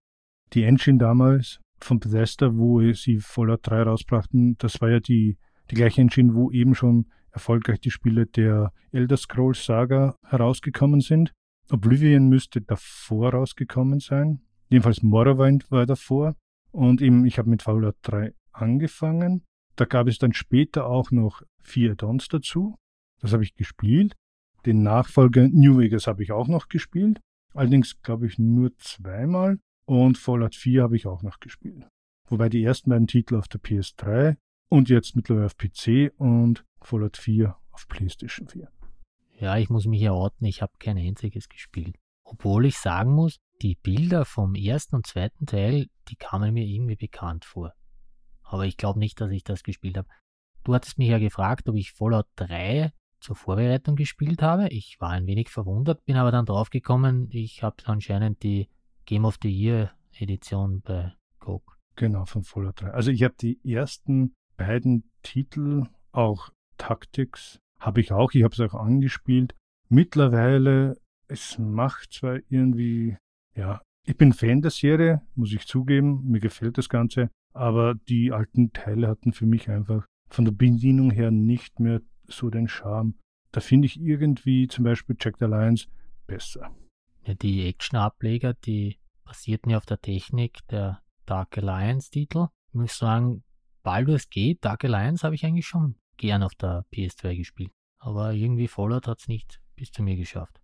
Die 0.54 0.64
Engine 0.64 0.98
damals 0.98 1.60
von 1.80 2.00
Bethesda, 2.00 2.58
wo 2.58 2.82
sie 2.92 3.18
Fallout 3.20 3.62
3 3.64 3.84
rausbrachten, 3.84 4.58
das 4.58 4.82
war 4.82 4.90
ja 4.90 5.00
die, 5.00 5.38
die 5.70 5.76
gleiche 5.76 6.02
Engine, 6.02 6.36
wo 6.36 6.52
eben 6.52 6.76
schon 6.76 7.06
erfolgreich 7.32 7.80
die 7.80 7.92
Spiele 7.92 8.26
der 8.26 8.74
Elder 8.92 9.16
Scrolls 9.16 9.66
Saga 9.66 10.16
herausgekommen 10.26 11.00
sind. 11.00 11.32
Oblivion 11.70 12.28
müsste 12.28 12.62
davor 12.62 13.34
rausgekommen 13.34 14.00
sein. 14.00 14.42
Jedenfalls 14.70 15.02
Morrowind 15.02 15.72
war 15.72 15.86
davor. 15.86 16.36
Und 16.72 17.02
eben, 17.02 17.26
ich 17.26 17.38
habe 17.38 17.50
mit 17.50 17.62
Fallout 17.62 17.96
3 18.02 18.34
angefangen. 18.52 19.46
Da 19.82 19.86
gab 19.86 20.08
es 20.08 20.20
dann 20.20 20.32
später 20.32 20.86
auch 20.86 21.10
noch 21.10 21.42
vier 21.64 21.94
Addons 21.94 22.28
dazu. 22.28 22.76
Das 23.20 23.34
habe 23.34 23.44
ich 23.44 23.56
gespielt. 23.56 24.14
Den 24.68 24.84
Nachfolger 24.84 25.48
New 25.48 25.80
Vegas 25.80 26.06
habe 26.06 26.22
ich 26.22 26.32
auch 26.32 26.48
noch 26.48 26.68
gespielt. 26.68 27.20
Allerdings 27.56 28.00
glaube 28.04 28.28
ich 28.28 28.38
nur 28.38 28.78
zweimal. 28.78 29.58
Und 29.86 30.20
Fallout 30.20 30.54
4 30.54 30.84
habe 30.84 30.96
ich 30.96 31.08
auch 31.08 31.24
noch 31.24 31.40
gespielt. 31.40 31.88
Wobei 32.30 32.48
die 32.48 32.64
ersten 32.64 32.92
beiden 32.92 33.08
Titel 33.08 33.36
auf 33.36 33.48
der 33.48 33.60
PS3 33.60 34.38
und 34.70 34.88
jetzt 34.88 35.16
mittlerweile 35.16 35.48
auf 35.48 35.58
PC 35.58 36.14
und 36.16 36.64
Fallout 36.84 37.18
4 37.18 37.58
auf 37.72 37.88
PlayStation 37.88 38.50
4. 38.50 38.68
Ja, 39.40 39.58
ich 39.58 39.72
muss 39.72 39.88
mich 39.88 40.02
ja 40.02 40.12
orten, 40.12 40.46
ich 40.46 40.62
habe 40.62 40.74
kein 40.78 41.00
einziges 41.00 41.50
gespielt. 41.50 41.98
Obwohl 42.24 42.68
ich 42.68 42.78
sagen 42.78 43.14
muss, 43.14 43.40
die 43.64 43.80
Bilder 43.82 44.26
vom 44.26 44.54
ersten 44.54 44.98
und 44.98 45.08
zweiten 45.08 45.48
Teil, 45.48 45.88
die 46.08 46.18
kamen 46.18 46.54
mir 46.54 46.68
irgendwie 46.68 46.98
bekannt 46.98 47.46
vor. 47.46 47.74
Aber 48.52 48.66
ich 48.66 48.76
glaube 48.76 49.00
nicht, 49.00 49.22
dass 49.22 49.32
ich 49.32 49.46
das 49.46 49.64
gespielt 49.64 49.98
habe. 49.98 50.10
Du 50.66 50.74
hattest 50.74 50.98
mich 50.98 51.08
ja 51.08 51.20
gefragt, 51.20 51.70
ob 51.70 51.76
ich 51.76 51.94
Fallout 51.94 52.28
3 52.36 52.92
zur 53.22 53.36
Vorbereitung 53.38 53.96
gespielt 53.96 54.42
habe. 54.42 54.68
Ich 54.68 54.98
war 55.00 55.12
ein 55.12 55.26
wenig 55.26 55.50
verwundert, 55.50 56.04
bin 56.04 56.18
aber 56.18 56.32
dann 56.32 56.46
draufgekommen, 56.46 57.30
ich 57.32 57.64
habe 57.64 57.78
anscheinend 57.86 58.44
die 58.44 58.68
Game 59.06 59.24
of 59.24 59.38
the 59.42 59.50
Year 59.50 59.92
Edition 60.20 60.82
bei 60.82 61.14
GOG. 61.40 61.64
Genau, 61.96 62.26
von 62.26 62.44
Fallout 62.44 62.82
3. 62.82 62.92
Also 62.92 63.12
ich 63.12 63.24
habe 63.24 63.36
die 63.40 63.58
ersten 63.64 64.34
beiden 64.58 65.10
Titel, 65.24 65.86
auch 66.12 66.50
Tactics, 66.78 67.60
habe 67.80 68.02
ich 68.02 68.12
auch, 68.12 68.34
ich 68.34 68.44
habe 68.44 68.54
es 68.54 68.60
auch 68.60 68.74
angespielt. 68.74 69.56
Mittlerweile, 69.88 70.98
es 71.28 71.58
macht 71.58 72.12
zwar 72.12 72.40
irgendwie, 72.50 73.18
ja, 73.56 73.82
ich 74.06 74.18
bin 74.18 74.34
Fan 74.34 74.62
der 74.62 74.72
Serie, 74.72 75.22
muss 75.36 75.54
ich 75.54 75.66
zugeben, 75.68 76.24
mir 76.26 76.42
gefällt 76.42 76.78
das 76.78 76.90
Ganze, 76.90 77.30
aber 77.54 77.96
die 77.96 78.32
alten 78.32 78.74
Teile 78.74 79.08
hatten 79.08 79.34
für 79.34 79.46
mich 79.46 79.70
einfach 79.70 80.06
von 80.30 80.46
der 80.46 80.52
Bedienung 80.52 81.12
her 81.12 81.32
nicht 81.32 81.80
mehr 81.80 82.02
so 82.28 82.50
den 82.50 82.68
Charme. 82.68 83.16
Da 83.52 83.60
finde 83.60 83.88
ich 83.88 84.00
irgendwie 84.00 84.68
zum 84.68 84.86
Beispiel 84.86 85.16
Jack 85.20 85.38
the 85.40 85.46
Lions 85.46 85.88
besser. 86.26 86.74
Ja, 87.26 87.34
die 87.34 87.68
Action-Ableger, 87.68 88.54
die 88.54 88.98
basierten 89.26 89.72
ja 89.72 89.78
auf 89.78 89.86
der 89.86 90.02
Technik 90.02 90.60
der 90.70 91.02
Dark 91.26 91.58
Alliance-Titel. 91.58 92.48
Ich 92.70 92.74
muss 92.76 92.98
sagen, 92.98 93.44
Baldur's 93.84 94.30
Gate, 94.30 94.64
Dark 94.64 94.86
Alliance 94.86 95.24
habe 95.24 95.36
ich 95.36 95.46
eigentlich 95.46 95.68
schon 95.68 95.96
gern 96.18 96.44
auf 96.44 96.56
der 96.56 96.86
PS2 96.94 97.36
gespielt. 97.36 97.72
Aber 97.98 98.34
irgendwie 98.34 98.68
Fallout 98.68 99.08
hat 99.08 99.20
es 99.20 99.28
nicht 99.28 99.62
bis 99.76 99.92
zu 99.92 100.02
mir 100.04 100.16
geschafft. 100.16 100.60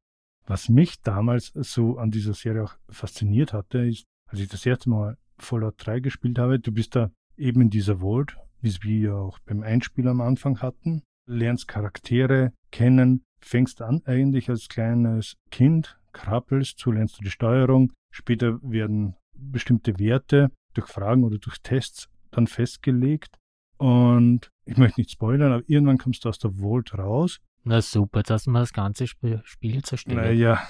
Was 0.45 0.69
mich 0.69 1.01
damals 1.01 1.51
so 1.53 1.97
an 1.97 2.09
dieser 2.09 2.33
Serie 2.33 2.63
auch 2.63 2.75
fasziniert 2.89 3.53
hatte, 3.53 3.79
ist, 3.79 4.05
als 4.27 4.39
ich 4.39 4.47
das 4.47 4.65
erste 4.65 4.89
Mal 4.89 5.17
Fallout 5.39 5.75
3 5.77 5.99
gespielt 5.99 6.39
habe, 6.39 6.59
du 6.59 6.71
bist 6.71 6.95
da 6.95 7.11
eben 7.37 7.61
in 7.61 7.69
dieser 7.69 7.97
Vault, 7.99 8.37
wie 8.61 9.03
wir 9.03 9.15
auch 9.15 9.39
beim 9.39 9.63
Einspiel 9.63 10.07
am 10.07 10.21
Anfang 10.21 10.61
hatten, 10.61 11.03
lernst 11.27 11.67
Charaktere 11.67 12.53
kennen, 12.71 13.23
fängst 13.39 13.81
an 13.81 14.01
eigentlich 14.05 14.49
als 14.49 14.67
kleines 14.67 15.35
Kind, 15.51 15.97
krabbelst, 16.13 16.79
so 16.79 16.91
lernst 16.91 17.19
du 17.19 17.23
die 17.23 17.29
Steuerung, 17.29 17.93
später 18.11 18.59
werden 18.63 19.15
bestimmte 19.37 19.99
Werte 19.99 20.49
durch 20.73 20.87
Fragen 20.87 21.23
oder 21.23 21.37
durch 21.37 21.57
Tests 21.61 22.09
dann 22.31 22.47
festgelegt 22.47 23.37
und 23.77 24.49
ich 24.65 24.77
möchte 24.77 24.99
nicht 24.99 25.11
spoilern, 25.11 25.51
aber 25.51 25.63
irgendwann 25.67 25.99
kommst 25.99 26.25
du 26.25 26.29
aus 26.29 26.39
der 26.39 26.51
Vault 26.51 26.97
raus. 26.97 27.39
Na 27.63 27.81
super, 27.81 28.23
du 28.23 28.51
mal 28.51 28.61
das 28.61 28.73
ganze 28.73 29.05
Spiel 29.07 29.81
zerstört. 29.83 30.17
Naja, 30.17 30.61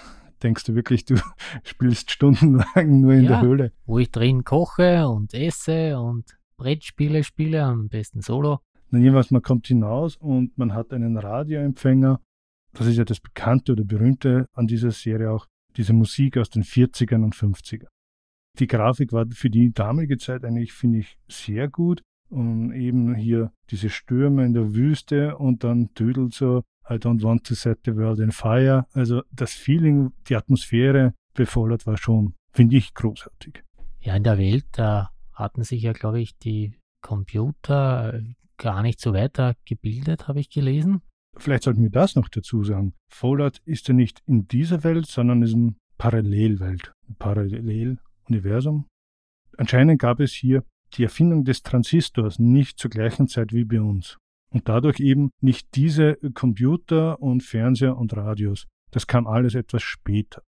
denkst 0.43 0.63
du 0.65 0.75
wirklich, 0.75 1.05
du 1.05 1.15
spielst 1.63 2.11
stundenlang 2.11 3.01
nur 3.01 3.13
in 3.13 3.23
ja, 3.23 3.29
der 3.29 3.41
Höhle? 3.41 3.71
Wo 3.85 3.99
ich 3.99 4.11
drin 4.11 4.43
koche 4.43 5.07
und 5.07 5.33
esse 5.33 5.99
und 5.99 6.37
Brettspiele 6.57 7.23
spiele, 7.23 7.63
am 7.63 7.87
besten 7.87 8.21
solo. 8.21 8.59
Dann 8.91 9.01
jedenfalls, 9.01 9.31
man 9.31 9.41
kommt 9.41 9.67
hinaus 9.67 10.15
und 10.15 10.57
man 10.57 10.73
hat 10.73 10.93
einen 10.93 11.17
Radioempfänger. 11.17 12.19
Das 12.73 12.87
ist 12.87 12.97
ja 12.97 13.05
das 13.05 13.19
Bekannte 13.19 13.73
oder 13.73 13.83
Berühmte 13.83 14.47
an 14.53 14.67
dieser 14.67 14.91
Serie 14.91 15.31
auch, 15.31 15.45
diese 15.75 15.93
Musik 15.93 16.37
aus 16.37 16.49
den 16.49 16.63
40ern 16.63 17.23
und 17.23 17.35
50ern. 17.35 17.87
Die 18.59 18.67
Grafik 18.67 19.13
war 19.13 19.25
für 19.31 19.49
die 19.49 19.71
damalige 19.71 20.17
Zeit 20.17 20.43
eigentlich, 20.43 20.73
finde 20.73 20.99
ich, 20.99 21.17
sehr 21.27 21.67
gut. 21.67 22.01
Und 22.29 22.73
eben 22.73 23.15
hier 23.15 23.51
diese 23.69 23.89
Stürme 23.89 24.45
in 24.45 24.53
der 24.53 24.73
Wüste 24.73 25.37
und 25.37 25.63
dann 25.63 25.93
tödelt 25.93 26.33
so 26.33 26.63
I 26.89 26.95
don't 26.95 27.21
want 27.21 27.45
to 27.47 27.55
set 27.55 27.79
the 27.85 27.95
world 27.95 28.19
in 28.19 28.31
fire. 28.31 28.85
Also 28.93 29.23
das 29.31 29.53
Feeling, 29.53 30.11
die 30.27 30.35
Atmosphäre 30.35 31.13
befordert 31.33 31.85
war 31.85 31.97
schon, 31.97 32.33
finde 32.51 32.77
ich, 32.77 32.93
großartig. 32.93 33.63
Ja, 33.99 34.15
in 34.15 34.23
der 34.23 34.37
Welt, 34.37 34.65
da 34.71 35.09
hatten 35.33 35.63
sich 35.63 35.81
ja, 35.81 35.93
glaube 35.93 36.21
ich, 36.21 36.37
die 36.37 36.79
Computer 37.01 38.21
gar 38.57 38.81
nicht 38.81 38.99
so 38.99 39.13
weiter 39.13 39.55
gebildet, 39.65 40.27
habe 40.27 40.39
ich 40.39 40.49
gelesen. 40.49 41.01
Vielleicht 41.37 41.63
sollten 41.63 41.83
wir 41.83 41.91
das 41.91 42.15
noch 42.15 42.29
dazu 42.29 42.63
sagen. 42.63 42.93
Fallout 43.11 43.59
ist 43.65 43.87
ja 43.87 43.93
nicht 43.93 44.21
in 44.25 44.47
dieser 44.47 44.83
Welt, 44.83 45.05
sondern 45.05 45.43
ist 45.43 45.53
eine 45.53 45.75
Parallelwelt, 45.97 46.91
ein 47.07 47.15
Paralleluniversum. 47.15 48.87
Anscheinend 49.57 49.99
gab 49.99 50.19
es 50.19 50.33
hier 50.33 50.63
die 50.93 51.03
Erfindung 51.03 51.43
des 51.43 51.61
Transistors 51.63 52.39
nicht 52.39 52.79
zur 52.79 52.89
gleichen 52.89 53.27
Zeit 53.27 53.53
wie 53.53 53.65
bei 53.65 53.81
uns. 53.81 54.17
Und 54.49 54.69
dadurch 54.69 54.99
eben 54.99 55.29
nicht 55.41 55.75
diese 55.75 56.15
Computer 56.33 57.21
und 57.21 57.43
Fernseher 57.43 57.97
und 57.97 58.15
Radios. 58.15 58.65
Das 58.91 59.07
kam 59.07 59.27
alles 59.27 59.55
etwas 59.55 59.83
später. 59.83 60.41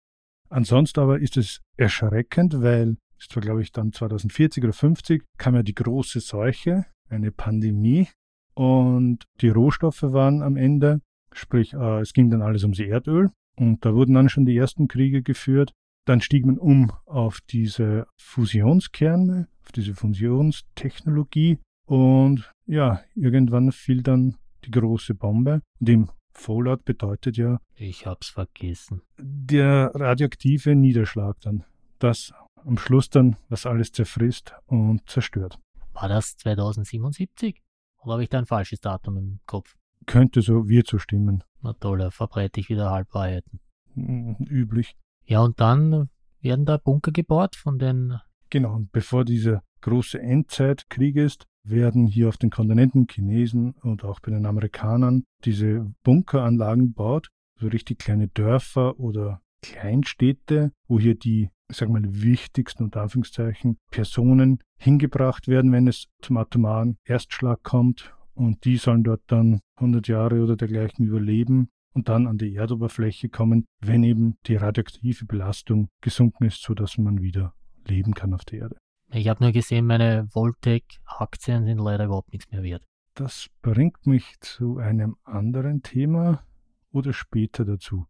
Ansonsten 0.49 0.99
aber 0.99 1.19
ist 1.19 1.37
es 1.37 1.59
erschreckend, 1.75 2.61
weil, 2.61 2.97
es 3.19 3.27
war 3.35 3.41
glaube 3.41 3.61
ich 3.61 3.71
dann 3.71 3.91
2040 3.91 4.63
oder 4.63 4.73
50, 4.73 5.23
kam 5.37 5.55
ja 5.55 5.63
die 5.63 5.73
große 5.73 6.19
Seuche, 6.19 6.85
eine 7.09 7.31
Pandemie 7.31 8.07
und 8.53 9.25
die 9.41 9.49
Rohstoffe 9.49 10.03
waren 10.03 10.41
am 10.41 10.57
Ende, 10.57 11.01
sprich 11.33 11.73
äh, 11.73 12.01
es 12.01 12.13
ging 12.13 12.29
dann 12.29 12.41
alles 12.41 12.63
ums 12.63 12.79
Erdöl 12.79 13.31
und 13.55 13.83
da 13.85 13.93
wurden 13.93 14.13
dann 14.13 14.29
schon 14.29 14.45
die 14.45 14.55
ersten 14.55 14.87
Kriege 14.87 15.21
geführt. 15.21 15.73
Dann 16.05 16.21
stieg 16.21 16.45
man 16.45 16.57
um 16.57 16.91
auf 17.05 17.39
diese 17.49 18.07
Fusionskerne, 18.17 19.47
auf 19.65 19.73
diese 19.73 19.93
Fusionstechnologie 19.93 21.59
und 21.85 22.49
ja, 22.67 23.01
irgendwann 23.15 23.71
fiel 23.71 24.03
dann 24.03 24.35
die 24.65 24.71
große 24.71 25.15
Bombe. 25.15 25.61
Und 25.79 25.89
im 25.89 26.09
Fallout 26.31 26.85
bedeutet 26.85 27.37
ja. 27.37 27.59
Ich 27.75 28.05
hab's 28.05 28.29
vergessen. 28.29 29.01
Der 29.17 29.91
radioaktive 29.93 30.75
Niederschlag 30.75 31.39
dann. 31.41 31.63
Das 31.99 32.33
am 32.65 32.77
Schluss 32.77 33.09
dann, 33.09 33.37
was 33.49 33.65
alles 33.65 33.91
zerfrisst 33.91 34.53
und 34.65 35.09
zerstört. 35.09 35.57
War 35.93 36.09
das 36.09 36.35
2077? 36.37 37.61
Oder 38.03 38.13
habe 38.13 38.23
ich 38.23 38.29
da 38.29 38.39
ein 38.39 38.45
falsches 38.45 38.81
Datum 38.81 39.17
im 39.17 39.39
Kopf? 39.45 39.75
Könnte 40.05 40.41
so 40.41 40.67
wir 40.67 40.83
zu 40.83 40.99
stimmen. 40.99 41.43
Na 41.61 41.73
toll, 41.73 41.97
da 41.97 42.11
verbreite 42.11 42.59
ich 42.59 42.69
wieder 42.69 42.91
Halbwahrheiten. 42.91 43.59
Hm, 43.93 44.35
üblich. 44.47 44.95
Ja, 45.25 45.41
und 45.41 45.59
dann 45.59 46.09
werden 46.41 46.65
da 46.65 46.77
Bunker 46.77 47.11
gebaut 47.11 47.55
von 47.55 47.79
den. 47.79 48.19
Genau, 48.49 48.75
und 48.75 48.91
bevor 48.91 49.25
dieser 49.25 49.63
große 49.81 50.19
Endzeitkrieg 50.19 51.15
ist, 51.15 51.45
werden 51.69 52.07
hier 52.07 52.29
auf 52.29 52.37
den 52.37 52.49
Kontinenten 52.49 53.07
Chinesen 53.09 53.73
und 53.81 54.03
auch 54.03 54.19
bei 54.19 54.31
den 54.31 54.45
Amerikanern 54.45 55.23
diese 55.45 55.91
Bunkeranlagen 56.03 56.87
gebaut, 56.87 57.29
so 57.59 57.67
richtig 57.67 57.99
kleine 57.99 58.27
Dörfer 58.27 58.99
oder 58.99 59.41
Kleinstädte, 59.61 60.71
wo 60.87 60.99
hier 60.99 61.15
die 61.15 61.49
ich 61.69 61.77
sag 61.77 61.89
mal, 61.89 62.03
wichtigsten 62.03 62.83
und 62.83 62.95
Anführungszeichen 62.95 63.77
Personen 63.91 64.59
hingebracht 64.77 65.47
werden, 65.47 65.71
wenn 65.71 65.87
es 65.87 66.07
zum 66.21 66.37
atomaren 66.37 66.97
Erstschlag 67.03 67.61
kommt. 67.63 68.13
Und 68.33 68.65
die 68.65 68.77
sollen 68.77 69.03
dort 69.03 69.21
dann 69.27 69.59
100 69.77 70.07
Jahre 70.07 70.43
oder 70.43 70.55
dergleichen 70.55 71.05
überleben. 71.05 71.69
und 71.93 72.09
dann 72.09 72.27
an 72.27 72.37
die 72.37 72.53
Erdoberfläche 72.53 73.27
kommen, 73.27 73.65
wenn 73.81 74.03
eben 74.03 74.35
die 74.45 74.55
radioaktive 74.55 75.25
Belastung 75.25 75.89
gesunken 75.99 76.43
ist, 76.43 76.61
sodass 76.61 76.99
man 76.99 77.23
wieder 77.23 77.55
leben 77.87 78.13
kann 78.13 78.35
auf 78.35 78.45
der 78.45 78.59
Erde. 78.59 78.77
Ich 79.11 79.27
habe 79.29 79.43
nur 79.43 79.53
gesehen, 79.53 79.85
meine 79.85 80.27
Voltec-Aktien 80.33 81.65
sind 81.65 81.77
leider 81.79 82.05
überhaupt 82.05 82.33
nichts 82.33 82.51
mehr 82.51 82.61
wert. 82.63 82.83
Das 83.13 83.47
bringt 83.61 84.05
mich 84.05 84.35
zu 84.41 84.77
einem 84.77 85.15
anderen 85.23 85.81
Thema 85.81 86.43
oder 86.91 87.13
später 87.13 87.63
dazu. 87.63 88.05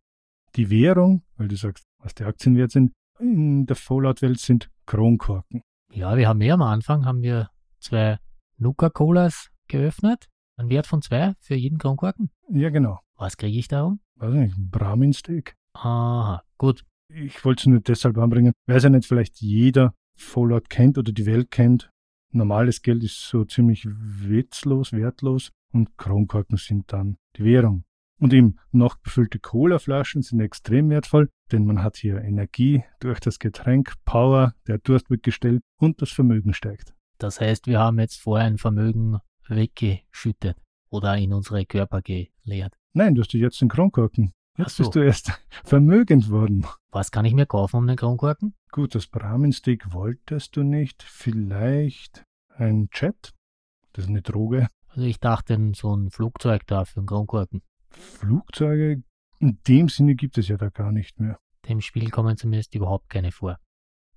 Die 0.56 0.70
Währung, 0.70 1.24
weil 1.36 1.48
du 1.48 1.56
sagst, 1.56 1.86
was 2.00 2.16
die 2.16 2.24
Aktien 2.24 2.58
wert 2.58 2.72
sind, 2.72 2.94
in 3.20 3.66
der 3.66 3.76
Fallout-Welt 3.76 4.40
sind 4.40 4.70
Kronkorken. 4.86 5.62
Ja, 5.94 6.18
wir 6.18 6.28
haben 6.28 6.40
mehr 6.40 6.56
am 6.56 6.62
Anfang, 6.64 7.06
haben 7.06 7.22
wir 7.22 7.50
zwei 7.80 8.18
Nuka-Colas 8.58 9.50
geöffnet. 9.68 10.28
Ein 10.58 10.70
Wert 10.70 10.88
von 10.88 11.02
zwei 11.02 11.36
für 11.40 11.56
jeden 11.56 11.78
Kronkorken. 11.78 12.32
Ja, 12.50 12.70
genau. 12.70 13.00
Was 13.16 13.38
kriege 13.38 13.58
ich 13.58 13.68
darum? 13.68 14.00
Weiß 14.16 14.34
nicht, 14.34 14.58
ein 14.58 14.70
Brahmin-Steak. 14.70 15.56
Aha, 15.74 16.42
gut. 16.58 16.84
Ich 17.10 17.46
wollte 17.46 17.62
es 17.62 17.68
nur 17.68 17.80
deshalb 17.80 18.18
anbringen, 18.18 18.54
weil 18.66 18.78
es 18.78 18.84
ja 18.84 18.90
nicht 18.90 19.08
vielleicht 19.08 19.40
jeder 19.40 19.94
Fallout 20.18 20.70
kennt 20.70 20.98
oder 20.98 21.12
die 21.12 21.26
Welt 21.26 21.52
kennt. 21.52 21.90
Normales 22.32 22.82
Geld 22.82 23.04
ist 23.04 23.22
so 23.22 23.46
ziemlich 23.46 23.86
witzlos, 23.88 24.92
wertlos 24.92 25.52
und 25.72 25.98
Kronkorken 25.98 26.58
sind 26.58 26.92
dann 26.92 27.18
die 27.38 27.44
Währung. 27.44 27.84
Und 28.20 28.34
eben 28.34 28.58
noch 28.72 28.98
befüllte 28.98 29.40
Colaflaschen 29.40 30.24
sind 30.24 30.40
extrem 30.40 30.90
wertvoll, 30.90 31.30
denn 31.52 31.66
man 31.66 31.84
hat 31.84 31.98
hier 31.98 32.22
Energie 32.22 32.84
durch 33.00 33.20
das 33.20 33.38
Getränk, 33.38 33.94
Power, 34.06 34.56
der 34.68 34.80
Durst 34.80 35.10
wird 35.10 35.24
gestellt 35.24 35.62
und 35.80 36.02
das 36.02 36.10
Vermögen 36.10 36.54
steigt. 36.54 36.96
Das 37.20 37.40
heißt, 37.40 37.68
wir 37.68 37.80
haben 37.80 38.00
jetzt 38.00 38.20
vorher 38.20 38.48
ein 38.48 38.58
Vermögen 38.58 39.20
weggeschüttet 39.48 40.58
oder 40.90 41.16
in 41.18 41.34
unsere 41.34 41.66
Körper 41.66 42.02
geleert. 42.02 42.74
Nein, 42.94 43.16
du 43.16 43.22
hast 43.22 43.34
jetzt 43.34 43.62
den 43.62 43.70
Kronkorken. 43.70 44.34
Jetzt 44.58 44.76
so. 44.76 44.84
bist 44.84 44.96
du 44.96 45.00
erst 45.02 45.32
vermögend 45.64 46.30
worden. 46.30 46.66
Was 46.92 47.12
kann 47.12 47.26
ich 47.26 47.34
mir 47.34 47.46
kaufen 47.46 47.78
um 47.78 47.88
den 47.88 47.96
Kronkorken? 47.96 48.56
Gut, 48.72 48.96
das 48.96 49.08
Brahmensteak 49.08 49.94
wolltest 49.94 50.56
du 50.56 50.64
nicht. 50.64 51.04
Vielleicht 51.04 52.24
ein 52.56 52.90
Jet? 52.94 53.34
Das 53.94 54.06
ist 54.06 54.10
eine 54.10 54.22
Droge. 54.22 54.68
Also 54.90 55.06
ich 55.06 55.20
dachte, 55.20 55.72
so 55.76 55.96
ein 55.96 56.10
Flugzeug 56.10 56.66
da 56.68 56.86
für 56.86 56.98
einen 57.00 57.08
Kronkorken. 57.08 57.62
Flugzeuge 57.90 59.04
in 59.40 59.60
dem 59.68 59.90
Sinne 59.90 60.16
gibt 60.16 60.38
es 60.38 60.48
ja 60.48 60.58
da 60.58 60.70
gar 60.70 60.92
nicht 60.92 61.20
mehr. 61.20 61.38
Dem 61.68 61.82
Spiel 61.82 62.10
kommen 62.10 62.38
zumindest 62.38 62.76
überhaupt 62.76 63.10
keine 63.10 63.32
vor. 63.32 63.58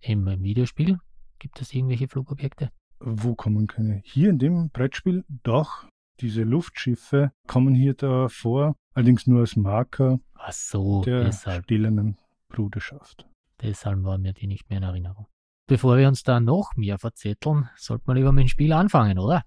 Im 0.00 0.26
Videospiel 0.42 0.98
gibt 1.38 1.60
es 1.60 1.74
irgendwelche 1.74 2.08
Flugobjekte? 2.08 2.70
Wo 3.00 3.34
kommen 3.34 3.66
keine? 3.66 4.00
Hier 4.04 4.30
in 4.30 4.38
dem 4.38 4.70
Brettspiel 4.70 5.24
doch. 5.42 5.86
Diese 6.20 6.42
Luftschiffe 6.42 7.32
kommen 7.46 7.74
hier 7.74 7.94
da 7.94 8.28
vor, 8.28 8.76
allerdings 8.94 9.26
nur 9.26 9.40
als 9.40 9.56
Marker 9.56 10.20
Ach 10.34 10.52
so, 10.52 11.02
der 11.02 11.24
deshalb. 11.24 11.64
stillenden 11.64 12.18
Bruderschaft. 12.48 13.26
Deshalb 13.62 14.02
war 14.04 14.18
mir 14.18 14.32
die 14.32 14.46
nicht 14.46 14.68
mehr 14.70 14.78
in 14.78 14.84
Erinnerung. 14.84 15.26
Bevor 15.66 15.98
wir 15.98 16.08
uns 16.08 16.22
da 16.22 16.40
noch 16.40 16.72
mehr 16.76 16.98
verzetteln, 16.98 17.68
sollte 17.76 18.04
man 18.06 18.16
lieber 18.16 18.32
mit 18.32 18.42
dem 18.42 18.48
Spiel 18.48 18.72
anfangen, 18.72 19.18
oder? 19.18 19.44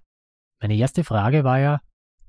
Meine 0.62 0.76
erste 0.76 1.04
Frage 1.04 1.43
war 1.43 1.60
ja, 1.60 1.82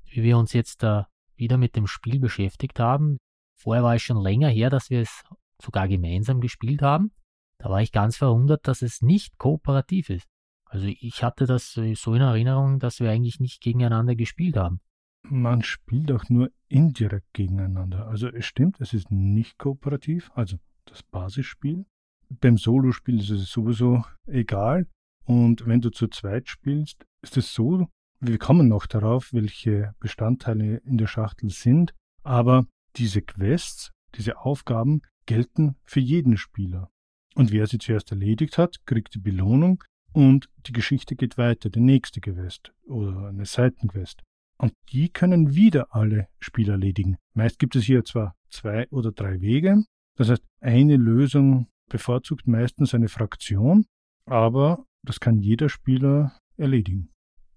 wie 0.03 0.23
wir 0.23 0.37
uns 0.37 0.53
jetzt 0.53 0.83
da 0.83 1.07
wieder 1.35 1.57
mit 1.57 1.75
dem 1.75 1.87
Spiel 1.87 2.19
beschäftigt 2.19 2.79
haben. 2.79 3.17
Vorher 3.57 3.83
war 3.83 3.95
es 3.95 4.01
schon 4.01 4.21
länger 4.21 4.49
her, 4.49 4.69
dass 4.69 4.89
wir 4.89 5.01
es 5.01 5.23
sogar 5.61 5.87
gemeinsam 5.87 6.41
gespielt 6.41 6.81
haben. 6.81 7.11
Da 7.57 7.69
war 7.69 7.81
ich 7.81 7.91
ganz 7.91 8.17
verwundert, 8.17 8.67
dass 8.67 8.81
es 8.81 9.01
nicht 9.01 9.37
kooperativ 9.37 10.09
ist. 10.09 10.27
Also 10.65 10.87
ich 10.87 11.23
hatte 11.23 11.45
das 11.45 11.71
so 11.71 12.13
in 12.13 12.21
Erinnerung, 12.21 12.79
dass 12.79 12.99
wir 12.99 13.09
eigentlich 13.09 13.39
nicht 13.39 13.61
gegeneinander 13.61 14.15
gespielt 14.15 14.57
haben. 14.57 14.81
Man 15.23 15.63
spielt 15.63 16.11
auch 16.11 16.25
nur 16.29 16.51
indirekt 16.67 17.33
gegeneinander. 17.33 18.07
Also 18.07 18.27
es 18.27 18.45
stimmt, 18.45 18.81
es 18.81 18.93
ist 18.93 19.09
nicht 19.09 19.57
kooperativ, 19.57 20.31
also 20.35 20.57
das 20.85 21.03
Basisspiel. 21.03 21.85
Beim 22.29 22.57
Solospiel 22.57 23.19
ist 23.19 23.29
es 23.29 23.49
sowieso 23.49 24.03
egal. 24.25 24.87
Und 25.25 25.65
wenn 25.65 25.81
du 25.81 25.89
zu 25.89 26.07
zweit 26.07 26.47
spielst, 26.47 27.05
ist 27.21 27.37
es 27.37 27.53
so, 27.53 27.87
wir 28.19 28.37
kommen 28.37 28.67
noch 28.67 28.85
darauf, 28.85 29.33
welche 29.33 29.93
Bestandteile 29.99 30.77
in 30.85 30.97
der 30.97 31.07
Schachtel 31.07 31.49
sind, 31.49 31.93
aber 32.23 32.65
diese 32.95 33.21
Quests, 33.21 33.91
diese 34.15 34.37
Aufgaben 34.39 35.01
gelten 35.25 35.75
für 35.83 35.99
jeden 35.99 36.37
Spieler. 36.37 36.89
Und 37.35 37.51
wer 37.51 37.67
sie 37.67 37.77
zuerst 37.77 38.11
erledigt 38.11 38.57
hat, 38.57 38.85
kriegt 38.85 39.15
die 39.15 39.19
Belohnung 39.19 39.83
und 40.13 40.49
die 40.65 40.71
Geschichte 40.71 41.15
geht 41.15 41.37
weiter, 41.37 41.69
der 41.69 41.81
nächste 41.81 42.21
Quest 42.21 42.73
oder 42.85 43.27
eine 43.27 43.45
Seitenquest. 43.45 44.23
Und 44.57 44.73
die 44.89 45.09
können 45.09 45.53
wieder 45.53 45.93
alle 45.93 46.29
Spieler 46.39 46.73
erledigen. 46.73 47.17
Meist 47.33 47.59
gibt 47.59 47.75
es 47.75 47.83
hier 47.83 48.05
zwar 48.05 48.35
zwei 48.49 48.87
oder 48.89 49.11
drei 49.11 49.41
Wege, 49.41 49.83
das 50.15 50.29
heißt, 50.29 50.43
eine 50.61 50.97
Lösung 50.97 51.67
bevorzugt 51.89 52.47
meistens 52.47 52.93
eine 52.93 53.07
Fraktion, 53.07 53.85
aber 54.25 54.85
das 55.03 55.19
kann 55.19 55.39
jeder 55.39 55.69
Spieler 55.69 56.37
erledigen. 56.57 57.11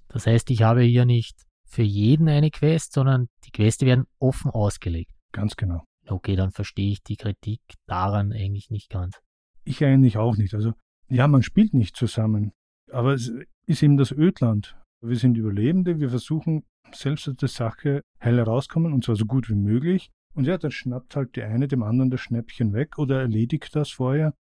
Das 0.09 0.27
heißt, 0.27 0.51
ich 0.51 0.63
habe 0.63 0.83
hier 0.83 1.05
nicht 1.05 1.37
für 1.67 1.83
jeden 1.83 2.29
eine 2.29 2.51
Quest, 2.51 2.93
sondern 2.93 3.29
die 3.45 3.51
Quests 3.51 3.85
werden 3.85 4.07
offen 4.19 4.51
ausgelegt. 4.51 5.13
Ganz 5.33 5.57
genau. 5.57 5.85
Okay, 6.07 6.37
dann 6.37 6.51
verstehe 6.51 6.93
ich 6.93 7.03
die 7.03 7.17
Kritik 7.17 7.61
daran 7.87 8.33
eigentlich 8.33 8.71
nicht 8.71 8.89
ganz. 8.89 9.19
Ich 9.65 9.85
eigentlich 9.85 10.17
auch 10.17 10.37
nicht. 10.37 10.55
Also, 10.55 10.73
ja, 11.09 11.29
man 11.29 11.43
spielt 11.43 11.75
nicht 11.75 11.97
zusammen, 11.97 12.53
aber 12.91 13.13
es 13.13 13.31
ist 13.67 13.83
eben 13.83 13.99
das 13.99 14.13
Ödland. 14.13 14.77
Wir 15.01 15.17
sind 15.17 15.37
Überlebende, 15.37 16.01
wir 16.01 16.09
versuchen 16.09 16.65
selbst 16.93 17.29
aus 17.29 17.37
der 17.37 17.49
Sache 17.49 18.03
heil 18.23 18.39
herauskommen 18.39 18.93
und 18.93 19.05
zwar 19.05 19.17
so 19.17 19.27
gut 19.27 19.49
wie 19.51 19.55
möglich. 19.55 20.11
Und 20.39 20.45
ja, 20.45 20.57
dann 20.57 20.71
schnappt 20.71 21.17
halt 21.17 21.35
die 21.35 21.43
eine 21.43 21.67
dem 21.67 21.83
anderen 21.83 22.11
das 22.11 22.21
Schnäppchen 22.21 22.73
weg 22.73 22.97
oder 22.97 23.23
erledigt 23.23 23.75
das 23.75 23.91
vorher, 23.91 24.35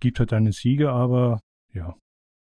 gibt 0.00 0.18
halt 0.18 0.32
einen 0.32 0.50
Sieger, 0.50 0.92
aber 0.92 1.38
ja, 1.72 1.94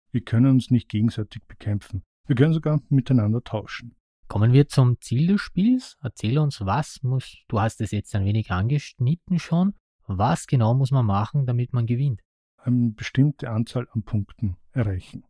wir 0.10 0.22
können 0.22 0.48
uns 0.48 0.72
nicht 0.72 0.90
gegenseitig 0.90 1.44
bekämpfen. 1.44 2.02
Wir 2.26 2.36
können 2.36 2.56
sogar 2.56 2.82
miteinander 2.90 3.44
tauschen. 3.44 3.96
Kommen 4.28 4.54
wir 4.54 4.68
zum 4.70 5.00
Ziel 5.02 5.28
des 5.28 5.42
Spiels. 5.42 5.98
Erzähl 6.02 6.40
uns, 6.40 6.62
was 6.62 7.04
muss, 7.04 7.44
du 7.48 7.60
hast 7.60 7.80
es 7.80 7.92
jetzt 7.92 8.16
ein 8.16 8.26
wenig 8.26 8.50
angeschnitten 8.50 9.38
schon, 9.38 9.76
was 10.08 10.48
genau 10.48 10.74
muss 10.74 10.90
man 10.90 11.06
machen, 11.06 11.46
damit 11.46 11.74
man 11.74 11.86
gewinnt? 11.86 12.22
Eine 12.58 12.90
bestimmte 12.90 13.52
Anzahl 13.52 13.88
an 13.92 14.02
Punkten 14.02 14.58
erreichen. 14.72 15.26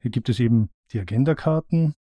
Hier 0.00 0.10
gibt 0.10 0.30
es 0.30 0.40
eben 0.40 0.70
die 0.92 1.00
Agendakarten, 1.00 1.92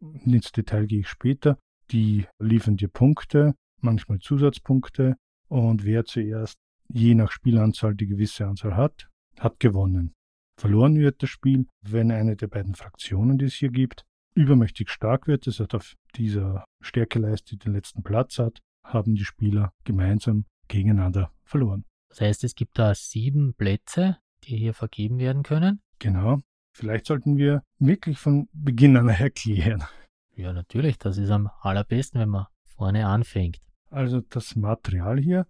ins 0.00 0.50
Detail 0.50 0.88
gehe 0.88 0.98
ich 0.98 1.08
später, 1.08 1.60
die 1.92 2.26
liefern 2.40 2.76
dir 2.76 2.88
Punkte, 2.88 3.54
manchmal 3.84 4.18
Zusatzpunkte 4.18 5.16
und 5.48 5.84
wer 5.84 6.04
zuerst 6.04 6.58
je 6.88 7.14
nach 7.14 7.30
Spielanzahl 7.30 7.94
die 7.94 8.06
gewisse 8.06 8.46
Anzahl 8.46 8.76
hat, 8.76 9.08
hat 9.38 9.60
gewonnen. 9.60 10.14
Verloren 10.56 10.96
wird 10.96 11.22
das 11.22 11.30
Spiel, 11.30 11.66
wenn 11.82 12.10
eine 12.10 12.36
der 12.36 12.46
beiden 12.46 12.74
Fraktionen, 12.74 13.38
die 13.38 13.46
es 13.46 13.54
hier 13.54 13.70
gibt, 13.70 14.04
übermächtig 14.34 14.90
stark 14.90 15.26
wird, 15.26 15.46
das 15.46 15.60
heißt 15.60 15.74
auf 15.74 15.94
dieser 16.16 16.64
Stärkeleiste 16.80 17.56
den 17.56 17.72
letzten 17.72 18.02
Platz 18.02 18.38
hat, 18.38 18.60
haben 18.84 19.14
die 19.14 19.24
Spieler 19.24 19.72
gemeinsam 19.84 20.44
gegeneinander 20.68 21.32
verloren. 21.44 21.84
Das 22.08 22.20
heißt, 22.20 22.44
es 22.44 22.54
gibt 22.54 22.78
da 22.78 22.94
sieben 22.94 23.54
Plätze, 23.54 24.18
die 24.44 24.56
hier 24.56 24.74
vergeben 24.74 25.18
werden 25.18 25.42
können. 25.42 25.80
Genau. 25.98 26.40
Vielleicht 26.72 27.06
sollten 27.06 27.36
wir 27.36 27.62
wirklich 27.78 28.18
von 28.18 28.48
Beginn 28.52 28.96
an 28.96 29.08
erklären. 29.08 29.84
Ja, 30.36 30.52
natürlich, 30.52 30.98
das 30.98 31.18
ist 31.18 31.30
am 31.30 31.48
allerbesten, 31.60 32.20
wenn 32.20 32.28
man 32.28 32.46
vorne 32.64 33.06
anfängt. 33.06 33.60
Also 33.94 34.20
das 34.28 34.56
Material 34.56 35.20
hier, 35.20 35.46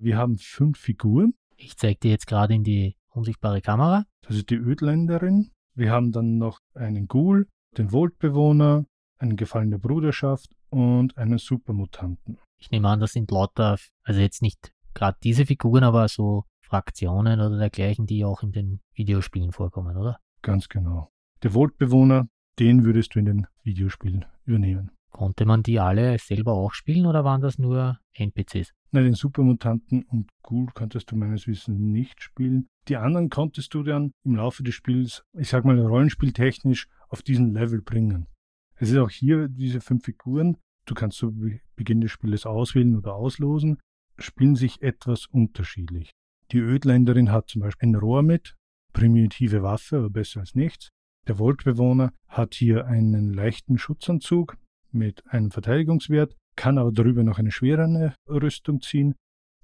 wir 0.00 0.16
haben 0.16 0.38
fünf 0.38 0.78
Figuren. 0.78 1.34
Ich 1.56 1.76
zeige 1.76 1.98
dir 1.98 2.12
jetzt 2.12 2.28
gerade 2.28 2.54
in 2.54 2.62
die 2.62 2.94
unsichtbare 3.08 3.60
Kamera. 3.60 4.04
Das 4.22 4.36
ist 4.36 4.50
die 4.50 4.54
Ödländerin. 4.54 5.50
Wir 5.74 5.90
haben 5.90 6.12
dann 6.12 6.38
noch 6.38 6.60
einen 6.74 7.08
Ghoul, 7.08 7.48
den 7.76 7.90
Voltbewohner, 7.90 8.84
einen 9.18 9.36
Gefallen 9.36 9.72
der 9.72 9.78
Bruderschaft 9.78 10.54
und 10.70 11.18
einen 11.18 11.38
Supermutanten. 11.38 12.38
Ich 12.60 12.70
nehme 12.70 12.88
an, 12.88 13.00
das 13.00 13.14
sind 13.14 13.32
lauter, 13.32 13.78
also 14.04 14.20
jetzt 14.20 14.42
nicht 14.42 14.72
gerade 14.94 15.18
diese 15.24 15.44
Figuren, 15.44 15.82
aber 15.82 16.06
so 16.06 16.44
Fraktionen 16.62 17.40
oder 17.40 17.58
dergleichen, 17.58 18.06
die 18.06 18.24
auch 18.24 18.44
in 18.44 18.52
den 18.52 18.80
Videospielen 18.94 19.50
vorkommen, 19.50 19.96
oder? 19.96 20.20
Ganz 20.42 20.68
genau. 20.68 21.10
Der 21.42 21.52
Voltbewohner, 21.52 22.28
den 22.60 22.84
würdest 22.84 23.16
du 23.16 23.18
in 23.18 23.24
den 23.24 23.46
Videospielen 23.64 24.24
übernehmen. 24.44 24.92
Konnte 25.18 25.46
man 25.46 25.64
die 25.64 25.80
alle 25.80 26.16
selber 26.20 26.52
auch 26.52 26.72
spielen 26.72 27.04
oder 27.04 27.24
waren 27.24 27.40
das 27.40 27.58
nur 27.58 27.98
NPCs? 28.12 28.72
Nein, 28.92 29.02
den 29.02 29.14
Supermutanten 29.14 30.04
und 30.04 30.30
Ghoul 30.44 30.68
konntest 30.72 31.10
du 31.10 31.16
meines 31.16 31.48
Wissens 31.48 31.76
nicht 31.76 32.22
spielen. 32.22 32.68
Die 32.86 32.94
anderen 32.94 33.28
konntest 33.28 33.74
du 33.74 33.82
dann 33.82 34.12
im 34.22 34.36
Laufe 34.36 34.62
des 34.62 34.76
Spiels, 34.76 35.24
ich 35.36 35.48
sag 35.48 35.64
mal 35.64 35.76
rollenspieltechnisch, 35.76 36.86
auf 37.08 37.22
diesen 37.22 37.52
Level 37.52 37.82
bringen. 37.82 38.28
Es 38.76 38.92
ist 38.92 38.96
auch 38.98 39.10
hier 39.10 39.48
diese 39.48 39.80
fünf 39.80 40.04
Figuren. 40.04 40.56
Du 40.84 40.94
kannst 40.94 41.18
zu 41.18 41.34
Beginn 41.74 42.00
des 42.00 42.12
Spieles 42.12 42.46
auswählen 42.46 42.94
oder 42.94 43.16
auslosen, 43.16 43.80
spielen 44.18 44.54
sich 44.54 44.82
etwas 44.82 45.26
unterschiedlich. 45.26 46.12
Die 46.52 46.58
Ödländerin 46.58 47.32
hat 47.32 47.48
zum 47.48 47.62
Beispiel 47.62 47.88
ein 47.88 47.96
Rohr 47.96 48.22
mit, 48.22 48.54
primitive 48.92 49.64
Waffe, 49.64 49.96
aber 49.96 50.10
besser 50.10 50.38
als 50.38 50.54
nichts. 50.54 50.90
Der 51.26 51.38
Voltbewohner 51.38 52.12
hat 52.28 52.54
hier 52.54 52.86
einen 52.86 53.34
leichten 53.34 53.78
Schutzanzug 53.78 54.56
mit 54.92 55.22
einem 55.26 55.50
Verteidigungswert, 55.50 56.36
kann 56.56 56.78
aber 56.78 56.92
darüber 56.92 57.22
noch 57.22 57.38
eine 57.38 57.52
schwere 57.52 58.14
Rüstung 58.28 58.80
ziehen. 58.80 59.14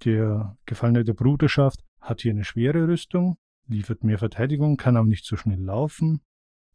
Der 0.05 0.57
Gefallene 0.67 1.05
der 1.05 1.15
Bruderschaft 1.15 1.81
hat 2.01 2.23
hier 2.23 2.33
eine 2.33 2.45
schwere 2.45 2.87
Rüstung, 2.87 3.37
liefert 3.67 4.05
mehr 4.05 4.19
Verteidigung, 4.19 4.77
kann 4.77 4.97
aber 4.97 5.07
nicht 5.07 5.25
so 5.25 5.37
schnell 5.37 5.61
laufen. 5.61 6.21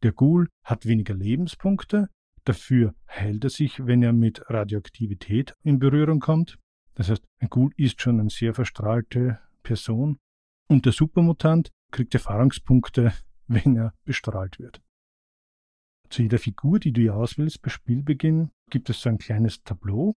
Der 0.02 0.12
Ghoul 0.12 0.48
hat 0.64 0.86
weniger 0.86 1.14
Lebenspunkte, 1.14 2.08
dafür 2.44 2.94
heilt 3.08 3.44
er 3.44 3.50
sich, 3.50 3.86
wenn 3.86 4.02
er 4.02 4.12
mit 4.12 4.42
Radioaktivität 4.48 5.54
in 5.62 5.78
Berührung 5.78 6.20
kommt. 6.20 6.58
Das 6.94 7.10
heißt, 7.10 7.24
ein 7.38 7.48
Ghoul 7.48 7.72
ist 7.76 8.00
schon 8.00 8.20
eine 8.20 8.30
sehr 8.30 8.54
verstrahlte 8.54 9.38
Person. 9.62 10.18
Und 10.68 10.86
der 10.86 10.92
Supermutant 10.92 11.70
kriegt 11.90 12.14
Erfahrungspunkte, 12.14 13.12
wenn 13.46 13.76
er 13.76 13.94
bestrahlt 14.04 14.58
wird. 14.58 14.80
Zu 16.10 16.22
jeder 16.22 16.38
Figur, 16.38 16.80
die 16.80 16.92
du 16.92 17.00
hier 17.00 17.14
auswählst 17.14 17.62
bei 17.62 17.70
Spielbeginn, 17.70 18.50
gibt 18.68 18.90
es 18.90 19.00
so 19.00 19.08
ein 19.08 19.18
kleines 19.18 19.62
Tableau. 19.62 20.14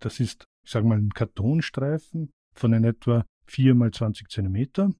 Das 0.00 0.18
ist, 0.18 0.44
ich 0.64 0.72
sage 0.72 0.86
mal, 0.86 0.98
ein 0.98 1.10
Kartonstreifen 1.10 2.30
von 2.54 2.72
in 2.72 2.84
etwa 2.84 3.24
4 3.46 3.74
mal 3.76 3.92
20 3.92 4.28
cm. 4.28 4.96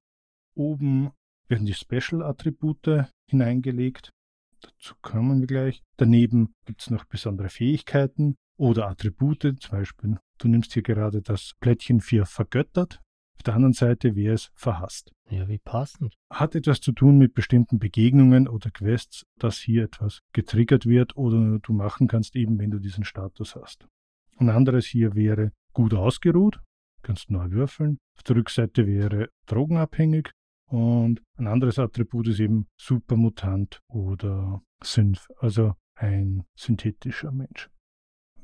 Oben 0.55 1.11
werden 1.49 1.65
die 1.65 1.73
Special-Attribute 1.73 3.07
hineingelegt. 3.29 4.11
Dazu 4.61 4.95
kommen 5.01 5.41
wir 5.41 5.47
gleich. 5.47 5.81
Daneben 5.97 6.53
gibt 6.65 6.81
es 6.81 6.89
noch 6.89 7.05
besondere 7.05 7.49
Fähigkeiten 7.49 8.35
oder 8.57 8.87
Attribute. 8.87 9.57
Zum 9.59 9.71
Beispiel, 9.71 10.17
du 10.37 10.47
nimmst 10.47 10.73
hier 10.73 10.83
gerade 10.83 11.21
das 11.21 11.53
Plättchen 11.59 11.99
für 11.99 12.25
vergöttert. 12.25 13.01
Auf 13.39 13.43
der 13.43 13.55
anderen 13.55 13.73
Seite 13.73 14.17
wäre 14.17 14.33
es 14.33 14.51
verhasst. 14.53 15.13
Ja, 15.29 15.47
wie 15.47 15.59
passend. 15.59 16.17
Hat 16.29 16.55
etwas 16.55 16.81
zu 16.81 16.91
tun 16.91 17.17
mit 17.17 17.33
bestimmten 17.33 17.79
Begegnungen 17.79 18.49
oder 18.49 18.69
Quests, 18.69 19.25
dass 19.37 19.59
hier 19.59 19.85
etwas 19.85 20.19
getriggert 20.33 20.85
wird 20.85 21.15
oder 21.15 21.59
du 21.59 21.71
machen 21.71 22.09
kannst, 22.09 22.35
eben 22.35 22.59
wenn 22.59 22.69
du 22.69 22.79
diesen 22.79 23.05
Status 23.05 23.55
hast. 23.55 23.87
Ein 24.35 24.49
anderes 24.49 24.87
hier 24.87 25.15
wäre 25.15 25.53
gut 25.71 25.93
ausgeruht, 25.93 26.59
kannst 27.01 27.31
neu 27.31 27.49
würfeln. 27.51 27.97
Auf 28.17 28.23
der 28.23 28.35
Rückseite 28.35 28.85
wäre 28.85 29.29
drogenabhängig 29.45 30.31
und 30.65 31.21
ein 31.37 31.47
anderes 31.47 31.79
Attribut 31.79 32.27
ist 32.27 32.41
eben 32.41 32.67
Supermutant 32.75 33.79
oder 33.87 34.61
Synth, 34.83 35.29
also 35.37 35.75
ein 35.95 36.43
synthetischer 36.57 37.31
Mensch. 37.31 37.69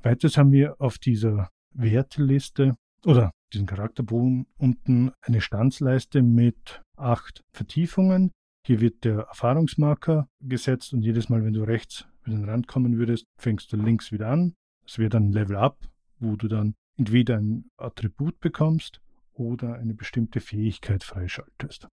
Weiters 0.04 0.38
haben 0.38 0.54
wir 0.54 0.80
auf 0.80 1.00
dieser 1.00 1.50
Werteliste 1.74 2.76
oder 3.04 3.32
diesen 3.54 3.68
Charakterbogen 3.68 4.48
unten 4.58 5.12
eine 5.22 5.42
Stanzleiste 5.42 6.22
mit 6.22 6.82
acht 6.98 7.44
Vertiefungen. 7.54 8.32
Hier 8.66 8.82
wird 8.82 9.04
der 9.04 9.20
Erfahrungsmarker 9.20 10.28
gesetzt 10.42 10.94
und 10.94 11.04
jedes 11.04 11.30
Mal, 11.30 11.44
wenn 11.44 11.54
du 11.54 11.64
rechts 11.64 12.08
über 12.24 12.36
den 12.36 12.50
Rand 12.50 12.68
kommen 12.68 12.98
würdest, 12.98 13.26
fängst 13.40 13.72
du 13.72 13.78
links 13.78 14.12
wieder 14.12 14.30
an. 14.30 14.54
Das 14.86 14.98
wäre 14.98 15.10
dann 15.10 15.32
Level 15.32 15.56
Up, 15.56 15.88
wo 16.20 16.36
du 16.36 16.48
dann 16.48 16.74
entweder 16.98 17.38
ein 17.38 17.70
Attribut 17.78 18.40
bekommst 18.40 19.02
oder 19.34 19.76
eine 19.76 19.94
bestimmte 19.94 20.40
Fähigkeit 20.40 21.04
freischaltest. 21.04 21.88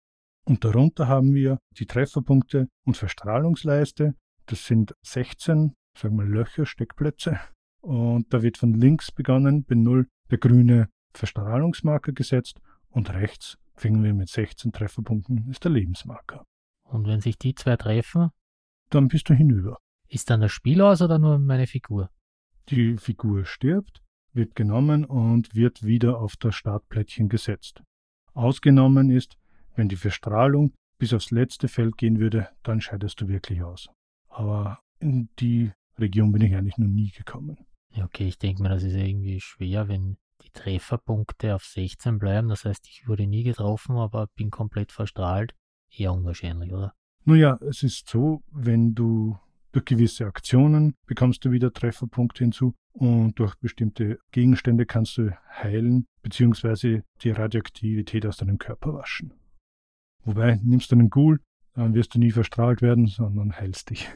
Und 0.45 0.63
darunter 0.63 1.07
haben 1.07 1.33
wir 1.33 1.59
die 1.77 1.85
Trefferpunkte 1.85 2.67
und 2.85 2.97
Verstrahlungsleiste. 2.97 4.15
Das 4.45 4.65
sind 4.65 4.95
16, 5.05 5.73
sagen 5.97 6.17
wir 6.17 6.25
Löcher, 6.25 6.65
Steckplätze. 6.65 7.39
Und 7.81 8.33
da 8.33 8.41
wird 8.41 8.57
von 8.57 8.73
links 8.73 9.11
begonnen, 9.11 9.63
bei 9.63 9.75
0 9.75 10.07
der 10.29 10.37
grüne 10.37 10.89
Verstrahlungsmarker 11.17 12.11
gesetzt 12.11 12.59
und 12.89 13.13
rechts 13.13 13.57
fingen 13.75 14.03
wir 14.03 14.13
mit 14.13 14.29
16 14.29 14.71
Trefferpunkten, 14.71 15.49
ist 15.49 15.63
der 15.63 15.71
Lebensmarker. 15.71 16.45
Und 16.83 17.07
wenn 17.07 17.21
sich 17.21 17.37
die 17.37 17.55
zwei 17.55 17.77
treffen, 17.77 18.29
dann 18.89 19.07
bist 19.07 19.29
du 19.29 19.33
hinüber. 19.33 19.77
Ist 20.07 20.29
dann 20.29 20.41
das 20.41 20.51
Spiel 20.51 20.81
aus 20.81 21.01
oder 21.01 21.17
nur 21.17 21.39
meine 21.39 21.67
Figur? 21.67 22.09
Die 22.69 22.97
Figur 22.97 23.45
stirbt, 23.45 24.01
wird 24.33 24.55
genommen 24.55 25.05
und 25.05 25.55
wird 25.55 25.83
wieder 25.83 26.19
auf 26.19 26.35
das 26.35 26.55
Startplättchen 26.55 27.29
gesetzt. 27.29 27.81
Ausgenommen 28.33 29.09
ist, 29.09 29.37
wenn 29.75 29.89
die 29.89 29.95
Verstrahlung 29.95 30.73
bis 30.97 31.13
aufs 31.13 31.31
letzte 31.31 31.67
Feld 31.67 31.97
gehen 31.97 32.19
würde, 32.19 32.49
dann 32.63 32.81
scheidest 32.81 33.21
du 33.21 33.27
wirklich 33.27 33.63
aus. 33.63 33.87
Aber 34.27 34.79
in 34.99 35.29
die 35.39 35.71
Region 35.97 36.31
bin 36.31 36.41
ich 36.41 36.55
eigentlich 36.55 36.77
noch 36.77 36.87
nie 36.87 37.11
gekommen. 37.11 37.57
Ja, 37.93 38.05
okay, 38.05 38.27
ich 38.27 38.37
denke 38.37 38.61
mir, 38.61 38.69
das 38.69 38.83
ist 38.83 38.93
irgendwie 38.93 39.41
schwer, 39.41 39.87
wenn 39.87 40.17
die 40.43 40.51
Trefferpunkte 40.51 41.55
auf 41.55 41.63
16 41.63 42.19
bleiben. 42.19 42.49
Das 42.49 42.65
heißt, 42.65 42.87
ich 42.87 43.07
wurde 43.07 43.27
nie 43.27 43.43
getroffen, 43.43 43.97
aber 43.97 44.27
bin 44.35 44.49
komplett 44.49 44.91
verstrahlt. 44.91 45.53
Eher 45.89 46.13
unwahrscheinlich, 46.13 46.73
oder? 46.73 46.93
Nun 47.25 47.37
ja, 47.37 47.57
es 47.61 47.83
ist 47.83 48.09
so, 48.09 48.41
wenn 48.51 48.95
du 48.95 49.37
durch 49.71 49.85
gewisse 49.85 50.25
Aktionen 50.25 50.95
bekommst 51.05 51.45
du 51.45 51.51
wieder 51.51 51.71
Trefferpunkte 51.71 52.43
hinzu 52.43 52.73
und 52.93 53.39
durch 53.39 53.55
bestimmte 53.55 54.19
Gegenstände 54.31 54.85
kannst 54.85 55.17
du 55.17 55.31
heilen 55.49 56.07
bzw. 56.23 57.01
die 57.21 57.31
Radioaktivität 57.31 58.25
aus 58.25 58.37
deinem 58.37 58.57
Körper 58.57 58.93
waschen. 58.93 59.33
Wobei, 60.23 60.59
nimmst 60.63 60.91
du 60.91 60.95
einen 60.95 61.09
Ghoul, 61.09 61.39
dann 61.73 61.93
wirst 61.93 62.15
du 62.15 62.19
nie 62.19 62.31
verstrahlt 62.31 62.81
werden, 62.81 63.07
sondern 63.07 63.55
heilst 63.55 63.89
dich. 63.89 64.09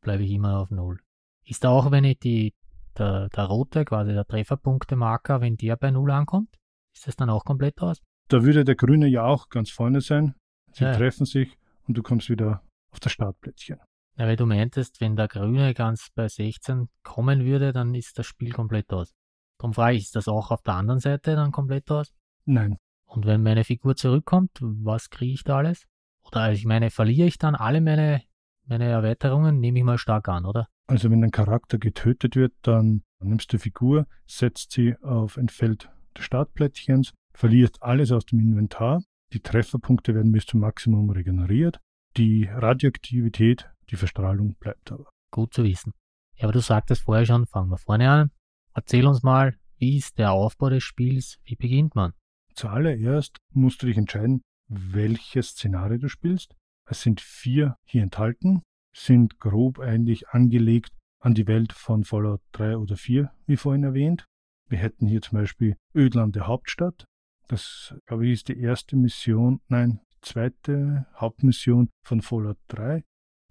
Bleibe 0.00 0.24
ich 0.24 0.30
immer 0.30 0.58
auf 0.58 0.70
Null. 0.70 1.00
Ist 1.44 1.64
da 1.64 1.70
auch, 1.70 1.90
wenn 1.90 2.04
ich 2.04 2.18
die, 2.18 2.54
der, 2.98 3.28
der 3.28 3.44
rote, 3.44 3.84
quasi 3.84 4.12
der 4.12 4.24
Trefferpunkte-Marker, 4.26 5.40
wenn 5.40 5.56
der 5.56 5.76
bei 5.76 5.90
Null 5.90 6.10
ankommt, 6.10 6.56
ist 6.94 7.06
das 7.06 7.16
dann 7.16 7.30
auch 7.30 7.44
komplett 7.44 7.80
aus? 7.80 7.98
Da 8.28 8.42
würde 8.42 8.64
der 8.64 8.74
grüne 8.74 9.06
ja 9.06 9.24
auch 9.24 9.48
ganz 9.48 9.70
vorne 9.70 10.00
sein. 10.00 10.34
Sie 10.72 10.84
Ja. 10.84 10.92
treffen 10.96 11.24
sich 11.26 11.56
und 11.86 11.96
du 11.96 12.02
kommst 12.02 12.28
wieder 12.28 12.62
auf 12.90 13.00
das 13.00 13.12
Startplättchen. 13.12 13.78
Ja, 14.18 14.26
weil 14.26 14.36
du 14.36 14.46
meintest, 14.46 15.00
wenn 15.00 15.14
der 15.16 15.28
grüne 15.28 15.74
ganz 15.74 16.08
bei 16.14 16.26
16 16.28 16.88
kommen 17.02 17.44
würde, 17.44 17.72
dann 17.72 17.94
ist 17.94 18.18
das 18.18 18.26
Spiel 18.26 18.52
komplett 18.52 18.92
aus. 18.92 19.12
Darum 19.58 19.74
frage 19.74 19.96
ich, 19.96 20.04
ist 20.04 20.16
das 20.16 20.28
auch 20.28 20.50
auf 20.50 20.62
der 20.62 20.74
anderen 20.74 21.00
Seite 21.00 21.36
dann 21.36 21.52
komplett 21.52 21.90
aus? 21.90 22.12
Nein, 22.44 22.76
Und 23.06 23.26
wenn 23.26 23.42
meine 23.42 23.64
Figur 23.64 23.94
zurückkommt, 23.96 24.58
was 24.60 25.10
kriege 25.10 25.32
ich 25.34 25.44
da 25.44 25.58
alles? 25.58 25.86
Oder 26.24 26.40
also 26.40 26.58
ich 26.58 26.64
meine, 26.64 26.90
verliere 26.90 27.28
ich 27.28 27.38
dann 27.38 27.54
alle 27.54 27.80
meine, 27.80 28.22
meine 28.66 28.84
Erweiterungen? 28.84 29.60
Nehme 29.60 29.78
ich 29.78 29.84
mal 29.84 29.98
stark 29.98 30.28
an, 30.28 30.44
oder? 30.44 30.68
also 30.86 31.10
wenn 31.10 31.22
ein 31.24 31.30
Charakter 31.30 31.78
getötet 31.78 32.36
wird, 32.36 32.54
dann 32.62 33.02
nimmst 33.20 33.52
du 33.52 33.58
Figur, 33.58 34.06
setzt 34.26 34.72
sie 34.72 34.96
auf 35.02 35.36
ein 35.36 35.48
Feld 35.48 35.90
des 36.16 36.24
Startplättchens, 36.24 37.12
verliert 37.32 37.82
alles 37.82 38.12
aus 38.12 38.24
dem 38.26 38.40
Inventar, 38.40 39.02
die 39.32 39.40
Trefferpunkte 39.40 40.14
werden 40.14 40.32
bis 40.32 40.46
zum 40.46 40.60
Maximum 40.60 41.10
regeneriert, 41.10 41.80
die 42.16 42.48
Radioaktivität, 42.50 43.68
die 43.90 43.96
Verstrahlung 43.96 44.54
bleibt 44.58 44.92
aber. 44.92 45.10
Gut 45.30 45.52
zu 45.52 45.64
wissen. 45.64 45.92
Ja, 46.36 46.44
aber 46.44 46.52
du 46.52 46.60
sagtest 46.60 47.02
vorher 47.02 47.26
schon, 47.26 47.46
fangen 47.46 47.70
wir 47.70 47.78
vorne 47.78 48.10
an. 48.10 48.30
Erzähl 48.74 49.06
uns 49.06 49.22
mal, 49.22 49.56
wie 49.78 49.96
ist 49.96 50.18
der 50.18 50.32
Aufbau 50.32 50.70
des 50.70 50.84
Spiels? 50.84 51.38
Wie 51.44 51.56
beginnt 51.56 51.94
man? 51.94 52.12
Zuallererst 52.54 53.38
musst 53.52 53.82
du 53.82 53.86
dich 53.86 53.98
entscheiden, 53.98 54.42
welches 54.68 55.48
Szenario 55.50 55.98
du 55.98 56.08
spielst. 56.08 56.54
Es 56.88 57.02
sind 57.02 57.20
vier 57.20 57.76
hier 57.84 58.02
enthalten, 58.02 58.62
sind 58.94 59.38
grob 59.38 59.80
eigentlich 59.80 60.28
angelegt 60.28 60.92
an 61.20 61.34
die 61.34 61.46
Welt 61.46 61.72
von 61.72 62.04
Fallout 62.04 62.40
3 62.52 62.76
oder 62.76 62.96
4, 62.96 63.32
wie 63.46 63.56
vorhin 63.56 63.82
erwähnt. 63.82 64.26
Wir 64.68 64.78
hätten 64.78 65.06
hier 65.06 65.22
zum 65.22 65.38
Beispiel 65.38 65.76
Ödland 65.94 66.36
der 66.36 66.46
Hauptstadt. 66.46 67.04
Das, 67.48 67.94
glaube 68.06 68.26
ich, 68.26 68.32
ist 68.32 68.48
die 68.48 68.58
erste 68.58 68.96
Mission, 68.96 69.60
nein, 69.68 70.00
zweite 70.20 71.06
Hauptmission 71.14 71.90
von 72.04 72.20
Fallout 72.20 72.58
3. 72.68 73.02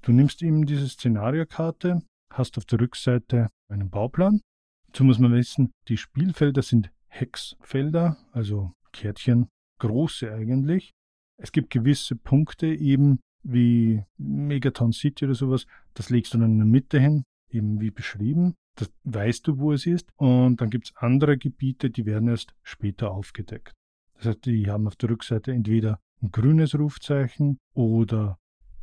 Du 0.01 0.11
nimmst 0.11 0.41
eben 0.41 0.65
diese 0.65 0.87
Szenariokarte, 0.87 2.01
hast 2.31 2.57
auf 2.57 2.65
der 2.65 2.79
Rückseite 2.79 3.49
einen 3.69 3.89
Bauplan. 3.89 4.41
Dazu 4.87 5.03
muss 5.03 5.19
man 5.19 5.33
wissen, 5.33 5.71
die 5.87 5.97
Spielfelder 5.97 6.61
sind 6.61 6.91
Hexfelder, 7.07 8.17
also 8.31 8.73
Kärtchen, 8.91 9.49
große 9.79 10.31
eigentlich. 10.31 10.93
Es 11.37 11.51
gibt 11.51 11.69
gewisse 11.69 12.15
Punkte 12.15 12.67
eben 12.67 13.19
wie 13.43 14.03
Megaton 14.17 14.91
City 14.91 15.25
oder 15.25 15.35
sowas, 15.35 15.65
das 15.93 16.09
legst 16.09 16.33
du 16.33 16.37
dann 16.39 16.51
in 16.53 16.57
der 16.57 16.65
Mitte 16.67 16.99
hin, 16.99 17.23
eben 17.49 17.79
wie 17.79 17.91
beschrieben. 17.91 18.55
Das 18.75 18.91
weißt 19.03 19.47
du, 19.47 19.59
wo 19.59 19.71
es 19.71 19.85
ist. 19.85 20.09
Und 20.17 20.59
dann 20.59 20.69
gibt 20.69 20.87
es 20.87 20.95
andere 20.97 21.37
Gebiete, 21.37 21.89
die 21.89 22.05
werden 22.05 22.27
erst 22.27 22.53
später 22.63 23.11
aufgedeckt. 23.11 23.73
Das 24.15 24.25
heißt, 24.27 24.45
die 24.45 24.69
haben 24.69 24.87
auf 24.87 24.95
der 24.95 25.09
Rückseite 25.09 25.51
entweder 25.53 25.99
ein 26.21 26.31
grünes 26.31 26.77
Rufzeichen 26.77 27.57
oder 27.73 28.37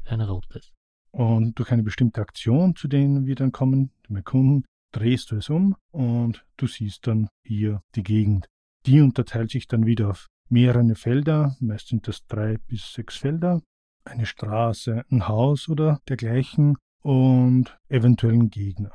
Ein 0.04 0.20
rotes. 0.20 0.72
und 1.10 1.58
durch 1.58 1.72
eine 1.72 1.82
bestimmte 1.82 2.20
Aktion, 2.20 2.76
zu 2.76 2.88
denen 2.88 3.26
wir 3.26 3.34
dann 3.34 3.52
kommen, 3.52 3.90
dem 4.08 4.16
Erkunden, 4.16 4.64
drehst 4.92 5.30
du 5.30 5.36
es 5.36 5.48
um 5.48 5.74
und 5.90 6.44
du 6.56 6.66
siehst 6.66 7.06
dann 7.06 7.28
hier 7.44 7.82
die 7.94 8.02
Gegend. 8.02 8.46
Die 8.86 9.00
unterteilt 9.00 9.50
sich 9.50 9.66
dann 9.66 9.86
wieder 9.86 10.10
auf 10.10 10.28
mehrere 10.48 10.94
Felder, 10.94 11.56
meist 11.60 11.88
sind 11.88 12.06
das 12.08 12.26
drei 12.26 12.58
bis 12.66 12.92
sechs 12.92 13.16
Felder, 13.16 13.62
eine 14.04 14.26
Straße, 14.26 15.04
ein 15.10 15.28
Haus 15.28 15.68
oder 15.68 16.00
dergleichen 16.08 16.76
und 17.02 17.76
eventuellen 17.88 18.50
Gegner. 18.50 18.92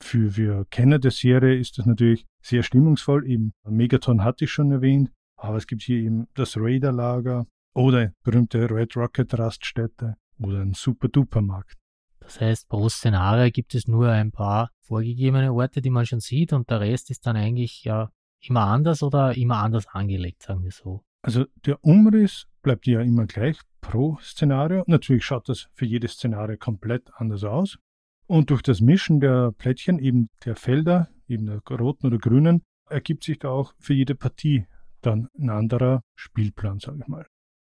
Für, 0.00 0.30
für 0.32 0.66
Kenner 0.66 0.98
der 0.98 1.10
Serie 1.10 1.56
ist 1.56 1.78
das 1.78 1.86
natürlich 1.86 2.26
sehr 2.42 2.62
stimmungsvoll. 2.62 3.26
Eben 3.26 3.52
Megaton 3.66 4.22
hatte 4.22 4.44
ich 4.44 4.52
schon 4.52 4.70
erwähnt, 4.70 5.10
aber 5.36 5.56
es 5.56 5.66
gibt 5.66 5.82
hier 5.82 5.98
eben 5.98 6.26
das 6.34 6.56
Raider-Lager 6.56 7.46
oder 7.74 8.12
berühmte 8.22 8.70
Red 8.70 8.96
Rocket 8.96 9.38
Raststätte 9.38 10.16
oder 10.38 10.60
ein 10.60 10.74
Super-Duper-Markt. 10.74 11.76
Das 12.20 12.40
heißt, 12.40 12.68
pro 12.68 12.88
Szenario 12.88 13.50
gibt 13.50 13.74
es 13.74 13.86
nur 13.86 14.08
ein 14.08 14.30
paar 14.30 14.70
vorgegebene 14.80 15.52
Orte, 15.52 15.82
die 15.82 15.90
man 15.90 16.06
schon 16.06 16.20
sieht 16.20 16.52
und 16.52 16.70
der 16.70 16.80
Rest 16.80 17.10
ist 17.10 17.26
dann 17.26 17.36
eigentlich 17.36 17.84
ja 17.84 18.10
immer 18.48 18.66
anders 18.66 19.02
oder 19.02 19.36
immer 19.36 19.58
anders 19.58 19.86
angelegt, 19.88 20.42
sagen 20.42 20.64
wir 20.64 20.70
so. 20.70 21.02
Also 21.22 21.46
der 21.64 21.82
Umriss 21.82 22.46
bleibt 22.62 22.86
ja 22.86 23.00
immer 23.00 23.26
gleich 23.26 23.58
pro 23.80 24.18
Szenario. 24.20 24.84
Natürlich 24.86 25.24
schaut 25.24 25.48
das 25.48 25.68
für 25.72 25.86
jedes 25.86 26.12
Szenario 26.12 26.56
komplett 26.58 27.10
anders 27.14 27.44
aus. 27.44 27.78
Und 28.26 28.50
durch 28.50 28.62
das 28.62 28.80
Mischen 28.80 29.20
der 29.20 29.52
Plättchen, 29.52 29.98
eben 29.98 30.28
der 30.44 30.56
Felder, 30.56 31.08
eben 31.28 31.46
der 31.46 31.60
roten 31.76 32.06
oder 32.06 32.18
grünen, 32.18 32.62
ergibt 32.88 33.24
sich 33.24 33.38
da 33.38 33.48
auch 33.48 33.74
für 33.78 33.94
jede 33.94 34.14
Partie 34.14 34.66
dann 35.00 35.28
ein 35.38 35.50
anderer 35.50 36.02
Spielplan, 36.14 36.78
sage 36.78 36.98
ich 37.02 37.08
mal. 37.08 37.26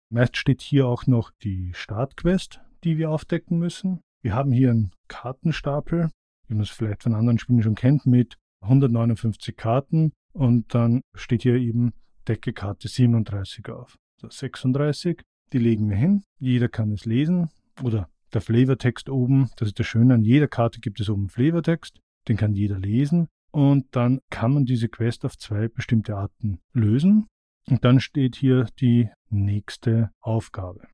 Meist 0.09 0.38
steht 0.38 0.61
hier 0.61 0.88
auch 0.88 1.07
noch 1.07 1.32
die 1.43 1.74
Startquest, 1.74 2.61
die 2.84 2.97
wir 2.97 3.09
aufdecken 3.09 3.57
müssen. 3.57 4.01
Wir 4.21 4.36
haben 4.36 4.51
hier 4.51 4.69
einen 4.69 4.91
Kartenstapel, 5.07 6.11
wie 6.47 6.53
man 6.53 6.63
es 6.63 6.69
vielleicht 6.69 7.03
von 7.03 7.15
anderen 7.15 7.39
Spielen 7.39 7.63
schon 7.63 7.76
kennt, 7.76 8.05
mit 8.05 8.38
159 8.61 9.55
Karten 9.55 10.13
und 10.34 10.73
dann 10.73 11.01
steht 11.15 11.43
hier 11.43 11.55
eben 11.55 11.93
Decke 12.27 12.53
Karte 12.53 12.88
37 12.88 13.69
auf. 13.69 13.95
Das 14.21 14.38
36, 14.39 15.21
die 15.51 15.59
legen 15.59 15.89
wir 15.89 15.97
hin. 15.97 16.23
Jeder 16.39 16.69
kann 16.69 16.91
es 16.91 17.05
lesen 17.05 17.49
oder 17.81 18.09
der 18.34 18.41
Flavortext 18.41 19.09
oben, 19.09 19.49
das 19.57 19.69
ist 19.69 19.79
das 19.79 19.86
Schöne, 19.86 20.15
an 20.15 20.23
jeder 20.23 20.47
Karte 20.47 20.79
gibt 20.79 20.99
es 20.99 21.09
oben 21.09 21.29
Flavortext, 21.29 21.99
den 22.27 22.38
kann 22.38 22.53
jeder 22.53 22.79
lesen 22.79 23.27
und 23.51 23.95
dann 23.95 24.19
kann 24.29 24.53
man 24.53 24.65
diese 24.65 24.89
Quest 24.89 25.23
auf 25.25 25.38
zwei 25.38 25.67
bestimmte 25.67 26.15
Arten 26.15 26.59
lösen. 26.73 27.27
Und 27.69 27.86
dann 27.86 27.99
steht 27.99 28.36
hier 28.36 28.67
die 28.81 29.09
nächste 29.29 30.11
Aufgabe. 30.19 30.88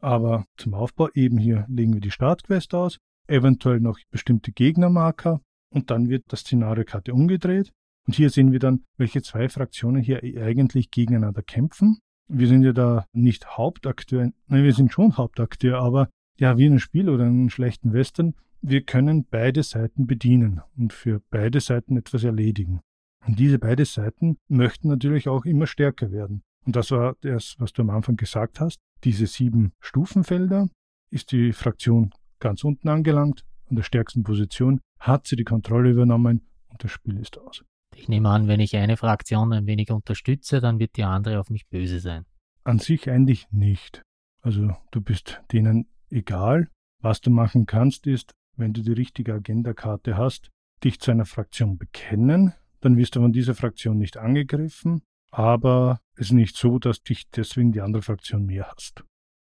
Aber 0.00 0.46
zum 0.56 0.74
Aufbau 0.74 1.08
eben 1.14 1.36
hier 1.36 1.66
legen 1.68 1.92
wir 1.92 2.00
die 2.00 2.10
Startquest 2.10 2.74
aus, 2.74 2.98
eventuell 3.26 3.80
noch 3.80 3.98
bestimmte 4.10 4.52
Gegnermarker 4.52 5.40
und 5.70 5.90
dann 5.90 6.08
wird 6.08 6.24
das 6.28 6.40
Szenariokarte 6.40 7.12
umgedreht. 7.12 7.72
Und 8.06 8.14
hier 8.14 8.30
sehen 8.30 8.52
wir 8.52 8.58
dann, 8.58 8.84
welche 8.96 9.22
zwei 9.22 9.48
Fraktionen 9.48 10.02
hier 10.02 10.22
eigentlich 10.22 10.90
gegeneinander 10.90 11.42
kämpfen. 11.42 11.98
Wir 12.28 12.48
sind 12.48 12.62
ja 12.62 12.72
da 12.72 13.06
nicht 13.12 13.56
Hauptakteur, 13.56 14.30
nein, 14.48 14.64
wir 14.64 14.74
sind 14.74 14.92
schon 14.92 15.16
Hauptakteur, 15.16 15.78
aber 15.78 16.08
ja, 16.38 16.58
wie 16.58 16.66
in 16.66 16.72
einem 16.72 16.78
Spiel 16.80 17.08
oder 17.08 17.24
in 17.24 17.30
einem 17.30 17.50
schlechten 17.50 17.92
Western, 17.92 18.34
wir 18.60 18.82
können 18.82 19.26
beide 19.28 19.62
Seiten 19.62 20.06
bedienen 20.06 20.60
und 20.76 20.92
für 20.92 21.22
beide 21.30 21.60
Seiten 21.60 21.96
etwas 21.96 22.24
erledigen. 22.24 22.80
Und 23.26 23.38
diese 23.38 23.58
beiden 23.58 23.84
Seiten 23.84 24.38
möchten 24.48 24.88
natürlich 24.88 25.28
auch 25.28 25.44
immer 25.44 25.66
stärker 25.66 26.10
werden. 26.12 26.42
Und 26.64 26.76
das 26.76 26.90
war 26.90 27.16
das, 27.20 27.56
was 27.58 27.72
du 27.72 27.82
am 27.82 27.90
Anfang 27.90 28.16
gesagt 28.16 28.60
hast. 28.60 28.78
Diese 29.04 29.26
sieben 29.26 29.72
Stufenfelder 29.80 30.68
ist 31.10 31.32
die 31.32 31.52
Fraktion 31.52 32.10
ganz 32.38 32.64
unten 32.64 32.88
angelangt, 32.88 33.44
an 33.68 33.76
der 33.76 33.82
stärksten 33.82 34.22
Position, 34.22 34.80
hat 34.98 35.26
sie 35.26 35.36
die 35.36 35.44
Kontrolle 35.44 35.90
übernommen 35.90 36.42
und 36.68 36.82
das 36.82 36.90
Spiel 36.90 37.18
ist 37.18 37.38
aus. 37.38 37.64
Ich 37.98 38.08
nehme 38.08 38.28
an, 38.28 38.46
wenn 38.46 38.60
ich 38.60 38.76
eine 38.76 38.98
Fraktion 38.98 39.54
ein 39.54 39.66
wenig 39.66 39.90
unterstütze, 39.90 40.60
dann 40.60 40.78
wird 40.78 40.96
die 40.96 41.04
andere 41.04 41.40
auf 41.40 41.48
mich 41.48 41.66
böse 41.66 41.98
sein. 41.98 42.26
An 42.62 42.78
sich 42.78 43.08
eigentlich 43.08 43.46
nicht. 43.50 44.02
Also 44.42 44.76
du 44.90 45.00
bist 45.00 45.40
denen 45.50 45.88
egal. 46.10 46.68
Was 47.00 47.22
du 47.22 47.30
machen 47.30 47.64
kannst, 47.64 48.06
ist, 48.06 48.34
wenn 48.56 48.74
du 48.74 48.82
die 48.82 48.92
richtige 48.92 49.32
Agendakarte 49.32 50.16
hast, 50.16 50.50
dich 50.84 51.00
zu 51.00 51.10
einer 51.10 51.24
Fraktion 51.24 51.78
bekennen. 51.78 52.52
Dann 52.80 52.98
wirst 52.98 53.16
du 53.16 53.20
von 53.20 53.32
dieser 53.32 53.54
Fraktion 53.54 53.96
nicht 53.96 54.18
angegriffen, 54.18 55.02
aber 55.30 55.98
es 56.16 56.26
ist 56.26 56.32
nicht 56.32 56.56
so, 56.56 56.78
dass 56.78 57.02
dich 57.02 57.30
deswegen 57.30 57.72
die 57.72 57.80
andere 57.80 58.02
Fraktion 58.02 58.44
mehr 58.44 58.70
hast. 58.76 59.04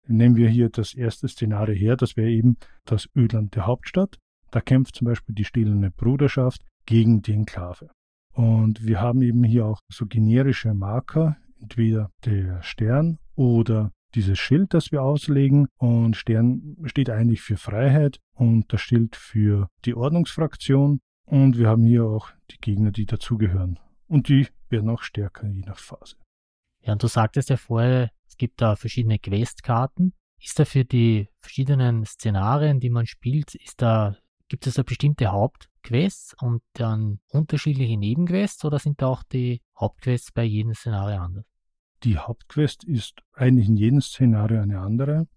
Nehmen 0.07 0.37
wir 0.37 0.49
hier 0.49 0.69
das 0.71 0.95
erste 0.95 1.27
Szenario 1.27 1.75
her, 1.75 1.97
das 1.97 2.17
wäre 2.17 2.31
eben 2.31 2.59
das 2.85 3.09
Ödland 3.17 3.57
der 3.57 3.67
Hauptstadt. 3.67 4.19
Da 4.53 4.61
kämpft 4.61 4.95
zum 4.95 5.07
Beispiel 5.07 5.35
die 5.35 5.45
Stählerne 5.45 5.91
Bruderschaft 5.91 6.63
gegen 6.87 7.23
die 7.23 7.33
Enklave. 7.33 7.91
Und 8.37 8.85
wir 8.85 9.01
haben 9.01 9.23
eben 9.23 9.43
hier 9.45 9.65
auch 9.65 9.81
so 9.89 10.05
generische 10.05 10.75
Marker, 10.75 11.39
entweder 11.59 12.11
der 12.27 12.63
Stern 12.63 13.19
oder 13.35 13.93
dieses 14.15 14.39
Schild, 14.39 14.75
das 14.75 14.93
wir 14.93 15.03
auslegen. 15.03 15.69
Und 15.79 16.17
Stern 16.17 16.77
steht 16.85 17.09
eigentlich 17.09 17.41
für 17.41 17.57
Freiheit 17.57 18.21
und 18.35 18.71
das 18.71 18.83
Schild 18.83 19.17
für 19.17 19.69
die 19.87 19.95
Ordnungsfraktion. 19.95 21.01
Und 21.25 21.57
wir 21.57 21.69
haben 21.69 21.85
hier 21.85 22.05
auch 22.05 22.29
die 22.51 22.59
Gegner, 22.61 22.93
die 22.93 23.07
dazugehören. 23.07 23.79
Und 24.07 24.29
die 24.29 24.47
werden 24.69 24.91
auch 24.91 25.03
stärker, 25.03 25.49
je 25.49 25.63
nach 25.63 25.79
Phase. 25.79 26.17
Ja, 26.83 26.93
und 26.93 27.03
du 27.03 27.07
sagtest 27.09 27.49
ja 27.49 27.57
vorher, 27.57 28.11
es 28.29 28.37
gibt 28.37 28.61
da 28.61 28.77
verschiedene 28.77 29.19
Questkarten. 29.19 30.13
Ist 30.43 30.59
da 30.59 30.67
für 30.67 30.85
die 30.85 31.29
verschiedenen 31.41 32.05
Szenarien, 32.05 32.81
die 32.81 32.91
man 32.91 33.07
spielt, 33.07 33.55
ist 33.55 33.81
da, 33.81 34.15
gibt 34.49 34.67
es 34.67 34.75
da 34.75 34.83
bestimmte 34.83 35.33
Hauptquests 35.87 36.35
und 36.41 36.63
dann 36.73 37.21
unterschiedliche 37.31 37.97
Nebenquests 37.97 38.65
oder 38.65 38.81
sind 38.81 39.01
da 39.01 39.07
auch 39.07 39.23
die 39.23 39.61
Hauptquests 39.79 40.33
bei 40.33 40.43
jedem 40.43 40.75
Szenario 40.75 41.21
anders? 41.21 41.45
Die 42.03 42.19
Hauptquest 42.19 42.83
ist 42.83 43.23
eigentlich 43.33 43.69
in 43.69 43.77
jedem 43.77 44.01
Szenario 44.01 44.61
eine 44.61 44.81
andere. 44.81 45.29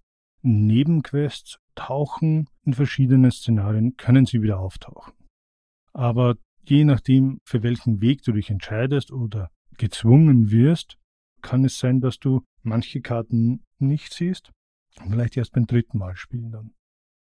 Nebenquests 0.42 1.60
tauchen 1.76 2.50
in 2.64 2.74
verschiedenen 2.74 3.30
Szenarien, 3.32 3.96
können 3.96 4.26
sie 4.26 4.42
wieder 4.42 4.60
auftauchen. 4.60 5.14
Aber 5.94 6.36
je 6.64 6.84
nachdem, 6.84 7.40
für 7.44 7.62
welchen 7.62 8.02
Weg 8.02 8.24
du 8.24 8.32
dich 8.32 8.50
entscheidest 8.50 9.12
oder 9.12 9.52
gezwungen 9.78 10.50
wirst, 10.50 10.98
kann 11.42 11.64
es 11.64 11.78
sein, 11.78 12.02
dass 12.02 12.18
du 12.18 12.42
manche 12.64 13.02
Karten 13.02 13.64
nicht 13.78 14.14
siehst 14.14 14.52
und 15.00 15.12
vielleicht 15.12 15.38
erst 15.38 15.54
beim 15.54 15.68
dritten 15.68 16.00
Mal 16.00 16.16
spielen 16.16 16.52
dann. 16.52 16.74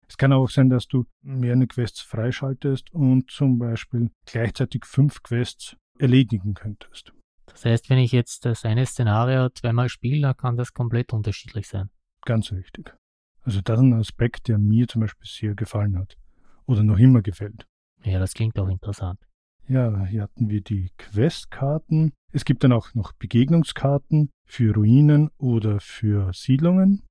Es 0.09 0.16
kann 0.16 0.32
auch 0.32 0.48
sein, 0.48 0.68
dass 0.68 0.86
du 0.86 1.04
mehrere 1.22 1.66
Quests 1.66 2.00
freischaltest 2.00 2.92
und 2.92 3.30
zum 3.30 3.59
Beispiel 3.59 4.11
gleichzeitig 4.24 4.84
fünf 4.84 5.22
Quests 5.22 5.76
erledigen 5.98 6.54
könntest. 6.54 7.12
Das 7.46 7.64
heißt, 7.64 7.90
wenn 7.90 7.98
ich 7.98 8.12
jetzt 8.12 8.44
das 8.44 8.64
eine 8.64 8.86
Szenario 8.86 9.48
zweimal 9.50 9.88
spiele, 9.88 10.20
dann 10.22 10.36
kann 10.36 10.57
das 10.57 10.74
komplett 10.74 11.12
unterschiedlich 11.12 11.68
sein. 11.68 11.90
Ganz 12.22 12.52
richtig. 12.52 12.94
Also 13.42 13.61
das 13.61 13.78
ist 13.78 13.84
ein 13.84 13.94
Aspekt, 13.94 14.48
der 14.48 14.59
mir 14.59 14.88
zum 14.88 15.02
Beispiel 15.02 15.26
sehr 15.26 15.54
gefallen 15.54 15.96
hat 15.98 16.16
oder 16.66 16.82
noch 16.82 16.98
immer 16.98 17.22
gefällt. 17.22 17.66
Ja, 18.02 18.18
das 18.18 18.34
klingt 18.34 18.59
auch 18.59 18.68
interessant. 18.68 19.20
Ja, 19.68 20.04
hier 20.07 20.22
hatten 20.22 20.48
wir 20.48 20.61
die 20.61 20.90
Questkarten. 20.96 22.12
Es 22.32 22.44
gibt 22.44 22.62
dann 22.62 22.72
auch 22.72 22.94
noch 22.94 23.12
Begegnungskarten 23.12 24.30
für 24.44 24.74
Ruinen 24.74 25.30
oder 25.38 25.80
für 25.80 26.32
Siedlungen, 26.32 27.02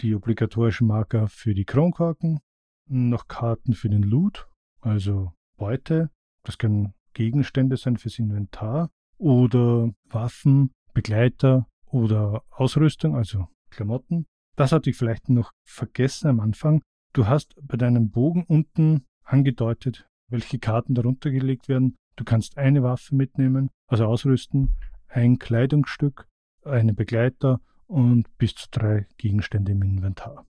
die 0.00 0.14
obligatorischen 0.14 0.86
Marker 0.86 1.28
für 1.28 1.54
die 1.54 1.64
Kronkorken, 1.64 2.40
noch 2.86 3.28
Karten 3.28 3.74
für 3.74 3.88
den 3.88 4.02
Loot, 4.02 4.48
also 4.80 5.32
Beute. 5.56 6.10
Das 6.44 6.58
können 6.58 6.94
Gegenstände 7.12 7.76
sein 7.76 7.96
fürs 7.96 8.18
Inventar 8.18 8.90
oder 9.18 9.90
Waffen, 10.08 10.72
Begleiter 10.94 11.66
oder 11.86 12.42
Ausrüstung, 12.50 13.16
also 13.16 13.48
Klamotten. 13.70 14.26
Das 14.56 14.72
hatte 14.72 14.90
ich 14.90 14.96
vielleicht 14.96 15.28
noch 15.28 15.52
vergessen 15.64 16.28
am 16.28 16.40
Anfang. 16.40 16.82
Du 17.12 17.26
hast 17.26 17.54
bei 17.62 17.76
deinem 17.76 18.10
Bogen 18.10 18.44
unten 18.44 19.06
angedeutet, 19.24 20.08
welche 20.28 20.58
Karten 20.58 20.94
darunter 20.94 21.30
gelegt 21.30 21.68
werden. 21.68 21.96
Du 22.16 22.24
kannst 22.24 22.58
eine 22.58 22.82
Waffe 22.82 23.14
mitnehmen, 23.14 23.70
also 23.86 24.06
ausrüsten, 24.06 24.74
ein 25.08 25.38
Kleidungsstück, 25.38 26.26
einen 26.64 26.94
Begleiter 26.94 27.60
und 27.88 28.26
bis 28.38 28.54
zu 28.54 28.68
drei 28.70 29.06
Gegenstände 29.16 29.72
im 29.72 29.82
Inventar. 29.82 30.46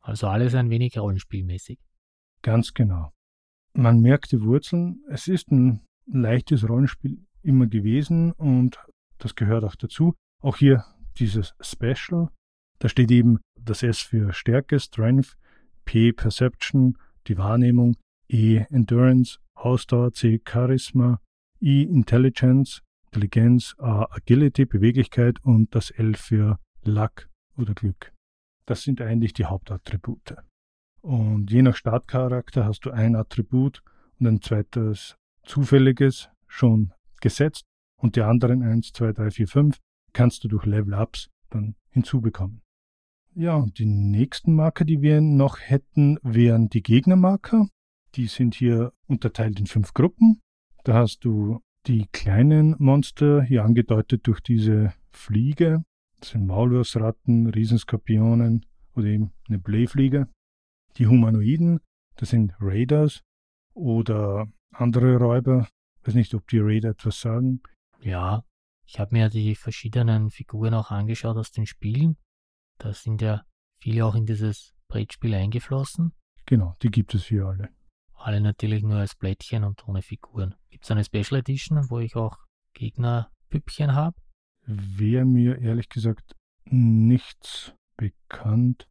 Also 0.00 0.28
alles 0.28 0.54
ein 0.54 0.70
wenig 0.70 0.98
rollenspielmäßig. 0.98 1.78
Ganz 2.42 2.74
genau. 2.74 3.12
Man 3.74 4.00
merkt 4.00 4.32
die 4.32 4.42
Wurzeln. 4.42 5.02
Es 5.08 5.28
ist 5.28 5.50
ein 5.50 5.80
leichtes 6.06 6.68
Rollenspiel 6.68 7.24
immer 7.42 7.66
gewesen 7.66 8.32
und 8.32 8.78
das 9.18 9.34
gehört 9.34 9.64
auch 9.64 9.76
dazu. 9.76 10.14
Auch 10.40 10.56
hier 10.56 10.84
dieses 11.18 11.54
Special. 11.60 12.28
Da 12.78 12.88
steht 12.88 13.10
eben 13.10 13.38
das 13.58 13.82
S 13.82 14.00
für 14.00 14.32
Stärke, 14.32 14.80
Strength, 14.80 15.36
P 15.84 16.12
Perception, 16.12 16.98
die 17.28 17.38
Wahrnehmung, 17.38 17.96
E 18.28 18.64
Endurance, 18.70 19.38
Ausdauer, 19.54 20.12
C 20.12 20.40
Charisma, 20.46 21.20
I 21.60 21.84
Intelligence, 21.84 22.82
Intelligenz, 23.06 23.74
A 23.78 24.06
Agility, 24.10 24.64
Beweglichkeit 24.64 25.36
und 25.44 25.74
das 25.74 25.90
L 25.90 26.14
für 26.14 26.58
Luck 26.84 27.28
oder 27.56 27.74
Glück. 27.74 28.12
Das 28.66 28.82
sind 28.82 29.00
eigentlich 29.00 29.32
die 29.32 29.44
Hauptattribute. 29.44 30.36
Und 31.00 31.50
je 31.50 31.62
nach 31.62 31.76
Startcharakter 31.76 32.64
hast 32.64 32.84
du 32.86 32.90
ein 32.90 33.16
Attribut 33.16 33.82
und 34.18 34.26
ein 34.26 34.40
zweites 34.40 35.16
zufälliges 35.42 36.28
schon 36.46 36.92
gesetzt 37.20 37.64
und 37.96 38.16
die 38.16 38.22
anderen 38.22 38.62
1, 38.62 38.92
2, 38.92 39.12
3, 39.12 39.30
4, 39.30 39.48
5 39.48 39.78
kannst 40.12 40.44
du 40.44 40.48
durch 40.48 40.66
Level-Ups 40.66 41.28
dann 41.50 41.74
hinzubekommen. 41.90 42.62
Ja, 43.34 43.56
und 43.56 43.78
die 43.78 43.86
nächsten 43.86 44.54
Marker, 44.54 44.84
die 44.84 45.00
wir 45.00 45.20
noch 45.20 45.58
hätten, 45.58 46.18
wären 46.22 46.68
die 46.68 46.82
Gegnermarker. 46.82 47.68
Die 48.14 48.26
sind 48.26 48.54
hier 48.54 48.92
unterteilt 49.06 49.58
in 49.58 49.66
fünf 49.66 49.94
Gruppen. 49.94 50.40
Da 50.84 50.94
hast 50.94 51.24
du 51.24 51.60
die 51.86 52.06
kleinen 52.12 52.76
Monster, 52.78 53.42
hier 53.42 53.64
angedeutet 53.64 54.26
durch 54.26 54.40
diese 54.40 54.92
Fliege. 55.10 55.82
Das 56.22 56.30
sind 56.30 56.46
Maulwurfsratten, 56.46 57.48
Riesenskorpionen 57.48 58.64
oder 58.94 59.06
eben 59.08 59.32
eine 59.48 59.58
Blähfliege. 59.58 60.28
Die 60.96 61.08
Humanoiden, 61.08 61.80
Das 62.14 62.30
sind 62.30 62.54
Raiders 62.60 63.22
oder 63.74 64.46
andere 64.70 65.16
Räuber. 65.16 65.66
Ich 66.00 66.06
weiß 66.06 66.14
nicht, 66.14 66.32
ob 66.34 66.46
die 66.46 66.60
Raider 66.60 66.90
etwas 66.90 67.20
sagen. 67.20 67.60
Ja, 68.00 68.44
ich 68.86 69.00
habe 69.00 69.16
mir 69.16 69.30
die 69.30 69.56
verschiedenen 69.56 70.30
Figuren 70.30 70.74
auch 70.74 70.92
angeschaut 70.92 71.36
aus 71.36 71.50
den 71.50 71.66
Spielen. 71.66 72.16
Da 72.78 72.92
sind 72.92 73.20
ja 73.20 73.42
viele 73.80 74.06
auch 74.06 74.14
in 74.14 74.24
dieses 74.24 74.76
Brettspiel 74.86 75.34
eingeflossen. 75.34 76.12
Genau, 76.46 76.76
die 76.82 76.90
gibt 76.92 77.16
es 77.16 77.24
hier 77.24 77.46
alle. 77.46 77.70
Alle 78.14 78.40
natürlich 78.40 78.84
nur 78.84 78.98
als 78.98 79.16
Blättchen 79.16 79.64
und 79.64 79.88
ohne 79.88 80.02
Figuren. 80.02 80.54
Gibt 80.70 80.84
es 80.84 80.90
eine 80.92 81.04
Special 81.04 81.40
Edition, 81.40 81.90
wo 81.90 81.98
ich 81.98 82.14
auch 82.14 82.38
Gegnerpüppchen 82.74 83.94
habe? 83.94 84.16
Wäre 84.66 85.24
mir 85.24 85.58
ehrlich 85.58 85.88
gesagt 85.88 86.36
nichts 86.64 87.74
bekannt. 87.96 88.88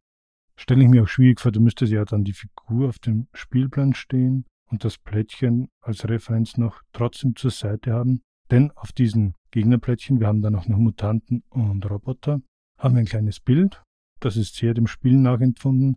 Stelle 0.56 0.82
ich 0.82 0.88
mir 0.88 1.02
auch 1.02 1.08
schwierig 1.08 1.40
vor, 1.40 1.52
du 1.52 1.60
müsstest 1.60 1.92
ja 1.92 2.04
dann 2.04 2.24
die 2.24 2.34
Figur 2.34 2.88
auf 2.88 2.98
dem 2.98 3.28
Spielplan 3.32 3.94
stehen 3.94 4.44
und 4.70 4.84
das 4.84 4.98
Plättchen 4.98 5.68
als 5.80 6.08
Referenz 6.08 6.56
noch 6.56 6.82
trotzdem 6.92 7.34
zur 7.36 7.50
Seite 7.50 7.92
haben. 7.92 8.22
Denn 8.50 8.70
auf 8.72 8.92
diesen 8.92 9.34
Gegnerplättchen, 9.50 10.20
wir 10.20 10.26
haben 10.26 10.42
dann 10.42 10.54
auch 10.54 10.68
noch 10.68 10.78
Mutanten 10.78 11.42
und 11.48 11.88
Roboter, 11.88 12.40
haben 12.78 12.94
wir 12.94 13.00
ein 13.00 13.06
kleines 13.06 13.40
Bild. 13.40 13.82
Das 14.20 14.36
ist 14.36 14.54
sehr 14.54 14.74
dem 14.74 14.86
Spiel 14.86 15.16
nachempfunden. 15.16 15.96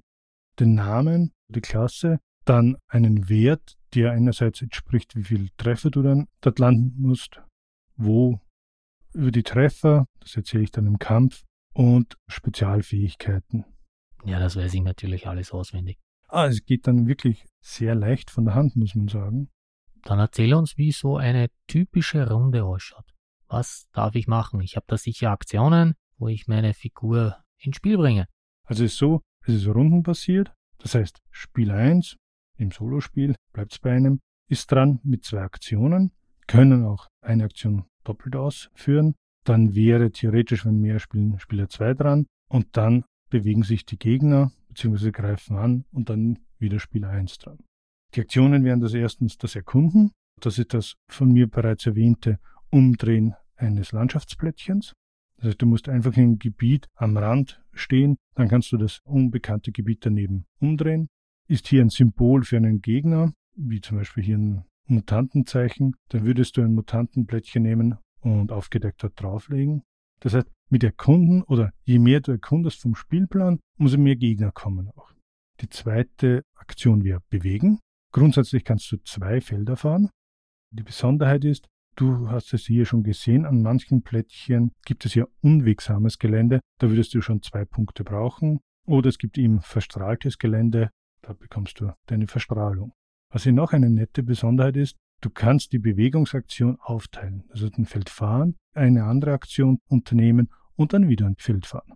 Den 0.59 0.75
Namen, 0.75 1.31
die 1.47 1.61
Klasse, 1.61 2.19
dann 2.45 2.77
einen 2.87 3.27
Wert, 3.27 3.77
der 3.93 4.11
einerseits 4.11 4.61
entspricht, 4.61 5.15
wie 5.15 5.23
viel 5.23 5.49
Treffer 5.57 5.89
du 5.89 6.01
dann 6.01 6.27
dort 6.41 6.59
landen 6.59 6.95
musst, 6.97 7.41
wo 7.97 8.39
über 9.15 9.31
die 9.31 9.43
Treffer, 9.43 10.05
das 10.19 10.35
erzähle 10.35 10.63
ich 10.63 10.71
dann 10.71 10.85
im 10.85 10.99
Kampf, 10.99 11.43
und 11.73 12.15
Spezialfähigkeiten. 12.27 13.65
Ja, 14.23 14.39
das 14.39 14.55
weiß 14.55 14.73
ich 14.73 14.81
natürlich 14.81 15.27
alles 15.27 15.51
auswendig. 15.51 15.99
Ah, 16.29 16.47
es 16.47 16.63
geht 16.65 16.87
dann 16.87 17.07
wirklich 17.07 17.45
sehr 17.61 17.95
leicht 17.95 18.31
von 18.31 18.45
der 18.45 18.55
Hand, 18.55 18.75
muss 18.75 18.95
man 18.95 19.07
sagen. 19.07 19.49
Dann 20.03 20.19
erzähl 20.19 20.53
uns, 20.53 20.77
wie 20.77 20.91
so 20.91 21.17
eine 21.17 21.49
typische 21.67 22.29
Runde 22.29 22.63
ausschaut. 22.63 23.05
Was 23.47 23.87
darf 23.91 24.15
ich 24.15 24.27
machen? 24.27 24.61
Ich 24.61 24.75
habe 24.75 24.85
da 24.87 24.97
sicher 24.97 25.31
Aktionen, 25.31 25.95
wo 26.17 26.27
ich 26.27 26.47
meine 26.47 26.73
Figur 26.73 27.37
ins 27.57 27.75
Spiel 27.75 27.97
bringe. 27.97 28.27
Also 28.63 28.85
es 28.85 28.93
ist 28.93 28.97
so, 28.97 29.21
es 29.45 29.55
ist 29.55 29.67
rundenbasiert. 29.67 30.53
Das 30.79 30.95
heißt, 30.95 31.19
Spiel 31.29 31.71
1 31.71 32.17
im 32.57 32.71
Solospiel 32.71 33.35
bleibt 33.53 33.73
es 33.73 33.79
bei 33.79 33.91
einem, 33.91 34.19
ist 34.47 34.71
dran 34.71 34.99
mit 35.03 35.23
zwei 35.23 35.41
Aktionen, 35.41 36.11
können 36.47 36.85
auch 36.85 37.07
eine 37.21 37.43
Aktion 37.43 37.85
doppelt 38.07 38.35
ausführen. 38.35 39.15
Dann 39.43 39.75
wäre 39.75 40.11
theoretisch, 40.11 40.65
wenn 40.65 40.79
mehr 40.79 40.99
spielen, 40.99 41.39
Spieler 41.39 41.69
2 41.69 41.93
dran 41.93 42.25
und 42.49 42.77
dann 42.77 43.03
bewegen 43.29 43.63
sich 43.63 43.85
die 43.85 43.97
Gegner 43.97 44.51
bzw. 44.69 45.11
greifen 45.11 45.57
an 45.57 45.85
und 45.91 46.09
dann 46.09 46.39
wieder 46.57 46.79
Spieler 46.79 47.09
1 47.09 47.37
dran. 47.37 47.59
Die 48.13 48.21
Aktionen 48.21 48.63
wären 48.63 48.79
das 48.79 48.93
erstens 48.93 49.37
das 49.37 49.55
Erkunden, 49.55 50.11
das 50.39 50.57
ist 50.57 50.73
das 50.73 50.95
von 51.09 51.31
mir 51.31 51.47
bereits 51.47 51.85
erwähnte 51.85 52.39
Umdrehen 52.69 53.35
eines 53.55 53.91
Landschaftsplättchens. 53.91 54.93
Das 55.37 55.47
heißt, 55.47 55.61
du 55.61 55.65
musst 55.65 55.89
einfach 55.89 56.15
im 56.17 56.39
Gebiet 56.39 56.87
am 56.95 57.17
Rand 57.17 57.61
stehen, 57.73 58.17
dann 58.35 58.47
kannst 58.47 58.71
du 58.71 58.77
das 58.77 58.99
unbekannte 59.03 59.71
Gebiet 59.71 60.05
daneben 60.05 60.45
umdrehen. 60.59 61.07
Ist 61.47 61.67
hier 61.67 61.81
ein 61.81 61.89
Symbol 61.89 62.43
für 62.43 62.57
einen 62.57 62.81
Gegner, 62.81 63.33
wie 63.55 63.81
zum 63.81 63.97
Beispiel 63.97 64.23
hier 64.23 64.37
ein 64.37 64.65
Mutantenzeichen, 64.87 65.95
dann 66.09 66.25
würdest 66.25 66.57
du 66.57 66.61
ein 66.61 66.73
Mutantenplättchen 66.73 67.63
nehmen 67.63 67.97
und 68.21 68.51
aufgedeckt 68.51 69.03
dort 69.03 69.21
drauflegen. 69.21 69.83
Das 70.19 70.33
heißt, 70.33 70.47
mit 70.69 70.83
Erkunden 70.83 71.43
oder 71.43 71.71
je 71.83 71.99
mehr 71.99 72.21
du 72.21 72.31
erkundest 72.31 72.81
vom 72.81 72.95
Spielplan, 72.95 73.59
umso 73.77 73.97
mehr 73.97 74.15
Gegner 74.15 74.51
kommen 74.51 74.89
auch. 74.95 75.11
Die 75.61 75.69
zweite 75.69 76.43
Aktion 76.55 77.03
wäre 77.03 77.21
bewegen. 77.29 77.79
Grundsätzlich 78.11 78.63
kannst 78.63 78.91
du 78.91 78.97
zwei 79.03 79.41
Felder 79.41 79.75
fahren. 79.75 80.09
Die 80.71 80.83
Besonderheit 80.83 81.45
ist, 81.45 81.67
du 81.95 82.29
hast 82.29 82.53
es 82.53 82.65
hier 82.65 82.85
schon 82.85 83.03
gesehen, 83.03 83.45
an 83.45 83.61
manchen 83.61 84.01
Plättchen 84.01 84.71
gibt 84.85 85.05
es 85.05 85.15
ja 85.15 85.25
unwegsames 85.41 86.17
Gelände, 86.17 86.61
da 86.79 86.89
würdest 86.89 87.13
du 87.13 87.21
schon 87.21 87.41
zwei 87.41 87.65
Punkte 87.65 88.03
brauchen. 88.03 88.59
Oder 88.85 89.09
es 89.09 89.17
gibt 89.17 89.37
eben 89.37 89.61
verstrahltes 89.61 90.37
Gelände, 90.37 90.91
da 91.21 91.33
bekommst 91.33 91.79
du 91.79 91.91
deine 92.05 92.27
Verstrahlung. 92.27 92.93
Was 93.35 93.43
hier 93.43 93.53
noch 93.53 93.73
eine 93.73 93.89
nette 93.89 94.23
Besonderheit 94.23 94.77
ist, 94.77 94.95
Du 95.21 95.29
kannst 95.29 95.71
die 95.71 95.79
Bewegungsaktion 95.79 96.77
aufteilen. 96.79 97.45
Also 97.49 97.67
ein 97.75 97.85
Feld 97.85 98.11
fahren, 98.11 98.57
eine 98.73 99.05
andere 99.05 99.33
Aktion 99.33 99.79
unternehmen 99.87 100.49
und 100.75 100.93
dann 100.93 101.09
wieder 101.09 101.25
ein 101.25 101.35
Feld 101.39 101.65
fahren. 101.65 101.93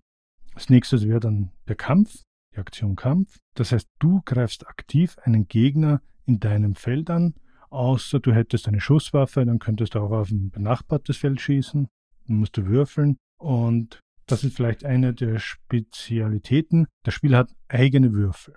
Als 0.55 0.69
nächstes 0.69 1.07
wäre 1.07 1.19
dann 1.19 1.51
der 1.67 1.75
Kampf, 1.75 2.23
die 2.55 2.59
Aktion 2.59 2.95
Kampf. 2.95 3.37
Das 3.53 3.71
heißt, 3.71 3.87
du 3.99 4.21
greifst 4.25 4.67
aktiv 4.67 5.17
einen 5.21 5.47
Gegner 5.47 6.01
in 6.25 6.39
deinem 6.39 6.73
Feld 6.73 7.11
an, 7.11 7.35
außer 7.69 8.19
du 8.19 8.33
hättest 8.33 8.67
eine 8.67 8.81
Schusswaffe, 8.81 9.45
dann 9.45 9.59
könntest 9.59 9.93
du 9.93 9.99
auch 9.99 10.11
auf 10.11 10.31
ein 10.31 10.49
benachbartes 10.49 11.17
Feld 11.17 11.39
schießen. 11.39 11.87
Dann 12.27 12.37
musst 12.37 12.57
du 12.57 12.65
würfeln 12.65 13.17
und 13.37 13.99
das 14.25 14.43
ist 14.43 14.55
vielleicht 14.55 14.85
eine 14.85 15.13
der 15.13 15.39
Spezialitäten. 15.39 16.87
Das 17.03 17.13
Spiel 17.13 17.35
hat 17.35 17.49
eigene 17.67 18.11
Würfel. 18.11 18.55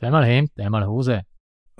Zweimal 0.00 0.24
Hemd, 0.24 0.58
einmal 0.58 0.86
Hose 0.86 1.22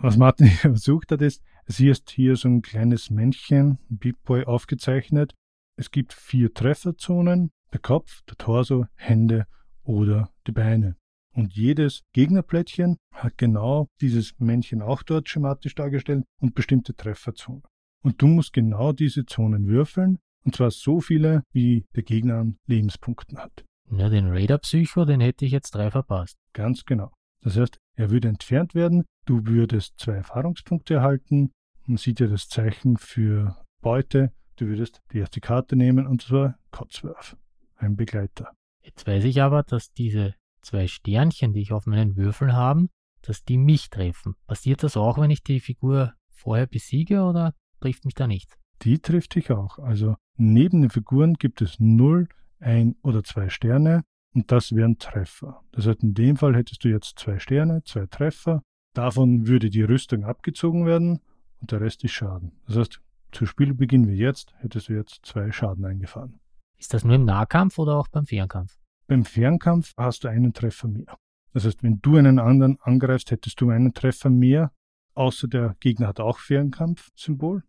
was 0.03 0.17
Martin 0.17 0.47
versucht 0.49 1.13
hat, 1.13 1.23
ist, 1.23 1.43
sie 1.67 1.89
ist 1.89 2.11
hier 2.11 2.37
so 2.37 2.49
ein 2.49 2.63
kleines 2.63 3.11
Männchen, 3.11 3.79
ein 3.91 3.99
Beat 3.99 4.23
Boy, 4.25 4.45
aufgezeichnet. 4.45 5.35
Es 5.77 5.91
gibt 5.91 6.13
vier 6.13 6.53
Trefferzonen, 6.53 7.51
der 7.73 7.81
Kopf, 7.81 8.23
der 8.29 8.37
Torso, 8.37 8.87
Hände 8.95 9.47
oder 9.83 10.31
die 10.47 10.53
Beine. 10.53 10.97
Und 11.35 11.55
jedes 11.55 12.03
Gegnerplättchen 12.13 12.97
hat 13.15 13.39
genau 13.39 13.89
dieses 14.01 14.33
Männchen 14.39 14.83
auch 14.83 15.03
dort 15.03 15.29
schematisch 15.29 15.75
dargestellt 15.75 16.25
und 16.41 16.55
bestimmte 16.55 16.95
Trefferzonen. 16.95 17.63
Und 18.03 18.21
du 18.21 18.27
musst 18.27 18.53
genau 18.53 18.93
diese 18.93 19.27
Zonen 19.27 19.67
würfeln, 19.69 20.19
und 20.45 20.57
zwar 20.57 20.71
so 20.71 21.01
viele, 21.01 21.43
wie 21.53 21.87
der 21.95 22.03
Gegner 22.03 22.39
an 22.39 22.57
Lebenspunkten 22.67 23.39
hat. 23.39 23.65
Ja, 23.91 24.09
den 24.09 24.29
Raider-Psycho, 24.29 25.05
den 25.05 25.21
hätte 25.21 25.45
ich 25.45 25.53
jetzt 25.53 25.75
drei 25.75 25.91
verpasst. 25.91 26.39
Ganz 26.53 26.85
genau. 26.85 27.13
Das 27.43 27.57
heißt, 27.57 27.79
er 27.97 28.11
würde 28.11 28.29
entfernt 28.29 28.75
werden, 28.75 29.05
du 29.25 29.47
würdest 29.47 29.99
zwei 29.99 30.15
Erfahrungspunkte 30.15 30.95
erhalten, 30.95 31.53
man 31.87 31.97
sieht 31.97 32.21
ja 32.21 32.27
das 32.27 32.49
Zeichen 32.49 32.97
für 32.97 33.57
Beute, 33.81 34.33
du 34.57 34.67
würdest 34.67 35.01
die 35.13 35.19
erste 35.19 35.41
Karte 35.41 35.77
nehmen 35.77 36.07
und 36.07 36.23
zwar 36.23 36.59
Kotzwerf, 36.71 37.37
ein 37.77 37.97
Begleiter. 37.97 38.53
Jetzt 38.83 39.07
weiß 39.07 39.25
ich 39.25 39.43
aber, 39.43 39.63
dass 39.63 39.93
diese 39.93 40.35
zwei 40.63 40.87
Sternchen, 40.87 41.53
die 41.53 41.61
ich 41.61 41.73
auf 41.73 41.87
meinen 41.87 42.17
Würfeln 42.17 42.53
habe, 42.53 42.89
dass 43.23 43.45
die 43.45 43.59
mich 43.59 43.91
treffen. 43.91 44.35
Passiert 44.47 44.83
das 44.83 44.97
auch, 44.97 45.19
wenn 45.19 45.31
ich 45.31 45.43
die 45.43 45.61
Figur 45.61 46.15
vorher 46.29 46.67
besiege 46.67 47.23
oder 47.23 47.55
trifft 47.81 48.05
mich 48.05 48.15
da 48.15 48.27
nichts? 48.27 48.57
Die 48.83 48.99
trifft 48.99 49.35
dich 49.35 49.51
auch. 49.51 49.79
Also 49.79 50.17
neben 50.37 50.81
den 50.81 50.91
Figuren 50.91 51.35
gibt 51.35 51.61
es 51.61 51.79
0, 51.79 52.29
1 52.61 52.97
oder 53.03 53.23
2 53.23 53.49
Sterne 53.51 54.05
und 54.35 54.51
das 54.53 54.75
wären 54.75 54.99
Treffer. 54.99 55.63
Das 55.73 55.87
heißt, 55.87 56.03
in 56.03 56.15
dem 56.15 56.37
Fall 56.37 56.55
hättest 56.57 56.85
du 56.85 56.89
jetzt 56.89 57.19
zwei 57.19 57.39
Sterne, 57.39 57.83
zwei 57.85 58.07
Treffer. 58.07 58.63
Davon 58.95 59.47
würde 59.47 59.71
die 59.71 59.83
Rüstung 59.83 60.25
abgezogen 60.25 60.87
werden 60.87 61.21
und 61.61 61.73
der 61.73 61.81
Rest 61.81 62.05
ist 62.05 62.13
Schaden. 62.13 62.53
Das 62.67 62.77
heißt, 62.77 63.01
zu 63.33 63.47
Spielbeginn 63.47 64.09
wie 64.09 64.17
jetzt 64.17 64.53
hättest 64.59 64.89
du 64.89 64.95
jetzt 64.95 65.21
zwei 65.25 65.53
Schaden 65.53 65.85
eingefahren. 65.85 66.41
Ist 66.79 66.95
das 66.95 67.05
nur 67.05 67.15
im 67.15 67.25
Nahkampf 67.25 67.79
oder 67.79 67.97
auch 67.97 68.09
beim 68.09 68.27
Fernkampf? 68.27 68.79
Beim 69.07 69.25
Fernkampf 69.25 69.93
hast 69.97 70.25
du 70.25 70.29
einen 70.29 70.53
Treffer 70.53 70.89
mehr. 70.89 71.17
Das 71.53 71.65
heißt, 71.65 71.83
wenn 71.83 72.01
du 72.01 72.17
einen 72.17 72.39
anderen 72.39 72.79
angreifst, 72.81 73.31
hättest 73.31 73.61
du 73.61 73.71
einen 73.71 73.93
Treffer 73.93 74.31
mehr, 74.31 74.73
außer 75.15 75.49
der 75.49 75.77
Gegner 75.81 76.09
hat 76.09 76.21
auch 76.21 76.39
Fernkampf-Symbol. 76.39 77.65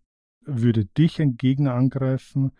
Würde 0.45 0.85
dich 0.85 1.21
ein 1.21 1.37
Gegner 1.37 1.73
angreifen, 1.73 2.51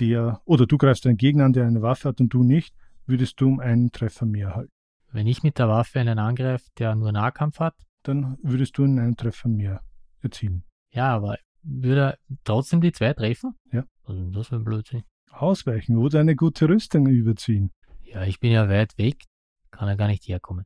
der, 0.00 0.40
oder 0.44 0.66
du 0.66 0.78
greifst 0.78 1.06
einen 1.06 1.16
Gegner 1.16 1.44
an, 1.44 1.52
der 1.52 1.66
eine 1.66 1.82
Waffe 1.82 2.08
hat 2.08 2.20
und 2.20 2.32
du 2.32 2.42
nicht, 2.42 2.74
würdest 3.08 3.40
du 3.40 3.48
um 3.48 3.60
einen 3.60 3.90
Treffer 3.90 4.26
mehr 4.26 4.54
halten. 4.54 4.72
Wenn 5.10 5.26
ich 5.26 5.42
mit 5.42 5.58
der 5.58 5.68
Waffe 5.68 5.98
einen 6.00 6.18
angreife, 6.18 6.66
der 6.78 6.94
nur 6.94 7.12
Nahkampf 7.12 7.58
hat? 7.58 7.74
Dann 8.02 8.36
würdest 8.42 8.76
du 8.78 8.84
einen 8.84 9.16
Treffer 9.16 9.48
mehr 9.48 9.80
erzielen. 10.20 10.64
Ja, 10.92 11.14
aber 11.14 11.38
würde 11.62 12.00
er 12.00 12.18
trotzdem 12.44 12.80
die 12.80 12.92
zwei 12.92 13.12
treffen? 13.14 13.54
Ja. 13.72 13.84
Also 14.04 14.30
das 14.30 14.50
wäre 14.50 14.62
Blödsinn. 14.62 15.02
Ausweichen 15.30 15.96
oder 15.96 16.20
eine 16.20 16.36
gute 16.36 16.68
Rüstung 16.68 17.06
überziehen. 17.06 17.70
Ja, 18.02 18.24
ich 18.24 18.40
bin 18.40 18.52
ja 18.52 18.68
weit 18.68 18.96
weg, 18.96 19.24
kann 19.70 19.88
er 19.88 19.96
gar 19.96 20.08
nicht 20.08 20.26
herkommen. 20.28 20.64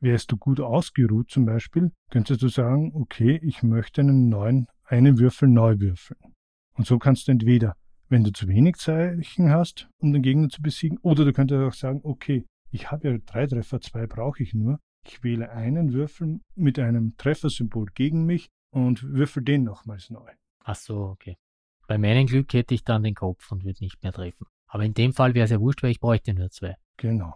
Wärst 0.00 0.32
du 0.32 0.36
gut 0.36 0.60
ausgeruht 0.60 1.30
zum 1.30 1.46
Beispiel, 1.46 1.92
könntest 2.10 2.42
du 2.42 2.48
sagen, 2.48 2.92
okay, 2.94 3.40
ich 3.42 3.62
möchte 3.62 4.00
einen 4.00 4.28
neuen, 4.28 4.66
einen 4.84 5.18
Würfel 5.18 5.48
neu 5.48 5.78
würfeln. 5.78 6.20
Und 6.74 6.86
so 6.86 6.98
kannst 6.98 7.28
du 7.28 7.32
entweder 7.32 7.76
wenn 8.12 8.24
du 8.24 8.32
zu 8.32 8.46
wenig 8.46 8.76
Zeichen 8.76 9.50
hast, 9.50 9.88
um 9.98 10.12
den 10.12 10.22
Gegner 10.22 10.48
zu 10.48 10.62
besiegen. 10.62 10.98
Oder 11.02 11.24
du 11.24 11.32
könntest 11.32 11.60
auch 11.60 11.74
sagen, 11.74 12.00
okay, 12.04 12.44
ich 12.70 12.90
habe 12.90 13.08
ja 13.08 13.18
drei 13.18 13.46
Treffer, 13.46 13.80
zwei 13.80 14.06
brauche 14.06 14.42
ich 14.42 14.54
nur. 14.54 14.78
Ich 15.04 15.24
wähle 15.24 15.50
einen 15.50 15.92
Würfel 15.92 16.40
mit 16.54 16.78
einem 16.78 17.16
Treffersymbol 17.16 17.86
gegen 17.94 18.24
mich 18.24 18.48
und 18.72 19.02
würfel 19.02 19.42
den 19.42 19.64
nochmals 19.64 20.10
neu. 20.10 20.30
Ach 20.64 20.76
so, 20.76 21.06
okay. 21.06 21.36
Bei 21.88 21.98
meinem 21.98 22.26
Glück 22.26 22.52
hätte 22.52 22.74
ich 22.74 22.84
dann 22.84 23.02
den 23.02 23.14
Kopf 23.14 23.50
und 23.50 23.64
würde 23.64 23.82
nicht 23.82 24.00
mehr 24.02 24.12
treffen. 24.12 24.46
Aber 24.68 24.84
in 24.84 24.94
dem 24.94 25.12
Fall 25.12 25.34
wäre 25.34 25.44
es 25.44 25.50
ja 25.50 25.60
wurscht, 25.60 25.82
weil 25.82 25.90
ich 25.90 26.00
bräuchte 26.00 26.32
nur 26.32 26.50
zwei. 26.50 26.76
Genau. 26.96 27.34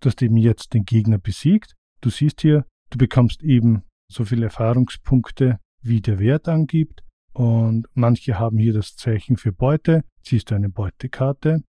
Du 0.00 0.08
hast 0.08 0.22
eben 0.22 0.38
jetzt 0.38 0.72
den 0.72 0.84
Gegner 0.84 1.18
besiegt 1.18 1.76
du 2.02 2.10
siehst 2.10 2.42
hier, 2.42 2.66
du 2.90 2.98
bekommst 2.98 3.42
eben 3.42 3.82
so 4.10 4.24
viele 4.26 4.44
Erfahrungspunkte, 4.44 5.58
wie 5.80 6.02
der 6.02 6.18
Wert 6.18 6.48
angibt. 6.48 7.02
Und 7.32 7.86
manche 7.94 8.38
haben 8.38 8.58
hier 8.58 8.72
das 8.72 8.96
Zeichen 8.96 9.36
für 9.36 9.52
Beute, 9.52 10.04
ziehst 10.22 10.50
du 10.50 10.54
eine 10.54 10.68
Beutekarte. 10.68 11.62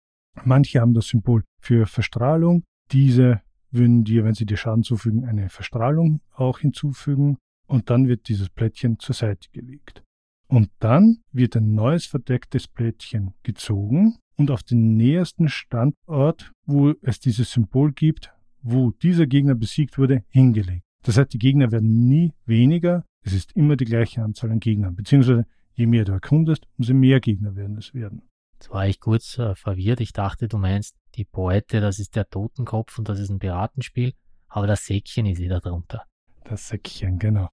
Manche 0.43 0.81
haben 0.81 0.93
das 0.93 1.07
Symbol 1.07 1.43
für 1.59 1.85
Verstrahlung. 1.85 2.63
Diese 2.91 3.41
würden 3.71 4.03
dir, 4.03 4.23
wenn 4.23 4.33
sie 4.33 4.45
dir 4.45 4.57
Schaden 4.57 4.83
zufügen, 4.83 5.25
eine 5.25 5.49
Verstrahlung 5.49 6.21
auch 6.31 6.59
hinzufügen. 6.59 7.37
Und 7.67 7.89
dann 7.89 8.07
wird 8.07 8.27
dieses 8.27 8.49
Plättchen 8.49 8.99
zur 8.99 9.15
Seite 9.15 9.49
gelegt. 9.51 10.03
Und 10.47 10.69
dann 10.79 11.21
wird 11.31 11.55
ein 11.55 11.73
neues 11.73 12.05
verdecktes 12.05 12.67
Plättchen 12.67 13.33
gezogen 13.43 14.17
und 14.35 14.51
auf 14.51 14.63
den 14.63 14.97
nähersten 14.97 15.47
Standort, 15.47 16.51
wo 16.65 16.93
es 17.01 17.19
dieses 17.19 17.51
Symbol 17.51 17.91
gibt, 17.93 18.31
wo 18.61 18.91
dieser 18.91 19.25
Gegner 19.25 19.55
besiegt 19.55 19.97
wurde, 19.97 20.23
hingelegt. 20.29 20.83
Das 21.03 21.17
heißt, 21.17 21.33
die 21.33 21.39
Gegner 21.39 21.71
werden 21.71 22.07
nie 22.07 22.33
weniger, 22.45 23.03
es 23.23 23.33
ist 23.33 23.53
immer 23.53 23.75
die 23.75 23.85
gleiche 23.85 24.21
Anzahl 24.21 24.51
an 24.51 24.59
Gegnern, 24.59 24.95
beziehungsweise 24.95 25.45
je 25.73 25.85
mehr 25.85 26.05
du 26.05 26.11
erkundest, 26.11 26.67
umso 26.77 26.93
mehr 26.93 27.19
Gegner 27.19 27.55
werden 27.55 27.77
es 27.77 27.93
werden. 27.93 28.21
Jetzt 28.53 28.69
war 28.69 28.87
ich 28.87 28.99
kurz 28.99 29.37
äh, 29.37 29.55
verwirrt. 29.55 29.99
Ich 29.99 30.13
dachte, 30.13 30.47
du 30.47 30.57
meinst, 30.57 30.95
die 31.15 31.25
Beute, 31.25 31.81
das 31.81 31.99
ist 31.99 32.15
der 32.15 32.29
Totenkopf 32.29 32.97
und 32.97 33.09
das 33.09 33.19
ist 33.19 33.29
ein 33.29 33.39
Piratenspiel, 33.39 34.13
aber 34.47 34.67
das 34.67 34.85
Säckchen 34.85 35.25
ist 35.25 35.39
wieder 35.39 35.59
drunter. 35.59 36.05
Das 36.43 36.67
Säckchen, 36.67 37.19
genau. 37.19 37.49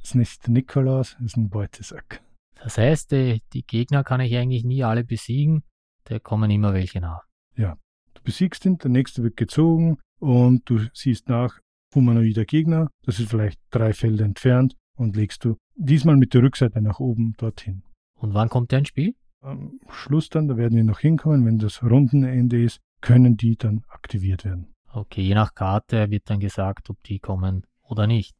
Das 0.00 0.10
ist 0.10 0.14
nicht 0.14 0.48
Nikolaus, 0.48 1.14
das 1.14 1.26
ist 1.26 1.36
ein 1.36 1.50
Beutesack. 1.50 2.22
Das 2.62 2.78
heißt, 2.78 3.12
die, 3.12 3.42
die 3.52 3.64
Gegner 3.64 4.02
kann 4.04 4.20
ich 4.20 4.36
eigentlich 4.36 4.64
nie 4.64 4.82
alle 4.82 5.04
besiegen, 5.04 5.62
da 6.04 6.18
kommen 6.18 6.50
immer 6.50 6.74
welche 6.74 7.00
nach. 7.00 7.22
Ja, 7.56 7.76
du 8.14 8.22
besiegst 8.22 8.64
ihn, 8.64 8.78
der 8.78 8.90
nächste 8.90 9.22
wird 9.22 9.36
gezogen 9.36 9.98
und 10.18 10.68
du 10.68 10.86
siehst 10.92 11.28
nach, 11.28 11.60
humanoider 11.94 12.44
Gegner, 12.44 12.90
das 13.02 13.20
ist 13.20 13.30
vielleicht 13.30 13.60
drei 13.70 13.92
Felder 13.92 14.24
entfernt 14.24 14.76
und 14.98 15.16
legst 15.16 15.44
du 15.44 15.56
diesmal 15.76 16.16
mit 16.16 16.34
der 16.34 16.42
Rückseite 16.42 16.80
nach 16.82 17.00
oben 17.00 17.34
dorthin. 17.38 17.82
Und 18.16 18.34
wann 18.34 18.48
kommt 18.48 18.72
der 18.72 18.80
ins 18.80 18.88
Spiel? 18.88 19.14
Am 19.40 19.78
Schluss 19.88 20.28
dann, 20.28 20.48
da 20.48 20.56
werden 20.56 20.76
wir 20.76 20.84
noch 20.84 20.98
hinkommen, 20.98 21.46
wenn 21.46 21.58
das 21.58 21.82
Rundenende 21.82 22.62
ist, 22.62 22.80
können 23.00 23.36
die 23.36 23.56
dann 23.56 23.84
aktiviert 23.88 24.44
werden. 24.44 24.74
Okay, 24.92 25.22
je 25.22 25.34
nach 25.34 25.54
Karte 25.54 26.10
wird 26.10 26.28
dann 26.28 26.40
gesagt, 26.40 26.90
ob 26.90 27.02
die 27.04 27.20
kommen 27.20 27.64
oder 27.82 28.06
nicht. 28.06 28.34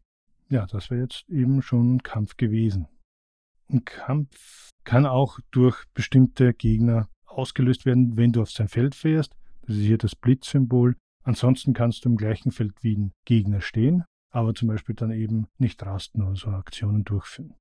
Ja, 0.48 0.66
das 0.66 0.90
wäre 0.90 1.02
jetzt 1.02 1.28
eben 1.28 1.62
schon 1.62 1.96
ein 1.96 2.02
Kampf 2.02 2.36
gewesen. 2.36 2.88
Ein 3.70 3.84
Kampf 3.84 4.70
kann 4.82 5.06
auch 5.06 5.38
durch 5.50 5.84
bestimmte 5.94 6.54
Gegner 6.54 7.08
ausgelöst 7.26 7.86
werden, 7.86 8.16
wenn 8.16 8.32
du 8.32 8.42
auf 8.42 8.50
sein 8.50 8.68
Feld 8.68 8.94
fährst. 8.94 9.36
Das 9.62 9.76
ist 9.76 9.82
hier 9.82 9.98
das 9.98 10.16
Blitzsymbol. 10.16 10.96
Ansonsten 11.22 11.74
kannst 11.74 12.04
du 12.04 12.08
im 12.08 12.16
gleichen 12.16 12.50
Feld 12.50 12.72
wie 12.80 12.96
ein 12.96 13.12
Gegner 13.26 13.60
stehen, 13.60 14.04
aber 14.30 14.54
zum 14.54 14.68
Beispiel 14.68 14.94
dann 14.94 15.10
eben 15.10 15.46
nicht 15.58 15.82
rasten 15.84 16.22
oder 16.22 16.36
so 16.36 16.48
Aktionen 16.50 17.04
durchführen. 17.04 17.54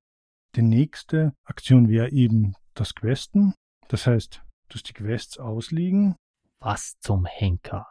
Die 0.54 0.62
nächste 0.62 1.34
Aktion 1.44 1.88
wäre 1.88 2.10
eben 2.10 2.54
das 2.74 2.94
Questen. 2.94 3.54
Das 3.88 4.06
heißt, 4.06 4.42
du 4.68 4.74
hast 4.74 4.88
die 4.88 4.92
Quests 4.92 5.38
ausliegen. 5.38 6.16
Was 6.60 6.98
zum 7.00 7.26
Henker? 7.26 7.86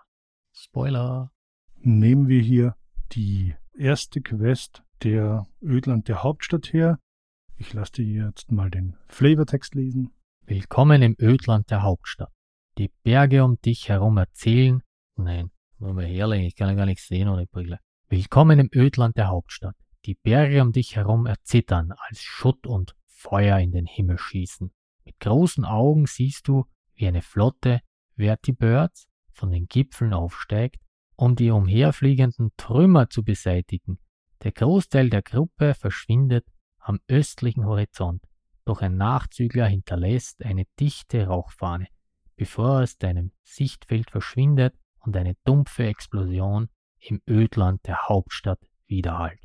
Spoiler. 0.54 1.32
Nehmen 1.76 2.28
wir 2.28 2.42
hier 2.42 2.76
die 3.12 3.56
erste 3.74 4.22
Quest 4.22 4.84
der 5.04 5.48
Ödland 5.62 6.08
der 6.08 6.24
Hauptstadt 6.24 6.74
her. 6.74 7.00
Ich 7.56 7.74
lasse 7.74 7.94
dir 7.94 8.26
jetzt 8.26 8.52
mal 8.52 8.70
den 8.70 8.98
Flavortext 9.08 9.76
lesen. 9.76 10.12
Willkommen 10.46 11.02
im 11.02 11.16
Ödland 11.20 11.70
der 11.72 11.84
Hauptstadt. 11.84 12.32
Die 12.78 12.92
Berge 13.04 13.44
um 13.44 13.60
dich 13.62 13.90
herum 13.90 14.18
erzählen. 14.18 14.84
Nein, 15.16 15.52
nur 15.80 15.94
mal 15.94 16.06
herlegen, 16.06 16.46
ich 16.46 16.56
kann 16.56 16.70
ja 16.70 16.76
gar 16.76 16.86
nichts 16.86 17.08
sehen 17.08 17.28
ohne 17.28 17.48
Brille. 17.48 17.80
Willkommen 18.10 18.58
im 18.58 18.70
Ödland 18.74 19.18
der 19.18 19.28
Hauptstadt. 19.28 19.76
Die 20.06 20.16
Berge 20.16 20.62
um 20.62 20.72
dich 20.72 20.96
herum 20.96 21.26
erzittern, 21.26 21.92
als 21.92 22.22
Schutt 22.22 22.66
und 22.66 22.96
Feuer 23.06 23.60
in 23.60 23.74
den 23.74 23.86
Himmel 23.86 24.18
schießen. 24.18 24.72
Mit 25.04 25.20
großen 25.20 25.66
Augen 25.66 26.06
siehst 26.06 26.48
du, 26.48 26.64
wie 26.94 27.06
eine 27.06 27.22
Flotte 27.22 27.82
Vertibirds 28.16 29.10
von 29.34 29.52
den 29.52 29.68
Gipfeln 29.68 30.14
aufsteigt, 30.14 30.82
um 31.18 31.36
die 31.36 31.52
umherfliegenden 31.52 32.52
Trümmer 32.56 33.10
zu 33.10 33.26
beseitigen. 33.26 34.00
Der 34.42 34.54
Großteil 34.54 35.10
der 35.10 35.22
Gruppe 35.22 35.74
verschwindet 35.74 36.48
am 36.80 37.02
östlichen 37.10 37.66
Horizont, 37.66 38.24
doch 38.64 38.82
ein 38.82 38.96
Nachzügler 38.96 39.68
hinterlässt 39.68 40.46
eine 40.46 40.64
dichte 40.80 41.28
Rauchfahne, 41.28 41.88
bevor 42.38 42.78
er 42.78 42.84
aus 42.84 42.98
deinem 42.98 43.34
Sichtfeld 43.44 44.12
verschwindet 44.12 44.80
und 45.00 45.18
eine 45.18 45.36
dumpfe 45.44 45.88
Explosion 45.88 46.70
im 47.00 47.22
Ödland 47.28 47.86
der 47.86 48.08
Hauptstadt 48.08 48.60
widerhallt. 48.88 49.40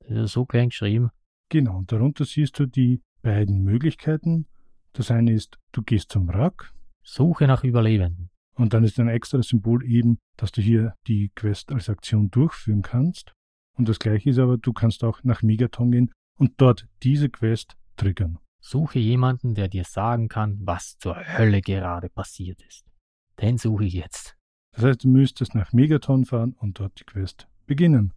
Das 0.00 0.10
ist 0.10 0.32
so 0.32 0.46
klein 0.46 0.68
geschrieben. 0.68 1.10
Genau, 1.48 1.78
und 1.78 1.92
darunter 1.92 2.24
siehst 2.24 2.58
du 2.58 2.66
die 2.66 3.02
beiden 3.22 3.62
Möglichkeiten. 3.62 4.46
Das 4.92 5.10
eine 5.10 5.32
ist, 5.32 5.58
du 5.72 5.82
gehst 5.82 6.10
zum 6.10 6.28
Wrack. 6.28 6.72
Suche 7.02 7.46
nach 7.46 7.64
Überlebenden. 7.64 8.30
Und 8.54 8.72
dann 8.72 8.84
ist 8.84 8.98
ein 8.98 9.08
extra 9.08 9.42
Symbol 9.42 9.84
eben, 9.84 10.18
dass 10.36 10.50
du 10.50 10.62
hier 10.62 10.94
die 11.06 11.30
Quest 11.34 11.70
als 11.70 11.88
Aktion 11.88 12.30
durchführen 12.30 12.82
kannst. 12.82 13.32
Und 13.76 13.88
das 13.88 13.98
gleiche 13.98 14.30
ist 14.30 14.38
aber, 14.38 14.56
du 14.56 14.72
kannst 14.72 15.04
auch 15.04 15.22
nach 15.22 15.42
Megaton 15.42 15.90
gehen 15.92 16.12
und 16.38 16.54
dort 16.56 16.88
diese 17.02 17.28
Quest 17.28 17.76
triggern. 17.96 18.38
Suche 18.60 18.98
jemanden, 18.98 19.54
der 19.54 19.68
dir 19.68 19.84
sagen 19.84 20.28
kann, 20.28 20.58
was 20.62 20.96
zur 20.98 21.16
Hölle 21.16 21.60
gerade 21.60 22.08
passiert 22.08 22.62
ist. 22.62 22.84
Den 23.40 23.58
suche 23.58 23.84
ich 23.84 23.92
jetzt. 23.92 24.35
Das 24.76 24.84
heißt, 24.84 25.04
du 25.04 25.08
müsstest 25.08 25.54
nach 25.54 25.72
Megaton 25.72 26.26
fahren 26.26 26.54
und 26.60 26.78
dort 26.78 27.00
die 27.00 27.04
Quest 27.04 27.48
beginnen. 27.64 28.12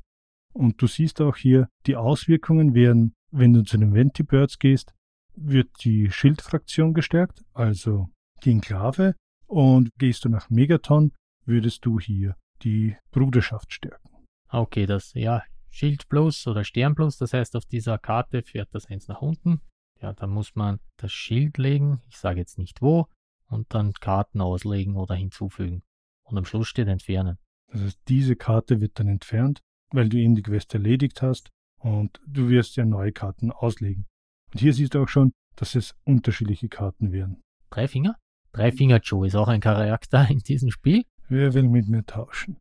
Und 0.54 0.82
du 0.82 0.88
siehst 0.88 1.22
auch 1.22 1.38
hier, 1.38 1.70
die 1.86 1.96
Auswirkungen 1.96 2.74
werden, 2.74 3.14
wenn 3.32 3.54
du 3.54 3.64
zu 3.64 3.78
den 3.78 3.94
Ventibirds 3.94 4.60
gehst, 4.60 4.94
wird 5.36 5.70
die 5.86 6.12
Schildfraktion 6.12 6.94
gestärkt, 6.94 7.46
also 7.54 8.10
die 8.44 8.52
Enklave. 8.52 9.16
Und 9.48 9.90
gehst 9.98 10.26
du 10.26 10.30
nach 10.30 10.50
Megaton, 10.50 11.14
würdest 11.46 11.86
du 11.86 11.98
hier 11.98 12.36
die 12.62 12.98
Bruderschaft 13.12 13.72
stärken. 13.72 14.10
Okay, 14.50 14.86
das, 14.86 15.14
ja, 15.14 15.44
Schild 15.70 16.10
plus 16.10 16.46
oder 16.46 16.66
Stern 16.66 16.94
plus, 16.94 17.18
das 17.18 17.32
heißt, 17.32 17.56
auf 17.56 17.66
dieser 17.66 17.98
Karte 17.98 18.44
fährt 18.44 18.70
das 18.74 18.88
eins 18.88 19.08
nach 19.08 19.22
unten. 19.22 19.62
Ja, 20.02 20.12
dann 20.12 20.30
muss 20.30 20.56
man 20.56 20.80
das 20.98 21.14
Schild 21.14 21.58
legen, 21.58 22.02
ich 22.10 22.18
sage 22.18 22.40
jetzt 22.40 22.58
nicht 22.58 22.82
wo, 22.82 23.08
und 23.48 23.74
dann 23.74 23.94
Karten 23.94 24.42
auslegen 24.42 24.98
oder 24.98 25.16
hinzufügen. 25.16 25.84
Und 26.30 26.38
am 26.38 26.46
Schluss 26.46 26.68
steht 26.68 26.88
entfernen. 26.88 27.38
Das 27.72 27.82
heißt, 27.82 28.00
diese 28.08 28.36
Karte 28.36 28.82
wird 28.82 29.00
dann 29.00 29.08
entfernt, 29.08 29.62
weil 29.92 30.10
du 30.10 30.18
eben 30.18 30.36
die 30.36 30.42
Quest 30.42 30.74
erledigt 30.74 31.22
hast 31.22 31.50
und 31.80 32.20
du 32.26 32.50
wirst 32.50 32.76
ja 32.76 32.86
neue 32.86 33.12
Karten 33.12 33.52
auslegen. 33.52 34.06
Und 34.54 34.60
hier 34.60 34.74
siehst 34.74 34.96
du 34.96 35.04
auch 35.04 35.08
schon, 35.08 35.32
dass 35.56 35.76
es 35.76 35.96
unterschiedliche 36.06 36.70
Karten 36.70 37.12
werden. 37.12 37.42
Drei 37.70 37.88
Finger? 37.88 38.16
Drei 38.52 38.72
Finger 38.72 39.00
Joe 39.04 39.28
ist 39.28 39.36
auch 39.36 39.48
ein 39.48 39.62
Charakter 39.62 40.28
in 40.30 40.40
diesem 40.40 40.72
Spiel. 40.72 41.04
Wer 41.28 41.54
will 41.54 41.70
mit 41.70 41.88
mir 41.88 42.06
tauschen? 42.06 42.58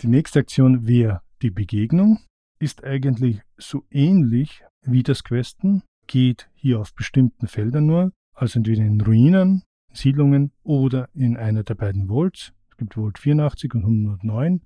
Die 0.00 0.08
nächste 0.08 0.40
Aktion 0.40 0.86
wäre 0.86 1.22
die 1.42 1.50
Begegnung. 1.50 2.20
Ist 2.58 2.84
eigentlich 2.84 3.42
so 3.58 3.84
ähnlich 3.90 4.64
wie 4.82 5.02
das 5.02 5.24
Questen, 5.24 5.82
geht 6.06 6.48
hier 6.54 6.80
auf 6.80 6.94
bestimmten 6.94 7.48
Feldern 7.48 7.86
nur, 7.86 8.12
also 8.32 8.58
entweder 8.58 8.82
in 8.82 9.00
Ruinen, 9.00 9.62
Siedlungen 9.92 10.52
oder 10.62 11.08
in 11.12 11.36
einer 11.36 11.64
der 11.64 11.74
beiden 11.74 12.08
Vaults. 12.08 12.52
Es 12.76 12.78
gibt 12.78 12.92
Vault 12.92 13.18
84 13.18 13.72
und 13.72 13.84
109. 13.84 14.60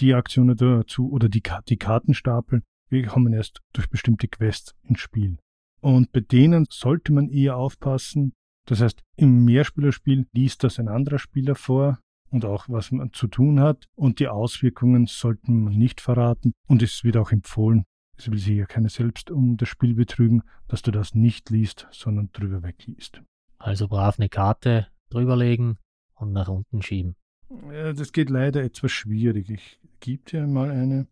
Die 0.00 0.14
Aktionen 0.14 0.56
dazu 0.56 1.10
oder 1.10 1.28
die, 1.28 1.42
die 1.68 1.76
Kartenstapel, 1.76 2.62
wir 2.88 3.06
kommen 3.06 3.34
erst 3.34 3.60
durch 3.74 3.90
bestimmte 3.90 4.28
Quests 4.28 4.74
ins 4.82 5.00
Spiel. 5.00 5.36
Und 5.82 6.10
bei 6.10 6.20
denen 6.20 6.64
sollte 6.70 7.12
man 7.12 7.28
eher 7.28 7.58
aufpassen. 7.58 8.32
Das 8.64 8.80
heißt, 8.80 9.02
im 9.16 9.44
Mehrspielerspiel 9.44 10.26
liest 10.32 10.64
das 10.64 10.78
ein 10.78 10.88
anderer 10.88 11.18
Spieler 11.18 11.54
vor 11.54 11.98
und 12.30 12.46
auch 12.46 12.66
was 12.70 12.92
man 12.92 13.12
zu 13.12 13.26
tun 13.26 13.60
hat. 13.60 13.88
Und 13.94 14.20
die 14.20 14.28
Auswirkungen 14.28 15.04
sollten 15.04 15.64
man 15.64 15.74
nicht 15.74 16.00
verraten. 16.00 16.52
Und 16.66 16.80
es 16.82 17.04
wird 17.04 17.18
auch 17.18 17.30
empfohlen, 17.30 17.84
es 18.16 18.30
will 18.30 18.38
sich 18.38 18.56
ja 18.56 18.64
keiner 18.64 18.88
selbst 18.88 19.30
um 19.30 19.58
das 19.58 19.68
Spiel 19.68 19.92
betrügen, 19.92 20.44
dass 20.66 20.80
du 20.80 20.92
das 20.92 21.14
nicht 21.14 21.50
liest, 21.50 21.88
sondern 21.90 22.30
drüber 22.32 22.62
wegliest. 22.62 23.20
Also 23.58 23.86
brav 23.86 24.18
eine 24.18 24.30
Karte 24.30 24.86
drüberlegen 25.10 25.76
und 26.14 26.32
nach 26.32 26.48
unten 26.48 26.80
schieben. 26.80 27.16
Ja, 27.50 27.92
das 27.92 28.12
geht 28.12 28.30
leider 28.30 28.62
etwas 28.62 28.92
schwierig. 28.92 29.50
Ich 29.50 29.80
gebe 29.98 30.22
dir 30.22 30.46
mal 30.46 30.70
eine. 30.70 31.08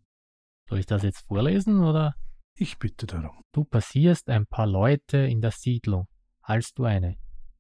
Soll 0.69 0.79
ich 0.79 0.87
das 0.87 1.03
jetzt 1.03 1.27
vorlesen 1.27 1.83
oder? 1.83 2.15
Ich 2.55 2.79
bitte 2.79 3.07
darum. 3.07 3.43
Du 3.53 3.65
passierst 3.65 4.29
ein 4.29 4.47
paar 4.47 4.67
Leute 4.67 5.19
in 5.19 5.41
der 5.41 5.51
Siedlung, 5.51 6.07
als 6.41 6.75
du 6.75 6.85
eine 6.85 7.17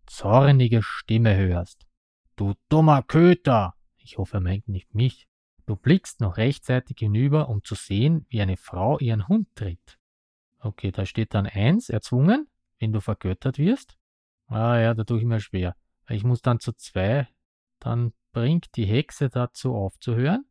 zornige 0.07 0.83
Stimme 0.83 1.37
hörst. 1.37 1.87
Du 2.37 2.55
dummer 2.69 3.03
Köter! 3.03 3.75
Ich 3.97 4.19
hoffe, 4.19 4.39
er 4.39 4.41
meint 4.41 4.69
nicht 4.69 4.95
mich. 4.95 5.29
Du 5.67 5.77
blickst 5.77 6.21
noch 6.21 6.37
rechtzeitig 6.37 6.99
hinüber, 6.99 7.49
um 7.49 7.63
zu 7.63 7.75
sehen, 7.75 8.27
wie 8.29 8.41
eine 8.41 8.57
Frau 8.57 8.99
ihren 8.99 9.29
Hund 9.29 9.49
tritt. 9.55 9.99
Okay, 10.61 10.93
da 10.93 11.05
steht 11.05 11.35
dann 11.35 11.47
eins, 11.47 11.89
erzwungen, 11.91 12.49
wenn 12.79 12.93
du 12.93 13.01
vergöttert 13.01 13.59
wirst. 13.59 13.99
Ah 14.47 14.79
ja, 14.79 14.95
da 14.95 15.05
tue 15.05 15.19
ich 15.19 15.25
mir 15.25 15.41
schwer. 15.41 15.77
Ich 16.09 16.25
muss 16.25 16.41
dann 16.41 16.59
zu 16.59 16.73
zwei, 16.73 17.29
dann 17.81 18.13
bringt 18.33 18.67
die 18.77 18.87
Hexe 18.87 19.29
dazu 19.29 19.75
aufzuhören, 19.75 20.45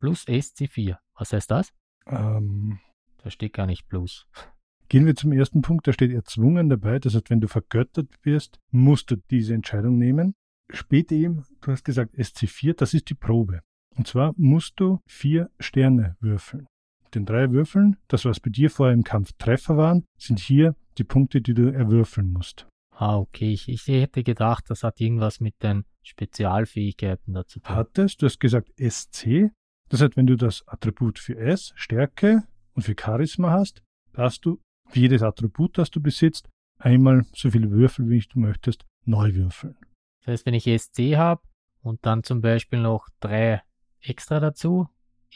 plus 0.00 0.26
SC4. 0.26 0.98
Was 1.14 1.32
heißt 1.32 1.50
das? 1.50 1.72
Ähm, 2.06 2.78
Da 3.22 3.30
steht 3.30 3.52
gar 3.54 3.66
nicht 3.66 3.88
Plus. 3.88 4.26
gehen 4.88 5.06
wir 5.06 5.16
zum 5.16 5.32
ersten 5.32 5.62
Punkt, 5.62 5.86
da 5.88 5.92
steht 5.92 6.12
erzwungen 6.12 6.68
dabei. 6.68 6.98
Das 6.98 7.14
heißt, 7.14 7.30
wenn 7.30 7.40
du 7.40 7.48
vergöttert 7.48 8.08
wirst, 8.22 8.58
musst 8.70 9.10
du 9.10 9.16
diese 9.30 9.54
Entscheidung 9.54 9.98
nehmen. 9.98 10.34
Später 10.70 11.14
eben, 11.14 11.44
du 11.60 11.72
hast 11.72 11.84
gesagt 11.84 12.14
SC4, 12.14 12.74
das 12.74 12.94
ist 12.94 13.08
die 13.10 13.14
Probe. 13.14 13.60
Und 13.96 14.06
zwar 14.06 14.34
musst 14.36 14.80
du 14.80 15.00
vier 15.06 15.50
Sterne 15.60 16.16
würfeln. 16.20 16.66
Den 17.14 17.26
drei 17.26 17.50
Würfeln, 17.52 17.96
das 18.08 18.24
was 18.24 18.40
bei 18.40 18.50
dir 18.50 18.70
vorher 18.70 18.92
im 18.94 19.04
Kampf 19.04 19.32
Treffer 19.38 19.76
waren, 19.76 20.04
sind 20.18 20.40
hier 20.40 20.74
die 20.98 21.04
Punkte, 21.04 21.40
die 21.40 21.54
du 21.54 21.72
erwürfeln 21.72 22.32
musst. 22.32 22.66
Ah, 22.96 23.18
okay. 23.18 23.52
Ich, 23.52 23.68
ich 23.68 23.86
hätte 23.88 24.22
gedacht, 24.22 24.64
das 24.68 24.84
hat 24.84 25.00
irgendwas 25.00 25.40
mit 25.40 25.62
den 25.62 25.84
Spezialfähigkeiten 26.02 27.34
dazu 27.34 27.60
tun. 27.60 27.74
Hattest, 27.74 28.22
du 28.22 28.26
hast 28.26 28.38
gesagt 28.38 28.72
SC. 28.78 29.50
Das 29.88 30.00
heißt, 30.00 30.16
wenn 30.16 30.26
du 30.26 30.36
das 30.36 30.66
Attribut 30.66 31.18
für 31.18 31.36
S, 31.36 31.72
Stärke 31.74 32.44
und 32.74 32.82
für 32.82 32.94
Charisma 32.98 33.50
hast, 33.50 33.82
darfst 34.12 34.44
du 34.44 34.60
für 34.88 35.00
jedes 35.00 35.22
Attribut, 35.22 35.76
das 35.76 35.90
du 35.90 36.00
besitzt, 36.00 36.48
einmal 36.78 37.26
so 37.34 37.50
viele 37.50 37.70
Würfel, 37.70 38.08
wie 38.08 38.20
du 38.20 38.38
möchtest, 38.38 38.84
neu 39.04 39.34
würfeln. 39.34 39.76
Das 40.20 40.28
heißt, 40.28 40.46
wenn 40.46 40.54
ich 40.54 40.64
SC 40.64 41.16
habe 41.16 41.42
und 41.82 42.06
dann 42.06 42.22
zum 42.22 42.40
Beispiel 42.40 42.80
noch 42.80 43.08
drei 43.20 43.62
extra 44.00 44.40
dazu, 44.40 44.88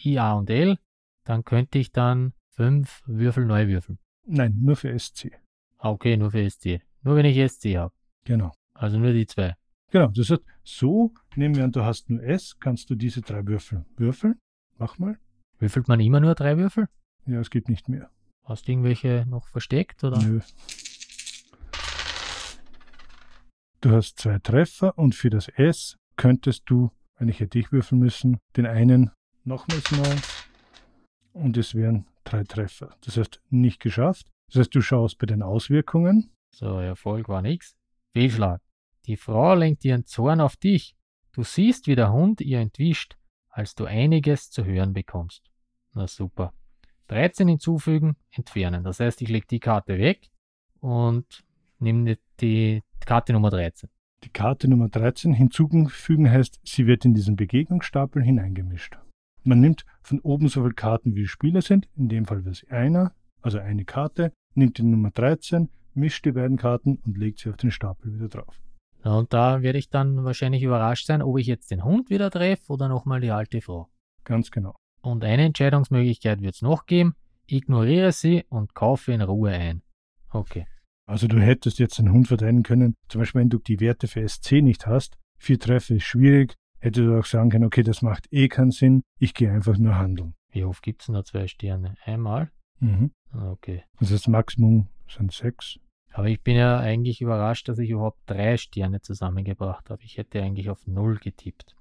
I, 0.04 0.18
A 0.18 0.34
und 0.34 0.48
L, 0.48 0.78
dann 1.24 1.44
könnte 1.44 1.78
ich 1.78 1.92
dann 1.92 2.32
fünf 2.54 3.02
Würfel 3.06 3.44
neu 3.44 3.66
würfeln. 3.68 3.98
Nein, 4.26 4.56
nur 4.60 4.76
für 4.76 4.96
SC. 4.98 5.32
Ah, 5.78 5.90
okay, 5.90 6.16
nur 6.16 6.30
für 6.30 6.48
SC. 6.48 6.80
Nur 7.02 7.16
wenn 7.16 7.26
ich 7.26 7.50
SC 7.50 7.76
habe. 7.76 7.94
Genau. 8.24 8.52
Also 8.74 8.98
nur 8.98 9.12
die 9.12 9.26
zwei. 9.26 9.54
Genau, 9.90 10.08
das 10.08 10.30
heißt, 10.30 10.42
so 10.64 11.12
nehmen 11.34 11.56
wir 11.56 11.64
an, 11.64 11.72
du 11.72 11.82
hast 11.82 12.10
nur 12.10 12.22
S, 12.22 12.56
kannst 12.60 12.90
du 12.90 12.94
diese 12.94 13.22
drei 13.22 13.46
Würfel 13.46 13.86
würfeln. 13.96 14.38
Mach 14.76 14.98
mal. 14.98 15.18
Würfelt 15.58 15.88
man 15.88 16.00
immer 16.00 16.20
nur 16.20 16.34
drei 16.34 16.56
Würfel? 16.58 16.88
Ja, 17.26 17.40
es 17.40 17.50
gibt 17.50 17.68
nicht 17.68 17.88
mehr. 17.88 18.10
Hast 18.44 18.68
du 18.68 18.72
irgendwelche 18.72 19.24
noch 19.28 19.48
versteckt 19.48 20.04
oder? 20.04 20.18
Nö. 20.22 20.40
Du 23.80 23.90
hast 23.90 24.18
zwei 24.18 24.38
Treffer 24.38 24.98
und 24.98 25.14
für 25.14 25.30
das 25.30 25.48
S 25.48 25.96
könntest 26.16 26.64
du, 26.66 26.90
wenn 27.18 27.28
ich 27.28 27.40
hätte 27.40 27.58
ich 27.58 27.72
würfeln 27.72 28.00
müssen, 28.00 28.38
den 28.56 28.66
einen 28.66 29.10
nochmals 29.44 29.90
neu 29.92 30.16
und 31.32 31.56
es 31.56 31.74
wären 31.74 32.06
drei 32.24 32.44
Treffer. 32.44 32.96
Das 33.02 33.16
heißt, 33.16 33.40
nicht 33.50 33.80
geschafft. 33.80 34.26
Das 34.48 34.60
heißt, 34.60 34.74
du 34.74 34.80
schaust 34.80 35.18
bei 35.18 35.26
den 35.26 35.42
Auswirkungen. 35.42 36.30
So, 36.58 36.80
Erfolg 36.80 37.28
war 37.28 37.40
nix. 37.40 37.76
Fehlschlag. 38.12 38.60
Die 39.06 39.16
Frau 39.16 39.54
lenkt 39.54 39.84
ihren 39.84 40.06
Zorn 40.06 40.40
auf 40.40 40.56
dich. 40.56 40.96
Du 41.30 41.44
siehst, 41.44 41.86
wie 41.86 41.94
der 41.94 42.12
Hund 42.12 42.40
ihr 42.40 42.58
entwischt, 42.58 43.16
als 43.48 43.76
du 43.76 43.84
einiges 43.84 44.50
zu 44.50 44.64
hören 44.64 44.92
bekommst. 44.92 45.52
Na 45.94 46.08
super. 46.08 46.52
13 47.06 47.46
hinzufügen, 47.46 48.16
entfernen. 48.32 48.82
Das 48.82 48.98
heißt, 48.98 49.22
ich 49.22 49.28
lege 49.28 49.46
die 49.46 49.60
Karte 49.60 49.98
weg 49.98 50.30
und 50.80 51.44
nehme 51.78 52.18
die 52.40 52.82
Karte 53.06 53.34
Nummer 53.34 53.50
13. 53.50 53.88
Die 54.24 54.30
Karte 54.30 54.66
Nummer 54.66 54.88
13 54.88 55.34
hinzufügen 55.34 56.28
heißt, 56.28 56.58
sie 56.64 56.88
wird 56.88 57.04
in 57.04 57.14
diesen 57.14 57.36
Begegnungsstapel 57.36 58.20
hineingemischt. 58.20 58.98
Man 59.44 59.60
nimmt 59.60 59.86
von 60.02 60.18
oben 60.22 60.48
so 60.48 60.62
viele 60.62 60.74
Karten, 60.74 61.14
wie 61.14 61.28
Spieler 61.28 61.62
sind, 61.62 61.88
in 61.94 62.08
dem 62.08 62.26
Fall 62.26 62.44
wäre 62.44 62.50
es 62.50 62.68
einer, 62.68 63.14
also 63.42 63.60
eine 63.60 63.84
Karte, 63.84 64.32
nimmt 64.54 64.78
die 64.78 64.82
Nummer 64.82 65.12
13, 65.12 65.68
mischt 65.98 66.24
die 66.24 66.32
beiden 66.32 66.56
Karten 66.56 66.98
und 67.04 67.18
legt 67.18 67.40
sie 67.40 67.50
auf 67.50 67.56
den 67.56 67.70
Stapel 67.70 68.14
wieder 68.14 68.28
drauf. 68.28 68.60
Ja, 69.04 69.12
und 69.12 69.32
da 69.32 69.62
werde 69.62 69.78
ich 69.78 69.90
dann 69.90 70.24
wahrscheinlich 70.24 70.62
überrascht 70.62 71.06
sein, 71.06 71.22
ob 71.22 71.38
ich 71.38 71.46
jetzt 71.46 71.70
den 71.70 71.84
Hund 71.84 72.10
wieder 72.10 72.30
treffe 72.30 72.72
oder 72.72 72.88
nochmal 72.88 73.20
die 73.20 73.30
alte 73.30 73.60
Frau. 73.60 73.88
Ganz 74.24 74.50
genau. 74.50 74.74
Und 75.00 75.24
eine 75.24 75.44
Entscheidungsmöglichkeit 75.44 76.40
wird 76.40 76.54
es 76.54 76.62
noch 76.62 76.86
geben. 76.86 77.14
Ignoriere 77.46 78.12
sie 78.12 78.44
und 78.48 78.74
kaufe 78.74 79.12
in 79.12 79.22
Ruhe 79.22 79.50
ein. 79.50 79.82
Okay. 80.30 80.66
Also 81.06 81.26
du 81.26 81.40
hättest 81.40 81.78
jetzt 81.78 81.98
den 81.98 82.12
Hund 82.12 82.28
verteidigen 82.28 82.62
können, 82.62 82.94
zum 83.08 83.20
Beispiel 83.20 83.40
wenn 83.40 83.48
du 83.48 83.58
die 83.58 83.80
Werte 83.80 84.08
für 84.08 84.28
SC 84.28 84.60
nicht 84.60 84.86
hast, 84.86 85.16
vier 85.38 85.58
Treffer 85.58 85.94
ist 85.94 86.04
schwierig, 86.04 86.54
hättest 86.80 87.06
du 87.06 87.18
auch 87.18 87.24
sagen 87.24 87.48
können, 87.48 87.64
okay, 87.64 87.82
das 87.82 88.02
macht 88.02 88.26
eh 88.30 88.48
keinen 88.48 88.72
Sinn, 88.72 89.02
ich 89.18 89.32
gehe 89.32 89.50
einfach 89.50 89.78
nur 89.78 89.96
handeln. 89.96 90.34
Wie 90.50 90.64
oft 90.64 90.82
gibt 90.82 91.00
es 91.00 91.06
denn 91.06 91.14
da 91.14 91.24
zwei 91.24 91.46
Sterne? 91.46 91.94
Einmal? 92.04 92.50
Mhm. 92.80 93.12
Okay. 93.32 93.84
Das 94.00 94.12
heißt, 94.12 94.28
Maximum 94.28 94.88
sind 95.08 95.32
sechs. 95.32 95.78
Aber 96.18 96.26
ich 96.26 96.42
bin 96.42 96.56
ja 96.56 96.80
eigentlich 96.80 97.20
überrascht, 97.20 97.68
dass 97.68 97.78
ich 97.78 97.90
überhaupt 97.90 98.18
drei 98.26 98.56
Sterne 98.56 99.00
zusammengebracht 99.00 99.88
habe. 99.88 100.02
Ich 100.02 100.18
hätte 100.18 100.42
eigentlich 100.42 100.68
auf 100.68 100.84
null 100.88 101.16
getippt. 101.18 101.76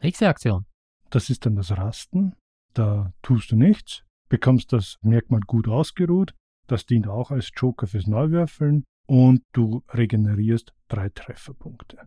Nächste 0.00 0.28
Aktion. 0.28 0.64
Das 1.10 1.28
ist 1.28 1.44
dann 1.44 1.56
das 1.56 1.76
Rasten. 1.76 2.34
Da 2.72 3.12
tust 3.20 3.52
du 3.52 3.56
nichts, 3.56 4.02
bekommst 4.30 4.72
das 4.72 4.96
Merkmal 5.02 5.42
gut 5.46 5.68
ausgeruht. 5.68 6.32
Das 6.66 6.86
dient 6.86 7.06
auch 7.06 7.30
als 7.30 7.50
Joker 7.54 7.86
fürs 7.86 8.06
Neuwürfeln 8.06 8.84
und 9.06 9.42
du 9.52 9.82
regenerierst 9.90 10.72
drei 10.88 11.10
Trefferpunkte. 11.10 11.98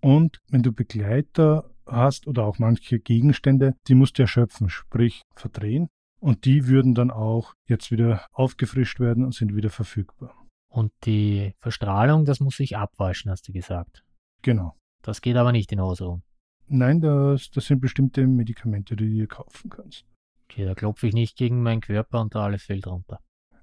Und 0.00 0.40
wenn 0.48 0.64
du 0.64 0.72
Begleiter 0.72 1.70
hast 1.86 2.26
oder 2.26 2.44
auch 2.46 2.58
manche 2.58 2.98
Gegenstände, 2.98 3.76
die 3.86 3.94
musst 3.94 4.18
du 4.18 4.22
erschöpfen, 4.22 4.68
sprich 4.68 5.22
verdrehen. 5.36 5.86
Und 6.18 6.46
die 6.46 6.66
würden 6.66 6.96
dann 6.96 7.12
auch 7.12 7.54
jetzt 7.68 7.92
wieder 7.92 8.26
aufgefrischt 8.32 8.98
werden 8.98 9.24
und 9.24 9.36
sind 9.36 9.54
wieder 9.54 9.70
verfügbar. 9.70 10.41
Und 10.72 10.90
die 11.04 11.54
Verstrahlung, 11.58 12.24
das 12.24 12.40
muss 12.40 12.58
ich 12.58 12.78
abwaschen, 12.78 13.30
hast 13.30 13.46
du 13.46 13.52
gesagt. 13.52 14.02
Genau. 14.40 14.74
Das 15.02 15.20
geht 15.20 15.36
aber 15.36 15.52
nicht 15.52 15.70
in 15.70 15.80
Ausruhen. 15.80 16.22
Nein, 16.66 17.02
das, 17.02 17.50
das 17.50 17.66
sind 17.66 17.80
bestimmte 17.80 18.26
Medikamente, 18.26 18.96
die 18.96 19.04
du 19.04 19.10
dir 19.10 19.26
kaufen 19.26 19.68
kannst. 19.68 20.06
Okay, 20.44 20.64
da 20.64 20.74
klopfe 20.74 21.08
ich 21.08 21.12
nicht 21.12 21.36
gegen 21.36 21.62
meinen 21.62 21.82
Körper 21.82 22.22
und 22.22 22.34
da 22.34 22.44
alles 22.44 22.62
fällt 22.62 22.86
runter. 22.86 23.20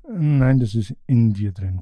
Nein, 0.07 0.59
das 0.59 0.75
ist 0.75 0.95
in 1.07 1.33
dir 1.33 1.51
drin. 1.51 1.81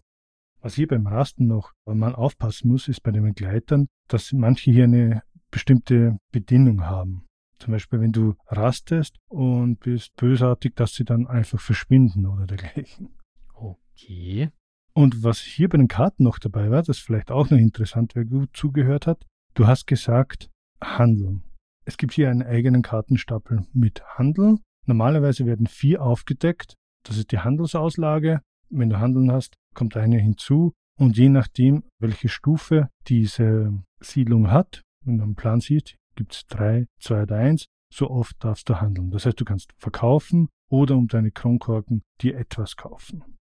Was 0.62 0.76
hier 0.76 0.88
beim 0.88 1.08
Rasten 1.08 1.48
noch 1.48 1.74
man 1.86 2.16
aufpassen 2.16 2.70
muss, 2.70 2.88
ist 2.88 3.04
bei 3.04 3.12
den 3.12 3.24
Begleitern, 3.24 3.88
dass 4.08 4.32
manche 4.32 4.72
hier 4.72 4.86
eine 4.86 5.24
bestimmte 5.52 6.20
Bedienung 6.32 6.86
haben. 6.86 7.26
Zum 7.60 7.74
Beispiel, 7.74 8.00
wenn 8.00 8.14
du 8.14 8.36
rastest 8.48 9.18
und 9.28 9.80
bist 9.82 10.16
bösartig, 10.16 10.76
dass 10.76 10.94
sie 10.94 11.04
dann 11.04 11.28
einfach 11.28 11.60
verschwinden 11.60 12.26
oder 12.26 12.48
dergleichen. 12.48 13.10
Okay. 13.54 14.52
Und 14.98 15.24
was 15.24 15.38
hier 15.38 15.70
bei 15.70 15.78
den 15.78 15.88
Karten 15.88 16.24
noch 16.24 16.40
dabei 16.40 16.72
war, 16.72 16.82
das 16.82 16.98
vielleicht 16.98 17.30
auch 17.30 17.52
noch 17.52 17.58
interessant, 17.60 18.16
wer 18.16 18.26
gut 18.26 18.58
zugehört 18.58 19.06
hat, 19.06 19.28
du 19.54 19.68
hast 19.68 19.86
gesagt, 19.86 20.50
handeln. 20.82 21.44
Es 21.86 21.98
gibt 21.98 22.14
hier 22.14 22.32
einen 22.32 22.42
eigenen 22.42 22.82
Kartenstapel 22.82 23.68
mit 23.74 24.02
Handeln. 24.18 24.62
Normalerweise 24.88 25.46
werden 25.46 25.68
vier 25.68 26.02
aufgedeckt. 26.02 26.74
Das 27.04 27.20
ist 27.20 27.32
die 27.32 27.38
Handelsauslage. 27.38 28.42
Wenn 28.72 28.90
du 28.90 28.98
Handeln 28.98 29.32
hast, 29.32 29.54
kommt 29.76 29.96
eine 29.96 30.18
hinzu. 30.18 30.74
Und 30.98 31.16
je 31.16 31.30
nachdem, 31.30 31.84
welche 32.02 32.28
Stufe 32.28 32.90
diese 33.08 33.72
Siedlung 34.00 34.50
hat, 34.50 34.82
wenn 35.06 35.20
du 35.20 35.26
einen 35.26 35.36
Plan 35.36 35.60
siehst, 35.60 35.96
gibt 36.16 36.34
es 36.34 36.48
drei, 36.48 36.88
zwei 37.00 37.22
oder 37.22 37.36
eins, 37.36 37.68
so 37.94 38.10
oft 38.10 38.44
darfst 38.44 38.68
du 38.68 38.82
handeln. 38.82 39.12
Das 39.12 39.28
heißt, 39.28 39.40
du 39.40 39.46
kannst 39.46 39.74
verkaufen 39.78 40.50
oder 40.72 40.96
um 40.96 41.08
deine 41.08 41.30
Kronkorken 41.30 42.02
dir 42.20 42.36
etwas 42.36 42.78
kaufen. 42.78 43.37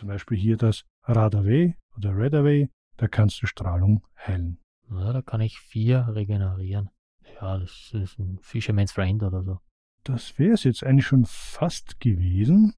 Zum 0.00 0.08
Beispiel 0.08 0.38
hier 0.38 0.56
das 0.56 0.86
Radaway 1.02 1.76
oder 1.94 2.16
Redaway, 2.16 2.70
da 2.96 3.06
kannst 3.06 3.42
du 3.42 3.46
Strahlung 3.46 4.02
heilen. 4.16 4.58
Ja, 4.90 5.12
da 5.12 5.20
kann 5.20 5.42
ich 5.42 5.58
vier 5.58 6.08
regenerieren. 6.14 6.88
Ja, 7.34 7.58
das 7.58 7.90
ist 7.92 8.18
ein 8.18 8.38
Fisherman's 8.40 8.92
Friend 8.92 9.22
oder 9.22 9.42
so. 9.42 9.58
Das 10.02 10.38
wäre 10.38 10.54
es 10.54 10.64
jetzt 10.64 10.84
eigentlich 10.84 11.06
schon 11.06 11.26
fast 11.26 12.00
gewesen. 12.00 12.72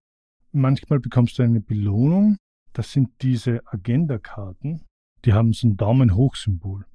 Manchmal 0.50 0.98
bekommst 0.98 1.38
du 1.38 1.44
eine 1.44 1.60
Belohnung. 1.60 2.38
Das 2.72 2.90
sind 2.90 3.10
diese 3.22 3.60
Agenda-Karten. 3.66 4.84
Die 5.24 5.32
haben 5.32 5.52
so 5.52 5.68
ein 5.68 5.76
Daumen-hoch-Symbol. 5.76 6.86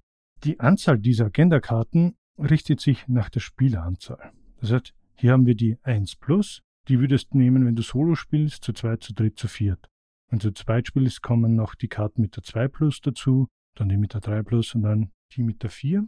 Die 0.43 0.59
Anzahl 0.59 0.99
dieser 0.99 1.28
Agenda-Karten 1.28 2.17
richtet 2.38 2.82
sich 2.82 3.07
nach 3.07 3.30
der 3.30 3.39
Spieleranzahl. 3.39 4.34
Das 4.59 4.73
heißt, 4.73 4.93
hier 5.15 5.32
haben 5.32 5.45
wir 5.45 5.55
die 5.55 5.78
1 5.84 6.17
plus. 6.17 6.63
Die 6.89 6.99
würdest 6.99 7.32
du 7.32 7.38
nehmen, 7.38 7.65
wenn 7.65 7.78
du 7.78 7.82
Solo 7.82 8.15
spielst, 8.15 8.65
zu 8.65 8.73
zweit, 8.73 9.01
zu 9.03 9.13
dritt, 9.13 9.39
zu 9.39 9.47
viert. 9.47 9.88
Wenn 10.30 10.39
du 10.39 10.53
zu 10.53 10.63
zweit 10.63 10.88
spielst, 10.88 11.21
kommen 11.21 11.55
noch 11.55 11.75
die 11.75 11.88
Karten 11.88 12.21
mit 12.21 12.36
der 12.36 12.43
2 12.43 12.67
plus 12.67 12.99
dazu, 13.01 13.47
dann 13.75 13.89
die 13.89 13.97
mit 13.97 14.13
der 14.13 14.21
3 14.21 14.43
plus 14.43 14.75
und 14.75 14.84
dann 14.84 15.11
die 15.34 15.43
mit 15.43 15.63
der 15.63 15.69
4. 15.69 16.07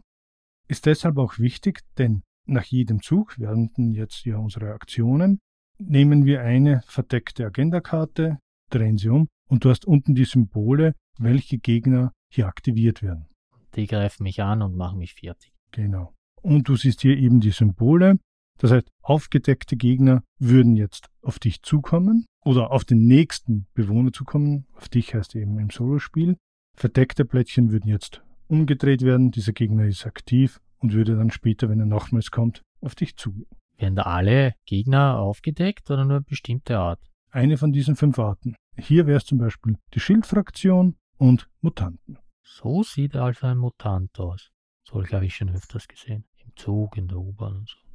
Ist 0.68 0.86
deshalb 0.86 1.16
auch 1.18 1.38
wichtig, 1.38 1.80
denn 1.96 2.22
nach 2.46 2.64
jedem 2.64 3.02
Zug, 3.02 3.38
wir 3.38 3.48
hatten 3.48 3.92
jetzt 3.92 4.24
ja 4.24 4.36
unsere 4.36 4.72
Aktionen, 4.72 5.40
nehmen 5.78 6.26
wir 6.26 6.42
eine 6.42 6.82
verdeckte 6.86 7.46
Agendakarte, 7.46 8.38
drehen 8.70 8.98
sie 8.98 9.08
um 9.08 9.28
und 9.48 9.64
du 9.64 9.70
hast 9.70 9.86
unten 9.86 10.14
die 10.14 10.24
Symbole, 10.24 10.94
welche 11.18 11.58
Gegner 11.58 12.12
hier 12.32 12.46
aktiviert 12.46 13.02
werden. 13.02 13.26
Die 13.74 13.86
greifen 13.86 14.24
mich 14.24 14.42
an 14.42 14.62
und 14.62 14.76
machen 14.76 14.98
mich 14.98 15.14
fertig. 15.14 15.52
Genau. 15.72 16.14
Und 16.42 16.68
du 16.68 16.76
siehst 16.76 17.00
hier 17.00 17.16
eben 17.16 17.40
die 17.40 17.50
Symbole. 17.50 18.18
Das 18.60 18.72
heißt, 18.72 18.90
aufgedeckte 19.00 19.76
Gegner 19.76 20.22
würden 20.38 20.76
jetzt 20.76 21.08
auf 21.22 21.38
dich 21.38 21.62
zukommen 21.62 22.26
oder 22.44 22.70
auf 22.70 22.84
den 22.84 23.06
nächsten 23.06 23.66
Bewohner 23.72 24.12
zukommen. 24.12 24.66
Auf 24.74 24.90
dich 24.90 25.14
heißt 25.14 25.34
eben 25.34 25.58
im 25.58 25.70
Solospiel. 25.70 26.36
Verdeckte 26.76 27.24
Plättchen 27.24 27.72
würden 27.72 27.88
jetzt 27.88 28.22
umgedreht 28.48 29.00
werden. 29.00 29.30
Dieser 29.30 29.54
Gegner 29.54 29.86
ist 29.86 30.04
aktiv 30.04 30.60
und 30.78 30.92
würde 30.92 31.16
dann 31.16 31.30
später, 31.30 31.70
wenn 31.70 31.80
er 31.80 31.86
nochmals 31.86 32.30
kommt, 32.30 32.60
auf 32.82 32.94
dich 32.94 33.16
zugehen. 33.16 33.48
Werden 33.78 33.96
da 33.96 34.02
alle 34.02 34.54
Gegner 34.66 35.18
aufgedeckt 35.18 35.90
oder 35.90 36.04
nur 36.04 36.16
eine 36.16 36.24
bestimmte 36.24 36.78
Art? 36.78 37.00
Eine 37.30 37.56
von 37.56 37.72
diesen 37.72 37.96
fünf 37.96 38.18
Arten. 38.18 38.56
Hier 38.76 39.06
wäre 39.06 39.16
es 39.16 39.24
zum 39.24 39.38
Beispiel 39.38 39.78
die 39.94 40.00
Schildfraktion 40.00 40.96
und 41.16 41.48
Mutanten. 41.62 42.18
So 42.42 42.82
sieht 42.82 43.16
also 43.16 43.46
ein 43.46 43.56
Mutant 43.56 44.20
aus. 44.20 44.50
Solche 44.84 45.16
habe 45.16 45.24
ich 45.24 45.36
schon 45.36 45.48
öfters 45.48 45.88
gesehen. 45.88 46.24
Im 46.44 46.54
Zug, 46.56 46.98
in 46.98 47.08
der 47.08 47.18
U-Bahn 47.18 47.56
und 47.56 47.68
so. 47.68 47.89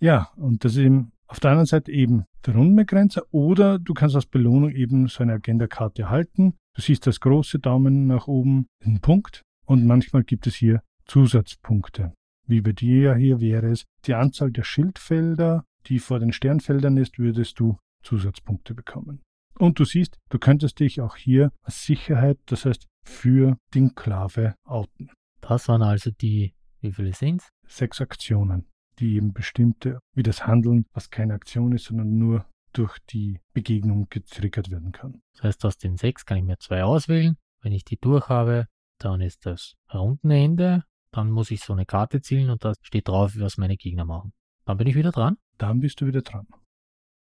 Ja, 0.00 0.30
und 0.36 0.64
das 0.64 0.72
ist 0.72 0.78
eben 0.78 1.12
auf 1.26 1.40
der 1.40 1.50
anderen 1.50 1.66
Seite 1.66 1.90
eben 1.90 2.24
der 2.46 2.54
Rundenbegrenzer 2.54 3.22
oder 3.30 3.78
du 3.78 3.94
kannst 3.94 4.14
als 4.14 4.26
Belohnung 4.26 4.70
eben 4.70 5.08
so 5.08 5.22
eine 5.22 5.34
Agenda-Karte 5.34 6.02
erhalten. 6.02 6.54
Du 6.74 6.82
siehst 6.82 7.06
das 7.06 7.20
große 7.20 7.58
Daumen 7.58 8.06
nach 8.06 8.26
oben, 8.26 8.66
einen 8.84 9.00
Punkt 9.00 9.42
und 9.64 9.86
manchmal 9.86 10.24
gibt 10.24 10.46
es 10.46 10.54
hier 10.54 10.82
Zusatzpunkte. 11.06 12.12
Wie 12.46 12.60
bei 12.60 12.72
dir 12.72 13.14
hier 13.14 13.40
wäre 13.40 13.70
es 13.70 13.84
die 14.04 14.14
Anzahl 14.14 14.50
der 14.52 14.64
Schildfelder, 14.64 15.64
die 15.86 15.98
vor 15.98 16.18
den 16.18 16.32
Sternfeldern 16.32 16.96
ist, 16.96 17.18
würdest 17.18 17.58
du 17.58 17.78
Zusatzpunkte 18.02 18.74
bekommen. 18.74 19.22
Und 19.58 19.78
du 19.78 19.84
siehst, 19.84 20.18
du 20.28 20.38
könntest 20.38 20.80
dich 20.80 21.00
auch 21.00 21.16
hier 21.16 21.52
als 21.62 21.84
Sicherheit, 21.84 22.38
das 22.46 22.64
heißt 22.64 22.86
für 23.04 23.56
die 23.72 23.78
Enklave 23.78 24.54
outen. 24.64 25.10
Das 25.40 25.68
waren 25.68 25.82
also 25.82 26.10
die, 26.10 26.54
wie 26.80 26.92
viele 26.92 27.12
sind's? 27.12 27.48
Sechs 27.66 28.00
Aktionen, 28.00 28.66
die 28.94 29.16
eben 29.16 29.32
bestimmte, 29.32 30.00
wie 30.14 30.22
das 30.22 30.46
Handeln, 30.46 30.86
was 30.92 31.10
keine 31.10 31.34
Aktion 31.34 31.72
ist, 31.72 31.84
sondern 31.84 32.18
nur 32.18 32.46
durch 32.72 32.98
die 33.10 33.40
Begegnung 33.52 34.08
getriggert 34.10 34.70
werden 34.70 34.92
kann. 34.92 35.20
Das 35.34 35.44
heißt, 35.44 35.64
aus 35.64 35.78
den 35.78 35.96
sechs 35.96 36.26
kann 36.26 36.38
ich 36.38 36.44
mir 36.44 36.58
zwei 36.58 36.82
auswählen. 36.84 37.36
Wenn 37.62 37.72
ich 37.72 37.84
die 37.84 37.96
durch 37.96 38.28
habe, 38.28 38.66
dann 38.98 39.20
ist 39.20 39.46
das 39.46 39.74
Rundenende. 39.92 40.84
Dann 41.12 41.30
muss 41.30 41.50
ich 41.50 41.60
so 41.60 41.72
eine 41.72 41.86
Karte 41.86 42.20
zielen 42.20 42.50
und 42.50 42.64
da 42.64 42.74
steht 42.82 43.08
drauf, 43.08 43.34
was 43.38 43.56
meine 43.56 43.76
Gegner 43.76 44.04
machen. 44.04 44.32
Dann 44.64 44.76
bin 44.76 44.88
ich 44.88 44.96
wieder 44.96 45.12
dran. 45.12 45.36
Dann 45.58 45.80
bist 45.80 46.00
du 46.00 46.06
wieder 46.06 46.22
dran. 46.22 46.46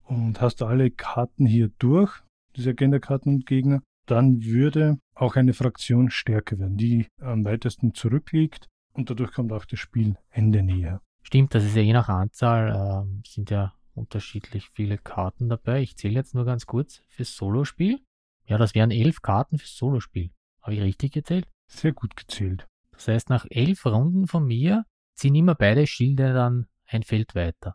Und 0.02 0.40
hast 0.40 0.60
du 0.60 0.66
alle 0.66 0.90
Karten 0.90 1.46
hier 1.46 1.70
durch, 1.78 2.22
diese 2.56 2.70
Agenda-Karten 2.70 3.28
und 3.28 3.46
Gegner, 3.46 3.82
dann 4.06 4.44
würde 4.44 4.98
auch 5.14 5.36
eine 5.36 5.52
Fraktion 5.52 6.10
stärker 6.10 6.58
werden, 6.58 6.76
die 6.76 7.08
am 7.20 7.44
weitesten 7.44 7.94
zurückliegt 7.94 8.68
und 8.92 9.10
dadurch 9.10 9.32
kommt 9.32 9.52
auch 9.52 9.64
das 9.64 9.78
Spielende 9.78 10.62
näher. 10.62 11.00
Stimmt, 11.26 11.56
das 11.56 11.64
ist 11.64 11.74
ja 11.74 11.82
je 11.82 11.92
nach 11.92 12.08
Anzahl, 12.08 12.70
äh, 12.70 13.28
sind 13.28 13.50
ja 13.50 13.74
unterschiedlich 13.94 14.70
viele 14.70 14.96
Karten 14.96 15.48
dabei. 15.48 15.82
Ich 15.82 15.96
zähle 15.96 16.14
jetzt 16.14 16.36
nur 16.36 16.44
ganz 16.44 16.66
kurz 16.66 17.02
fürs 17.08 17.34
Solospiel. 17.34 17.98
Ja, 18.44 18.58
das 18.58 18.76
wären 18.76 18.92
elf 18.92 19.22
Karten 19.22 19.58
fürs 19.58 19.76
Solospiel. 19.76 20.30
Habe 20.62 20.74
ich 20.74 20.82
richtig 20.82 21.14
gezählt? 21.14 21.48
Sehr 21.66 21.92
gut 21.92 22.14
gezählt. 22.14 22.68
Das 22.92 23.08
heißt, 23.08 23.28
nach 23.28 23.44
elf 23.50 23.84
Runden 23.86 24.28
von 24.28 24.46
mir 24.46 24.84
ziehen 25.16 25.34
immer 25.34 25.56
beide 25.56 25.88
Schilde 25.88 26.32
dann 26.32 26.68
ein 26.86 27.02
Feld 27.02 27.34
weiter. 27.34 27.74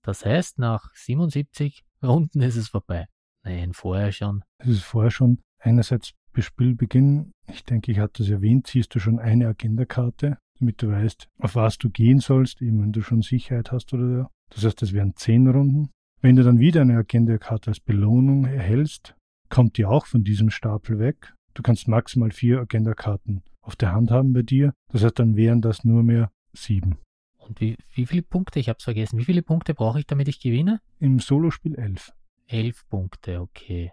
Das 0.00 0.24
heißt, 0.24 0.58
nach 0.58 0.90
77 0.94 1.84
Runden 2.02 2.40
ist 2.40 2.56
es 2.56 2.68
vorbei. 2.68 3.08
Nein, 3.42 3.74
vorher 3.74 4.10
schon. 4.10 4.42
Es 4.56 4.68
ist 4.68 4.84
vorher 4.84 5.10
schon. 5.10 5.42
Einerseits 5.58 6.14
bei 6.32 6.40
Spielbeginn, 6.40 7.34
ich 7.46 7.62
denke, 7.62 7.92
ich 7.92 7.98
hatte 7.98 8.22
es 8.22 8.30
erwähnt, 8.30 8.68
ziehst 8.68 8.94
du 8.94 9.00
schon 9.00 9.18
eine 9.18 9.48
Agendakarte, 9.48 10.38
damit 10.60 10.82
du 10.82 10.90
weißt, 10.90 11.28
auf 11.40 11.54
was 11.54 11.78
du 11.78 11.90
gehen 11.90 12.18
sollst, 12.18 12.62
eben 12.62 12.82
wenn 12.82 12.92
du 12.92 13.02
schon 13.02 13.22
Sicherheit 13.22 13.72
hast 13.72 13.92
oder 13.92 14.08
so. 14.08 14.26
Das 14.50 14.64
heißt, 14.64 14.82
es 14.82 14.92
wären 14.92 15.14
zehn 15.16 15.48
Runden. 15.48 15.90
Wenn 16.20 16.36
du 16.36 16.42
dann 16.42 16.58
wieder 16.58 16.80
eine 16.80 16.96
Agendakarte 16.96 17.70
als 17.70 17.80
Belohnung 17.80 18.44
erhältst, 18.46 19.14
kommt 19.48 19.76
die 19.76 19.84
auch 19.84 20.06
von 20.06 20.24
diesem 20.24 20.50
Stapel 20.50 20.98
weg. 20.98 21.34
Du 21.54 21.62
kannst 21.62 21.88
maximal 21.88 22.30
vier 22.30 22.60
Agendakarten 22.60 23.42
auf 23.62 23.76
der 23.76 23.92
Hand 23.92 24.10
haben 24.10 24.32
bei 24.32 24.42
dir. 24.42 24.72
Das 24.92 25.02
heißt, 25.02 25.18
dann 25.18 25.36
wären 25.36 25.60
das 25.60 25.84
nur 25.84 26.02
mehr 26.02 26.30
sieben. 26.52 26.98
Und 27.38 27.60
wie, 27.60 27.76
wie 27.94 28.06
viele 28.06 28.22
Punkte, 28.22 28.58
ich 28.58 28.68
habe 28.68 28.78
es 28.78 28.84
vergessen, 28.84 29.18
wie 29.18 29.24
viele 29.24 29.42
Punkte 29.42 29.74
brauche 29.74 30.00
ich, 30.00 30.06
damit 30.06 30.28
ich 30.28 30.40
gewinne? 30.40 30.80
Im 30.98 31.20
Solospiel 31.20 31.76
elf. 31.76 32.12
Elf 32.46 32.86
Punkte, 32.88 33.40
okay. 33.40 33.92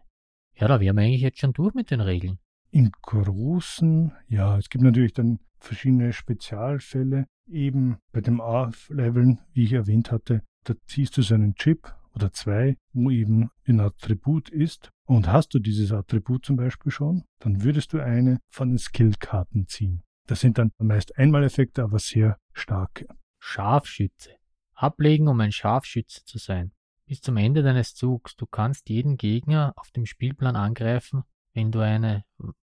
Ja, 0.56 0.68
da 0.68 0.80
wären 0.80 0.96
wir 0.96 1.04
eigentlich 1.04 1.22
jetzt 1.22 1.40
schon 1.40 1.54
durch 1.54 1.74
mit 1.74 1.92
den 1.92 2.02
Regeln. 2.02 2.40
Im 2.72 2.92
Großen, 3.02 4.12
ja, 4.28 4.58
es 4.58 4.70
gibt 4.70 4.84
natürlich 4.84 5.14
dann 5.14 5.40
verschiedene 5.64 6.14
Spezialfälle. 6.14 7.28
Eben 7.48 7.98
bei 8.12 8.22
dem 8.22 8.40
A-Leveln, 8.40 9.40
wie 9.54 9.66
ich 9.66 9.74
erwähnt 9.74 10.12
hatte, 10.12 10.44
da 10.64 10.74
ziehst 10.88 11.18
du 11.18 11.22
so 11.22 11.36
einen 11.36 11.56
Chip 11.56 11.94
oder 12.14 12.32
zwei, 12.32 12.78
wo 12.94 13.10
eben 13.10 13.50
ein 13.68 13.80
Attribut 13.80 14.50
ist. 14.50 14.92
Und 15.06 15.28
hast 15.28 15.54
du 15.54 15.60
dieses 15.60 15.92
Attribut 15.92 16.46
zum 16.46 16.56
Beispiel 16.56 16.92
schon, 16.92 17.24
dann 17.40 17.64
würdest 17.64 17.92
du 17.94 18.00
eine 18.00 18.40
von 18.50 18.70
den 18.70 18.78
Skillkarten 18.78 19.68
ziehen. 19.68 20.04
Das 20.28 20.40
sind 20.40 20.58
dann 20.58 20.72
meist 20.78 21.18
Einmaleffekte, 21.18 21.84
aber 21.84 22.00
sehr 22.00 22.38
starke. 22.54 23.08
Scharfschütze. 23.40 24.30
Ablegen, 24.74 25.28
um 25.28 25.40
ein 25.42 25.52
Scharfschütze 25.52 26.24
zu 26.24 26.38
sein. 26.38 26.72
Bis 27.06 27.20
zum 27.20 27.36
Ende 27.36 27.62
deines 27.62 27.94
Zugs. 27.94 28.36
Du 28.38 28.46
kannst 28.46 28.90
jeden 28.90 29.18
Gegner 29.18 29.74
auf 29.76 29.92
dem 29.92 30.06
Spielplan 30.06 30.56
angreifen, 30.56 31.24
wenn 31.54 31.72
du 31.72 31.80
eine, 31.80 32.24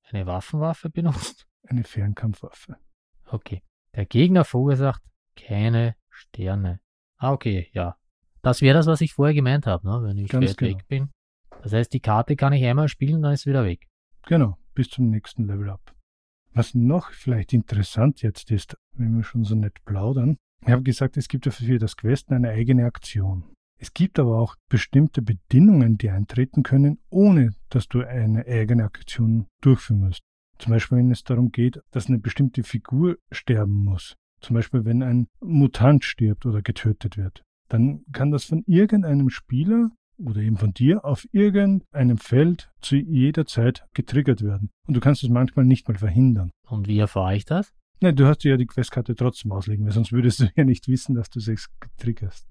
eine 0.05 0.24
Waffenwaffe 0.24 0.88
benutzt. 0.88 1.47
Eine 1.73 1.85
Fernkampfwaffe. 1.85 2.77
Okay. 3.31 3.62
Der 3.97 4.05
Gegner 4.05 4.45
verursacht 4.45 5.03
keine 5.37 5.97
Sterne. 6.11 6.81
Ah, 7.16 7.33
okay, 7.33 7.70
ja. 7.73 7.97
Das 8.43 8.61
wäre 8.61 8.77
das, 8.77 8.87
was 8.87 9.01
ich 9.01 9.14
vorher 9.14 9.33
gemeint 9.33 9.66
habe, 9.66 9.89
ne? 9.89 10.03
wenn 10.07 10.18
ich 10.18 10.29
Ganz 10.29 10.55
genau. 10.55 10.77
weg 10.77 10.87
bin. 10.89 11.09
Das 11.62 11.73
heißt, 11.73 11.91
die 11.95 12.01
Karte 12.01 12.37
kann 12.37 12.53
ich 12.53 12.62
einmal 12.62 12.89
spielen, 12.89 13.23
dann 13.23 13.33
ist 13.33 13.47
wieder 13.47 13.64
weg. 13.64 13.89
Genau, 14.27 14.59
bis 14.75 14.91
zum 14.91 15.09
nächsten 15.09 15.47
Level 15.47 15.70
up. 15.70 15.95
Was 16.53 16.75
noch 16.75 17.11
vielleicht 17.11 17.55
interessant 17.55 18.20
jetzt 18.20 18.51
ist, 18.51 18.77
wenn 18.93 19.16
wir 19.16 19.25
schon 19.25 19.45
so 19.45 19.55
nett 19.55 19.83
plaudern, 19.87 20.37
ich 20.61 20.73
habe 20.73 20.83
gesagt, 20.83 21.16
es 21.16 21.27
gibt 21.27 21.51
für 21.51 21.79
das 21.79 21.97
Questen 21.97 22.35
eine 22.35 22.51
eigene 22.51 22.85
Aktion. 22.85 23.45
Es 23.79 23.95
gibt 23.95 24.18
aber 24.18 24.39
auch 24.39 24.57
bestimmte 24.68 25.23
Bedingungen, 25.23 25.97
die 25.97 26.11
eintreten 26.11 26.64
können, 26.64 26.99
ohne 27.09 27.55
dass 27.70 27.89
du 27.89 28.07
eine 28.07 28.47
eigene 28.47 28.85
Aktion 28.85 29.47
durchführen 29.62 30.01
musst. 30.01 30.23
Zum 30.63 30.71
Beispiel, 30.71 30.99
wenn 30.99 31.11
es 31.11 31.25
darum 31.25 31.51
geht, 31.51 31.81
dass 31.91 32.07
eine 32.07 32.21
bestimmte 32.21 32.63
Figur 32.63 33.19
sterben 33.33 33.85
muss. 33.85 34.15
Zum 34.41 34.55
Beispiel, 34.55 34.85
wenn 34.85 35.03
ein 35.03 35.27
Mutant 35.41 36.05
stirbt 36.05 36.47
oder 36.47 36.63
getötet 36.63 37.17
wird. 37.17 37.43
Dann 37.69 38.05
kann 38.13 38.31
das 38.31 38.45
von 38.45 38.63
irgendeinem 38.69 39.29
Spieler 39.29 39.91
oder 40.25 40.41
eben 40.41 40.57
von 40.57 40.73
dir 40.73 41.05
auf 41.05 41.27
irgendeinem 41.33 42.17
Feld 42.17 42.71
zu 42.81 42.95
jeder 42.95 43.45
Zeit 43.45 43.85
getriggert 43.93 44.43
werden. 44.43 44.71
Und 44.87 44.95
du 44.95 45.01
kannst 45.01 45.25
es 45.25 45.31
manchmal 45.31 45.65
nicht 45.65 45.89
mal 45.89 45.99
verhindern. 45.99 46.53
Und 46.69 46.87
wie 46.87 47.01
erfahre 47.01 47.35
ich 47.35 47.45
das? 47.45 47.73
Nein, 48.01 48.15
du 48.15 48.27
hast 48.27 48.45
ja 48.45 48.57
die 48.57 48.67
Questkarte 48.67 49.17
trotzdem 49.17 49.51
auslegen, 49.51 49.85
weil 49.85 49.93
sonst 49.93 50.13
würdest 50.13 50.39
du 50.39 50.45
ja 50.55 50.63
nicht 50.63 50.87
wissen, 50.87 51.17
dass 51.17 51.29
du 51.29 51.41
es 51.41 51.69
triggerst. 51.97 52.47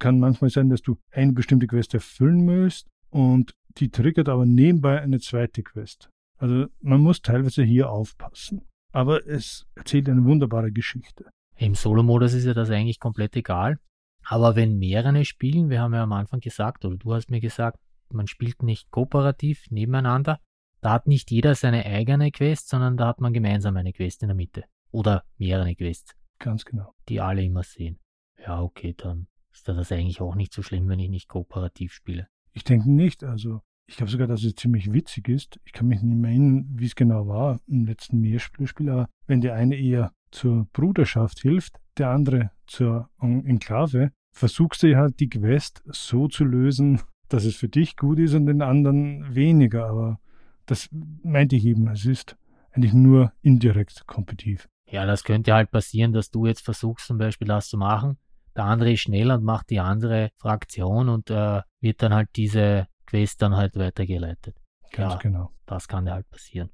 Kann 0.00 0.18
manchmal 0.18 0.50
sein, 0.50 0.70
dass 0.70 0.82
du 0.82 0.96
eine 1.12 1.32
bestimmte 1.32 1.68
Quest 1.68 1.94
erfüllen 1.94 2.44
musst 2.44 2.88
und 3.10 3.52
die 3.76 3.90
triggert 3.90 4.28
aber 4.28 4.44
nebenbei 4.44 5.00
eine 5.00 5.20
zweite 5.20 5.62
Quest. 5.62 6.10
Also 6.44 6.66
man 6.82 7.00
muss 7.00 7.22
teilweise 7.22 7.62
hier 7.64 7.88
aufpassen. 7.88 8.68
Aber 8.92 9.26
es 9.26 9.66
erzählt 9.76 10.10
eine 10.10 10.24
wunderbare 10.24 10.72
Geschichte. 10.72 11.30
Im 11.56 11.74
Solo-Modus 11.74 12.34
ist 12.34 12.44
ja 12.44 12.52
das 12.52 12.68
eigentlich 12.68 13.00
komplett 13.00 13.34
egal. 13.34 13.78
Aber 14.26 14.54
wenn 14.54 14.76
mehrere 14.76 15.24
spielen, 15.24 15.70
wir 15.70 15.80
haben 15.80 15.94
ja 15.94 16.02
am 16.02 16.12
Anfang 16.12 16.40
gesagt, 16.40 16.84
oder 16.84 16.98
du 16.98 17.14
hast 17.14 17.30
mir 17.30 17.40
gesagt, 17.40 17.78
man 18.10 18.26
spielt 18.26 18.62
nicht 18.62 18.90
kooperativ 18.90 19.64
nebeneinander, 19.70 20.38
da 20.82 20.92
hat 20.92 21.06
nicht 21.06 21.30
jeder 21.30 21.54
seine 21.54 21.86
eigene 21.86 22.30
Quest, 22.30 22.68
sondern 22.68 22.98
da 22.98 23.06
hat 23.06 23.22
man 23.22 23.32
gemeinsam 23.32 23.78
eine 23.78 23.94
Quest 23.94 24.20
in 24.20 24.28
der 24.28 24.36
Mitte. 24.36 24.64
Oder 24.90 25.24
mehrere 25.38 25.74
Quests, 25.74 26.14
Ganz 26.38 26.66
genau. 26.66 26.92
die 27.08 27.22
alle 27.22 27.42
immer 27.42 27.62
sehen. 27.62 28.00
Ja, 28.38 28.60
okay, 28.60 28.92
dann 28.94 29.28
ist 29.50 29.66
das 29.66 29.90
eigentlich 29.90 30.20
auch 30.20 30.34
nicht 30.34 30.52
so 30.52 30.60
schlimm, 30.60 30.90
wenn 30.90 30.98
ich 30.98 31.08
nicht 31.08 31.26
kooperativ 31.26 31.94
spiele. 31.94 32.28
Ich 32.52 32.64
denke 32.64 32.92
nicht. 32.92 33.24
Also 33.24 33.62
ich 33.86 33.96
glaube 33.96 34.10
sogar, 34.10 34.26
dass 34.26 34.44
es 34.44 34.54
ziemlich 34.54 34.92
witzig 34.92 35.28
ist. 35.28 35.60
Ich 35.64 35.72
kann 35.72 35.88
mich 35.88 36.02
nicht 36.02 36.16
mehr 36.16 36.30
erinnern, 36.30 36.66
wie 36.74 36.86
es 36.86 36.94
genau 36.94 37.26
war 37.28 37.60
im 37.66 37.84
letzten 37.84 38.20
Mehrspielerspiel, 38.20 38.88
aber 38.90 39.08
wenn 39.26 39.40
der 39.40 39.54
eine 39.54 39.76
eher 39.76 40.12
zur 40.30 40.66
Bruderschaft 40.72 41.40
hilft, 41.40 41.80
der 41.98 42.10
andere 42.10 42.50
zur 42.66 43.08
En- 43.20 43.46
Enklave, 43.46 44.10
versuchst 44.32 44.82
du 44.82 44.96
halt 44.96 45.20
die 45.20 45.28
Quest 45.28 45.82
so 45.86 46.28
zu 46.28 46.44
lösen, 46.44 47.00
dass 47.28 47.44
es 47.44 47.56
für 47.56 47.68
dich 47.68 47.96
gut 47.96 48.18
ist 48.18 48.34
und 48.34 48.46
den 48.46 48.62
anderen 48.62 49.34
weniger. 49.34 49.86
Aber 49.86 50.18
das 50.66 50.88
meinte 51.22 51.56
ich 51.56 51.64
eben, 51.66 51.88
es 51.88 52.04
ist 52.04 52.36
eigentlich 52.72 52.94
nur 52.94 53.32
indirekt 53.42 54.06
kompetitiv. 54.06 54.68
Ja, 54.90 55.06
das 55.06 55.24
könnte 55.24 55.52
halt 55.54 55.70
passieren, 55.70 56.12
dass 56.12 56.30
du 56.30 56.46
jetzt 56.46 56.62
versuchst 56.64 57.06
zum 57.06 57.18
Beispiel 57.18 57.46
das 57.48 57.68
zu 57.68 57.76
machen. 57.78 58.18
Der 58.56 58.64
andere 58.64 58.92
ist 58.92 59.00
schneller 59.00 59.36
und 59.36 59.44
macht 59.44 59.70
die 59.70 59.80
andere 59.80 60.30
Fraktion 60.36 61.08
und 61.08 61.30
äh, 61.30 61.62
wird 61.80 62.02
dann 62.02 62.14
halt 62.14 62.28
diese 62.36 62.86
Quest 63.14 63.42
dann 63.42 63.54
halt 63.54 63.76
weitergeleitet. 63.76 64.56
Ganz 64.90 65.14
Ja. 65.14 65.18
genau. 65.20 65.52
Das 65.66 65.86
kann 65.86 66.06
ja 66.06 66.14
halt 66.14 66.28
passieren. 66.30 66.70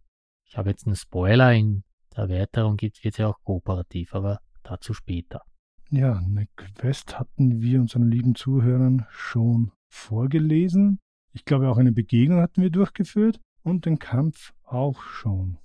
Ich 0.47 0.57
habe 0.57 0.70
jetzt 0.70 0.86
einen 0.86 0.97
Spoiler, 0.97 1.53
in 1.53 1.84
der 2.16 2.24
Erweiterung 2.24 2.78
gibt 2.78 2.99
es 3.05 3.16
ja 3.18 3.28
auch 3.28 3.38
kooperativ, 3.45 4.14
aber 4.14 4.41
dazu 4.62 4.95
später. 4.95 5.43
Ja, 5.91 6.16
eine 6.16 6.47
Quest 6.57 7.18
hatten 7.18 7.61
wir 7.61 7.78
unseren 7.78 8.11
lieben 8.11 8.34
Zuhörern 8.34 9.07
schon 9.11 9.72
vorgelesen. 9.93 10.99
Ich 11.32 11.45
glaube, 11.45 11.68
auch 11.68 11.76
eine 11.76 11.93
Begegnung 11.93 12.41
hatten 12.41 12.62
wir 12.62 12.70
durchgeführt 12.70 13.38
und 13.62 13.84
den 13.84 13.99
Kampf 13.99 14.55
auch 14.64 15.03
schon. 15.03 15.59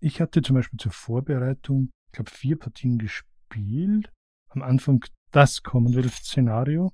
Ich 0.00 0.20
hatte 0.20 0.42
zum 0.42 0.56
Beispiel 0.56 0.78
zur 0.78 0.92
Vorbereitung, 0.92 1.90
ich 2.06 2.12
glaube, 2.12 2.30
vier 2.32 2.58
Partien 2.58 2.98
gespielt. 2.98 4.12
Am 4.48 4.62
Anfang 4.62 5.04
das 5.30 5.62
Commonwealth-Szenario. 5.62 6.90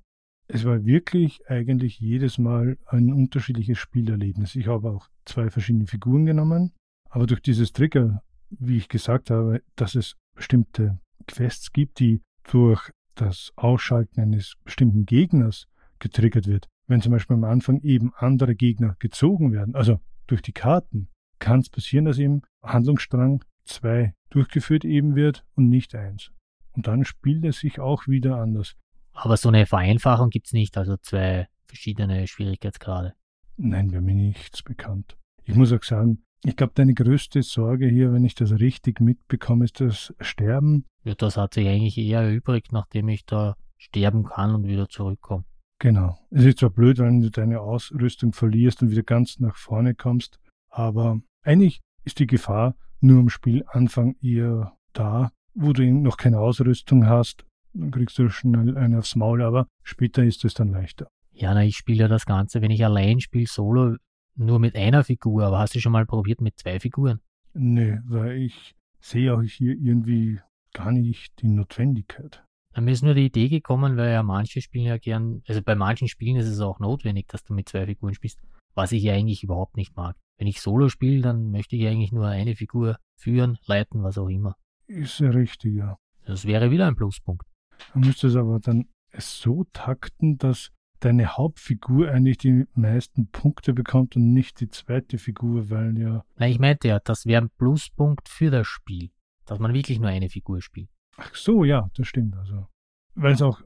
Es 0.53 0.65
war 0.65 0.85
wirklich 0.85 1.41
eigentlich 1.49 1.99
jedes 1.99 2.37
Mal 2.37 2.77
ein 2.85 3.11
unterschiedliches 3.11 3.79
Spielerlebnis. 3.79 4.55
Ich 4.55 4.67
habe 4.67 4.91
auch 4.91 5.07
zwei 5.25 5.49
verschiedene 5.49 5.87
Figuren 5.87 6.27
genommen, 6.27 6.73
aber 7.09 7.25
durch 7.25 7.41
dieses 7.41 7.73
Trigger, 7.73 8.21
wie 8.51 8.77
ich 8.77 8.87
gesagt 8.87 9.31
habe, 9.31 9.63
dass 9.75 9.95
es 9.95 10.15
bestimmte 10.35 10.99
Quests 11.25 11.71
gibt, 11.71 11.99
die 11.99 12.21
durch 12.51 12.91
das 13.15 13.51
Ausschalten 13.55 14.21
eines 14.21 14.53
bestimmten 14.63 15.07
Gegners 15.07 15.65
getriggert 15.97 16.45
wird. 16.45 16.67
Wenn 16.85 17.01
zum 17.01 17.13
Beispiel 17.13 17.35
am 17.35 17.45
Anfang 17.45 17.81
eben 17.81 18.13
andere 18.13 18.53
Gegner 18.53 18.95
gezogen 18.99 19.53
werden, 19.53 19.73
also 19.73 20.01
durch 20.27 20.43
die 20.43 20.53
Karten, 20.53 21.07
kann 21.39 21.61
es 21.61 21.71
passieren, 21.71 22.05
dass 22.05 22.19
eben 22.19 22.43
Handlungsstrang 22.61 23.43
2 23.65 24.13
durchgeführt 24.29 24.85
eben 24.85 25.15
wird 25.15 25.43
und 25.55 25.69
nicht 25.69 25.95
1. 25.95 26.29
Und 26.73 26.85
dann 26.85 27.05
spielt 27.05 27.43
es 27.43 27.57
sich 27.57 27.79
auch 27.79 28.07
wieder 28.07 28.37
anders. 28.37 28.75
Aber 29.13 29.37
so 29.37 29.49
eine 29.49 29.65
Vereinfachung 29.65 30.29
gibt 30.29 30.47
es 30.47 30.53
nicht, 30.53 30.77
also 30.77 30.97
zwei 30.97 31.47
verschiedene 31.65 32.27
Schwierigkeitsgrade. 32.27 33.13
Nein, 33.57 33.91
wäre 33.91 34.01
mir 34.01 34.15
nichts 34.15 34.63
bekannt. 34.63 35.17
Ich 35.43 35.55
muss 35.55 35.71
auch 35.71 35.83
sagen, 35.83 36.23
ich 36.43 36.55
glaube, 36.55 36.73
deine 36.75 36.93
größte 36.93 37.41
Sorge 37.41 37.87
hier, 37.87 38.11
wenn 38.11 38.25
ich 38.25 38.35
das 38.35 38.51
richtig 38.51 38.99
mitbekomme, 38.99 39.65
ist 39.65 39.79
das 39.79 40.13
Sterben. 40.19 40.85
Ja, 41.03 41.15
das 41.15 41.37
hat 41.37 41.53
sich 41.53 41.67
eigentlich 41.67 41.97
eher 41.97 42.21
erübrigt, 42.21 42.71
nachdem 42.71 43.07
ich 43.07 43.25
da 43.25 43.55
sterben 43.77 44.23
kann 44.23 44.55
und 44.55 44.67
wieder 44.67 44.89
zurückkomme. 44.89 45.45
Genau. 45.79 46.17
Es 46.29 46.45
ist 46.45 46.59
zwar 46.59 46.69
blöd, 46.69 46.97
wenn 46.99 47.21
du 47.21 47.29
deine 47.29 47.61
Ausrüstung 47.61 48.33
verlierst 48.33 48.81
und 48.81 48.91
wieder 48.91 49.03
ganz 49.03 49.39
nach 49.39 49.55
vorne 49.55 49.95
kommst, 49.95 50.39
aber 50.69 51.19
eigentlich 51.43 51.81
ist 52.03 52.19
die 52.19 52.27
Gefahr 52.27 52.75
nur 52.99 53.19
am 53.19 53.29
Spielanfang 53.29 54.15
eher 54.21 54.77
da, 54.93 55.31
wo 55.53 55.73
du 55.73 55.83
noch 55.91 56.17
keine 56.17 56.39
Ausrüstung 56.39 57.05
hast, 57.05 57.45
dann 57.73 57.91
kriegst 57.91 58.17
du 58.17 58.29
schnell 58.29 58.77
einen 58.77 58.97
aufs 58.97 59.15
Maul, 59.15 59.41
aber 59.41 59.67
später 59.83 60.23
ist 60.23 60.45
es 60.45 60.53
dann 60.53 60.71
leichter. 60.71 61.07
Ja, 61.31 61.53
na, 61.53 61.63
ich 61.63 61.77
spiele 61.77 62.01
ja 62.01 62.07
das 62.07 62.25
Ganze, 62.25 62.61
wenn 62.61 62.71
ich 62.71 62.85
allein 62.85 63.19
spiele, 63.19 63.47
solo, 63.47 63.95
nur 64.35 64.59
mit 64.59 64.75
einer 64.75 65.03
Figur. 65.03 65.45
Aber 65.45 65.59
hast 65.59 65.75
du 65.75 65.79
schon 65.79 65.91
mal 65.91 66.05
probiert 66.05 66.41
mit 66.41 66.57
zwei 66.57 66.79
Figuren? 66.79 67.19
Nee, 67.53 67.99
weil 68.05 68.37
ich 68.37 68.75
sehe 68.99 69.33
auch 69.33 69.41
hier 69.41 69.73
irgendwie 69.73 70.39
gar 70.73 70.91
nicht 70.91 71.41
die 71.41 71.47
Notwendigkeit. 71.47 72.43
Mir 72.75 72.91
ist 72.91 73.03
nur 73.03 73.13
die 73.13 73.27
Idee 73.27 73.49
gekommen, 73.49 73.97
weil 73.97 74.11
ja 74.11 74.23
manche 74.23 74.59
spielen 74.61 74.85
ja 74.85 74.97
gern, 74.97 75.43
also 75.47 75.61
bei 75.61 75.75
manchen 75.75 76.07
Spielen 76.07 76.37
ist 76.37 76.47
es 76.47 76.59
auch 76.59 76.79
notwendig, 76.79 77.27
dass 77.27 77.43
du 77.43 77.53
mit 77.53 77.69
zwei 77.69 77.85
Figuren 77.85 78.15
spielst, 78.15 78.39
was 78.73 78.91
ich 78.91 79.03
ja 79.03 79.13
eigentlich 79.13 79.43
überhaupt 79.43 79.77
nicht 79.77 79.95
mag. 79.95 80.15
Wenn 80.39 80.47
ich 80.47 80.59
Solo 80.59 80.89
spiele, 80.89 81.21
dann 81.21 81.51
möchte 81.51 81.75
ich 81.75 81.85
eigentlich 81.85 82.11
nur 82.11 82.27
eine 82.27 82.55
Figur 82.55 82.97
führen, 83.15 83.59
leiten, 83.67 84.01
was 84.01 84.17
auch 84.17 84.29
immer. 84.29 84.55
Ist 84.87 85.19
ja 85.19 85.29
richtig, 85.29 85.75
ja. 85.75 85.97
Das 86.25 86.45
wäre 86.45 86.71
wieder 86.71 86.87
ein 86.87 86.95
Pluspunkt. 86.95 87.45
Man 87.93 88.05
müsste 88.05 88.27
es 88.27 88.35
aber 88.35 88.59
dann 88.59 88.87
so 89.17 89.65
takten, 89.73 90.37
dass 90.37 90.71
deine 90.99 91.37
Hauptfigur 91.37 92.09
eigentlich 92.09 92.37
die 92.37 92.65
meisten 92.75 93.29
Punkte 93.29 93.73
bekommt 93.73 94.15
und 94.15 94.33
nicht 94.33 94.59
die 94.59 94.69
zweite 94.69 95.17
Figur, 95.17 95.69
weil 95.69 95.97
ja. 95.97 96.23
Nein, 96.37 96.51
ich 96.51 96.59
meinte 96.59 96.87
ja, 96.87 96.99
das 96.99 97.25
wäre 97.25 97.43
ein 97.43 97.49
Pluspunkt 97.49 98.29
für 98.29 98.51
das 98.51 98.67
Spiel, 98.67 99.11
dass 99.45 99.59
man 99.59 99.73
wirklich 99.73 99.99
nur 99.99 100.09
eine 100.09 100.29
Figur 100.29 100.61
spielt. 100.61 100.89
Ach 101.17 101.35
so, 101.35 101.63
ja, 101.63 101.89
das 101.95 102.07
stimmt. 102.07 102.35
Also, 102.37 102.67
weil 103.15 103.33
es 103.33 103.41
auch 103.41 103.61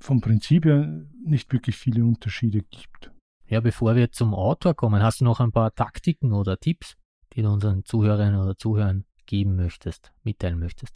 vom 0.00 0.20
Prinzip 0.20 0.64
her 0.64 1.06
nicht 1.24 1.52
wirklich 1.52 1.76
viele 1.76 2.04
Unterschiede 2.04 2.62
gibt. 2.62 3.10
Ja, 3.46 3.60
bevor 3.60 3.96
wir 3.96 4.12
zum 4.12 4.34
Autor 4.34 4.74
kommen, 4.74 5.02
hast 5.02 5.20
du 5.20 5.24
noch 5.24 5.40
ein 5.40 5.52
paar 5.52 5.74
Taktiken 5.74 6.32
oder 6.32 6.58
Tipps, 6.58 6.96
die 7.34 7.42
du 7.42 7.50
unseren 7.50 7.84
Zuhörerinnen 7.84 8.40
oder 8.40 8.56
Zuhörern 8.56 9.04
geben 9.26 9.56
möchtest, 9.56 10.12
mitteilen 10.22 10.58
möchtest? 10.58 10.94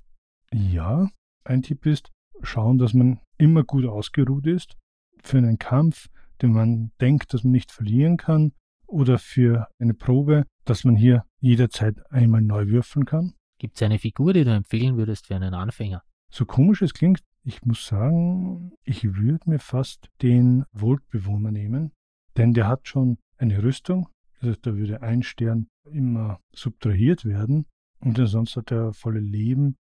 Ja, 0.53 1.09
ein 1.45 1.63
Tipp 1.63 1.87
ist, 1.87 2.13
schauen, 2.43 2.79
dass 2.79 2.95
man 2.95 3.21
immer 3.39 3.65
gut 3.65 3.85
ausgeruht 3.85 4.47
ist 4.47 4.77
für 5.23 5.39
einen 5.39 5.59
Kampf, 5.59 6.09
den 6.43 6.53
man 6.53 6.93
denkt, 7.01 7.33
dass 7.35 7.45
man 7.45 7.53
nicht 7.53 7.73
verlieren 7.73 8.17
kann, 8.17 8.53
oder 8.87 9.19
für 9.19 9.69
eine 9.79 9.95
Probe, 9.95 10.45
dass 10.65 10.85
man 10.85 10.97
hier 10.97 11.25
jederzeit 11.41 11.97
einmal 12.11 12.43
neu 12.43 12.69
würfeln 12.69 13.05
kann. 13.05 13.35
Gibt 13.59 13.77
es 13.77 13.83
eine 13.83 13.99
Figur, 13.99 14.33
die 14.33 14.45
du 14.45 14.53
empfehlen 14.53 14.97
würdest 14.97 15.27
für 15.27 15.37
einen 15.37 15.55
Anfänger? 15.55 16.03
So 16.31 16.45
komisch 16.45 16.83
es 16.83 16.95
klingt, 16.95 17.23
ich 17.43 17.65
muss 17.65 17.87
sagen, 17.87 18.73
ich 18.85 19.17
würde 19.17 19.49
mir 19.49 19.59
fast 19.59 20.09
den 20.23 20.65
Voltbewohner 20.73 21.53
nehmen, 21.53 21.93
denn 22.37 22.53
der 22.53 22.69
hat 22.69 22.89
schon 22.89 23.19
eine 23.39 23.63
Rüstung, 23.63 24.09
das 24.41 24.51
heißt, 24.51 24.67
da 24.67 24.75
würde 24.75 25.03
ein 25.03 25.23
Stern 25.23 25.69
immer 25.91 26.41
subtrahiert 26.53 27.25
werden 27.25 27.67
und 28.01 28.19
ansonsten 28.19 28.61
hat 28.61 28.73
er 28.73 28.93
volle 28.93 29.21
Leben 29.21 29.77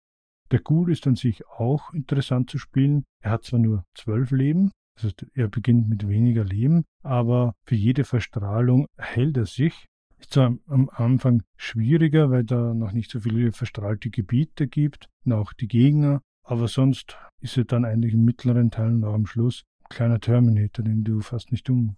der 0.51 0.59
Ghoul 0.59 0.91
ist 0.91 1.07
an 1.07 1.15
sich 1.15 1.45
auch 1.47 1.93
interessant 1.93 2.49
zu 2.49 2.57
spielen. 2.57 3.05
Er 3.21 3.31
hat 3.31 3.43
zwar 3.43 3.59
nur 3.59 3.85
zwölf 3.95 4.31
Leben, 4.31 4.71
heißt, 5.03 5.25
er 5.33 5.47
beginnt 5.47 5.89
mit 5.89 6.07
weniger 6.07 6.43
Leben, 6.43 6.85
aber 7.03 7.55
für 7.65 7.75
jede 7.75 8.03
Verstrahlung 8.03 8.87
hält 8.97 9.37
er 9.37 9.45
sich. 9.45 9.85
Ist 10.19 10.33
zwar 10.33 10.55
am 10.67 10.89
Anfang 10.89 11.43
schwieriger, 11.57 12.29
weil 12.29 12.43
da 12.43 12.73
noch 12.73 12.91
nicht 12.91 13.11
so 13.11 13.19
viele 13.19 13.51
verstrahlte 13.51 14.09
Gebiete 14.09 14.67
gibt, 14.67 15.09
noch 15.23 15.53
die 15.53 15.67
Gegner, 15.67 16.21
aber 16.43 16.67
sonst 16.67 17.17
ist 17.41 17.57
er 17.57 17.65
dann 17.65 17.85
eigentlich 17.85 18.13
im 18.13 18.23
mittleren 18.23 18.71
Teil 18.71 18.93
und 18.93 19.03
auch 19.03 19.13
am 19.13 19.25
Schluss 19.25 19.63
ein 19.81 19.89
kleiner 19.89 20.19
Terminator, 20.19 20.85
den 20.85 21.03
du 21.03 21.21
fast 21.21 21.51
nicht 21.51 21.69
um. 21.69 21.97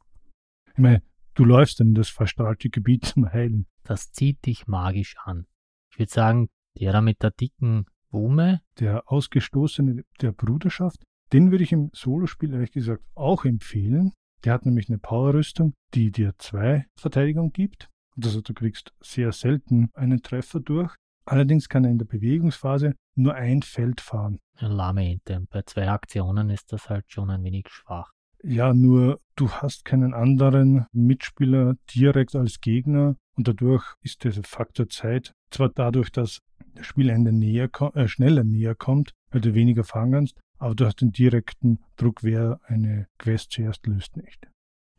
Ich 0.72 0.80
meine, 0.80 1.04
du 1.36 1.46
läufst 1.46 1.80
in 1.80 1.94
das 1.94 2.10
verstrahlte 2.10 2.70
Gebiet 2.70 3.06
zum 3.06 3.32
Heilen. 3.32 3.68
Das 3.84 4.12
zieht 4.12 4.46
dich 4.46 4.68
magisch 4.68 5.16
an. 5.24 5.46
Ich 5.92 6.00
würde 6.00 6.12
sagen, 6.12 6.50
der 6.80 6.92
da 6.92 7.02
mit 7.02 7.22
der 7.22 7.32
dicken 7.32 7.86
Wume. 8.12 8.62
Der 8.80 9.04
Ausgestoßene 9.12 10.04
der 10.22 10.32
Bruderschaft. 10.32 11.04
Den 11.34 11.52
würde 11.52 11.64
ich 11.64 11.72
im 11.72 11.90
Solospiel 11.94 12.54
ehrlich 12.54 12.72
gesagt 12.72 13.04
auch 13.16 13.46
empfehlen. 13.46 14.14
Der 14.44 14.54
hat 14.54 14.66
nämlich 14.66 14.88
eine 14.90 15.00
Powerrüstung, 15.00 15.74
die 15.94 16.12
dir 16.12 16.34
zwei 16.38 16.86
Verteidigung 16.98 17.52
gibt. 17.52 17.90
Also 18.24 18.42
du 18.42 18.54
kriegst 18.54 18.94
sehr 19.02 19.32
selten 19.32 19.90
einen 19.94 20.22
Treffer 20.22 20.60
durch. 20.60 20.96
Allerdings 21.26 21.68
kann 21.68 21.84
er 21.84 21.92
in 21.92 21.98
der 21.98 22.06
Bewegungsphase 22.06 22.96
nur 23.16 23.36
ein 23.36 23.62
Feld 23.62 24.00
fahren. 24.00 24.40
Ein 24.56 24.72
lahme 24.72 25.06
Ente. 25.06 25.46
Bei 25.50 25.62
zwei 25.64 25.90
Aktionen 25.90 26.50
ist 26.50 26.72
das 26.72 26.90
halt 26.90 27.12
schon 27.12 27.30
ein 27.30 27.44
wenig 27.44 27.68
schwach. 27.68 28.12
Ja, 28.44 28.74
nur 28.74 29.20
du 29.36 29.50
hast 29.50 29.86
keinen 29.86 30.14
anderen 30.14 30.86
Mitspieler 30.92 31.76
direkt 31.94 32.36
als 32.36 32.62
Gegner 32.62 33.16
und 33.36 33.48
dadurch 33.48 33.96
ist 34.02 34.24
dieser 34.24 34.44
Faktor 34.44 34.90
Zeit 34.90 35.34
zwar 35.50 35.70
dadurch, 35.70 36.12
dass 36.12 36.40
das 36.76 36.86
Spielende 36.86 37.32
näher, 37.32 37.70
äh, 37.94 38.08
schneller 38.08 38.44
näher 38.44 38.76
kommt, 38.76 39.14
weil 39.32 39.42
du 39.42 39.54
weniger 39.54 39.84
fangen 39.84 40.12
kannst, 40.12 40.40
aber 40.60 40.76
du 40.76 40.86
hast 40.86 41.02
den 41.02 41.12
direkten 41.12 41.80
Druck, 41.96 42.24
wer 42.24 42.60
eine 42.66 43.08
Quest 43.18 43.52
zuerst 43.52 43.86
löst, 43.88 44.18
nicht. 44.18 44.48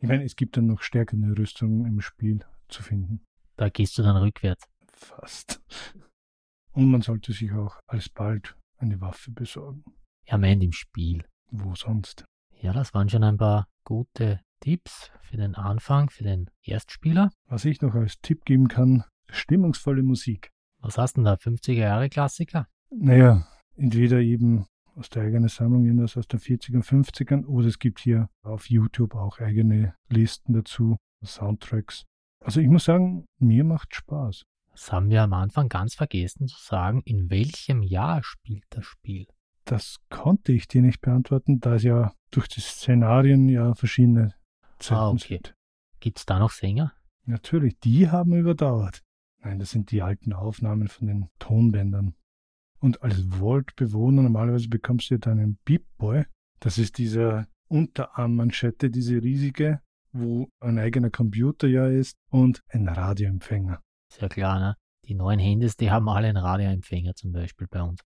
Ich 0.00 0.08
meine, 0.08 0.24
es 0.24 0.36
gibt 0.36 0.56
dann 0.56 0.66
noch 0.66 0.82
stärkere 0.82 1.36
Rüstungen 1.36 1.84
im 1.84 2.00
Spiel 2.00 2.40
zu 2.68 2.82
finden. 2.82 3.24
Da 3.56 3.68
gehst 3.68 3.98
du 3.98 4.02
dann 4.02 4.16
rückwärts. 4.16 4.64
Fast. 4.92 5.60
Und 6.72 6.90
man 6.90 7.02
sollte 7.02 7.32
sich 7.32 7.52
auch 7.52 7.80
alsbald 7.86 8.56
eine 8.76 9.00
Waffe 9.00 9.32
besorgen. 9.32 9.84
Ja, 10.26 10.38
meint 10.38 10.62
im 10.62 10.72
Spiel. 10.72 11.24
Wo 11.50 11.74
sonst? 11.74 12.24
Ja, 12.60 12.72
das 12.72 12.92
waren 12.92 13.08
schon 13.08 13.22
ein 13.22 13.36
paar 13.36 13.68
gute 13.84 14.40
Tipps 14.60 15.12
für 15.20 15.36
den 15.36 15.54
Anfang, 15.54 16.10
für 16.10 16.24
den 16.24 16.50
Erstspieler. 16.62 17.30
Was 17.46 17.64
ich 17.64 17.80
noch 17.82 17.94
als 17.94 18.20
Tipp 18.20 18.44
geben 18.44 18.66
kann, 18.66 19.04
stimmungsvolle 19.30 20.02
Musik. 20.02 20.50
Was 20.80 20.98
hast 20.98 21.16
du 21.16 21.20
denn 21.20 21.26
da? 21.26 21.34
50er 21.34 21.72
Jahre 21.72 22.08
Klassiker? 22.08 22.66
Naja, 22.90 23.46
entweder 23.76 24.18
eben 24.18 24.66
aus 24.96 25.08
der 25.08 25.22
eigenen 25.22 25.48
Sammlung, 25.48 25.84
irgendwas 25.84 26.16
aus 26.16 26.26
den 26.26 26.40
40er, 26.40 26.82
50ern, 26.82 27.46
oder 27.46 27.68
es 27.68 27.78
gibt 27.78 28.00
hier 28.00 28.28
auf 28.42 28.68
YouTube 28.68 29.14
auch 29.14 29.38
eigene 29.38 29.94
Listen 30.08 30.52
dazu, 30.52 30.96
Soundtracks. 31.24 32.04
Also 32.40 32.60
ich 32.60 32.68
muss 32.68 32.84
sagen, 32.84 33.26
mir 33.38 33.62
macht 33.62 33.94
Spaß. 33.94 34.42
Das 34.72 34.92
haben 34.92 35.10
wir 35.10 35.22
am 35.22 35.32
Anfang 35.32 35.68
ganz 35.68 35.94
vergessen 35.94 36.48
zu 36.48 36.58
sagen, 36.60 37.02
in 37.04 37.30
welchem 37.30 37.82
Jahr 37.82 38.22
spielt 38.24 38.64
das 38.70 38.84
Spiel? 38.84 39.26
Das 39.68 39.98
konnte 40.08 40.52
ich 40.52 40.66
dir 40.66 40.80
nicht 40.80 41.02
beantworten, 41.02 41.60
da 41.60 41.74
es 41.74 41.82
ja 41.82 42.14
durch 42.30 42.48
die 42.48 42.60
Szenarien 42.60 43.50
ja 43.50 43.74
verschiedene 43.74 44.34
Zeiten 44.78 44.98
ah, 44.98 45.10
okay. 45.10 45.34
sind. 45.34 45.54
Gibt 46.00 46.18
es 46.18 46.24
da 46.24 46.38
noch 46.38 46.52
Sänger? 46.52 46.94
Natürlich, 47.26 47.78
die 47.80 48.08
haben 48.08 48.32
überdauert. 48.32 49.02
Nein, 49.42 49.58
das 49.58 49.70
sind 49.70 49.90
die 49.90 50.00
alten 50.00 50.32
Aufnahmen 50.32 50.88
von 50.88 51.06
den 51.06 51.28
Tonbändern. 51.38 52.14
Und 52.80 53.02
als 53.02 53.22
Vault-Bewohner 53.28 54.22
normalerweise 54.22 54.68
bekommst 54.68 55.10
du 55.10 55.16
ja 55.16 55.18
deinen 55.18 55.58
Beep 55.66 55.84
Boy. 55.98 56.24
Das 56.60 56.78
ist 56.78 56.96
diese 56.96 57.46
Unterarmmanschette, 57.68 58.88
diese 58.88 59.22
riesige, 59.22 59.82
wo 60.12 60.48
ein 60.60 60.78
eigener 60.78 61.10
Computer 61.10 61.68
ja 61.68 61.88
ist 61.88 62.16
und 62.30 62.62
ein 62.68 62.88
Radioempfänger. 62.88 63.82
Sehr 64.10 64.30
klar, 64.30 64.58
ne? 64.60 64.76
Die 65.04 65.14
neuen 65.14 65.38
Handys, 65.38 65.76
die 65.76 65.90
haben 65.90 66.08
alle 66.08 66.28
einen 66.28 66.38
Radioempfänger 66.38 67.14
zum 67.14 67.32
Beispiel 67.32 67.66
bei 67.70 67.82
uns. 67.82 68.00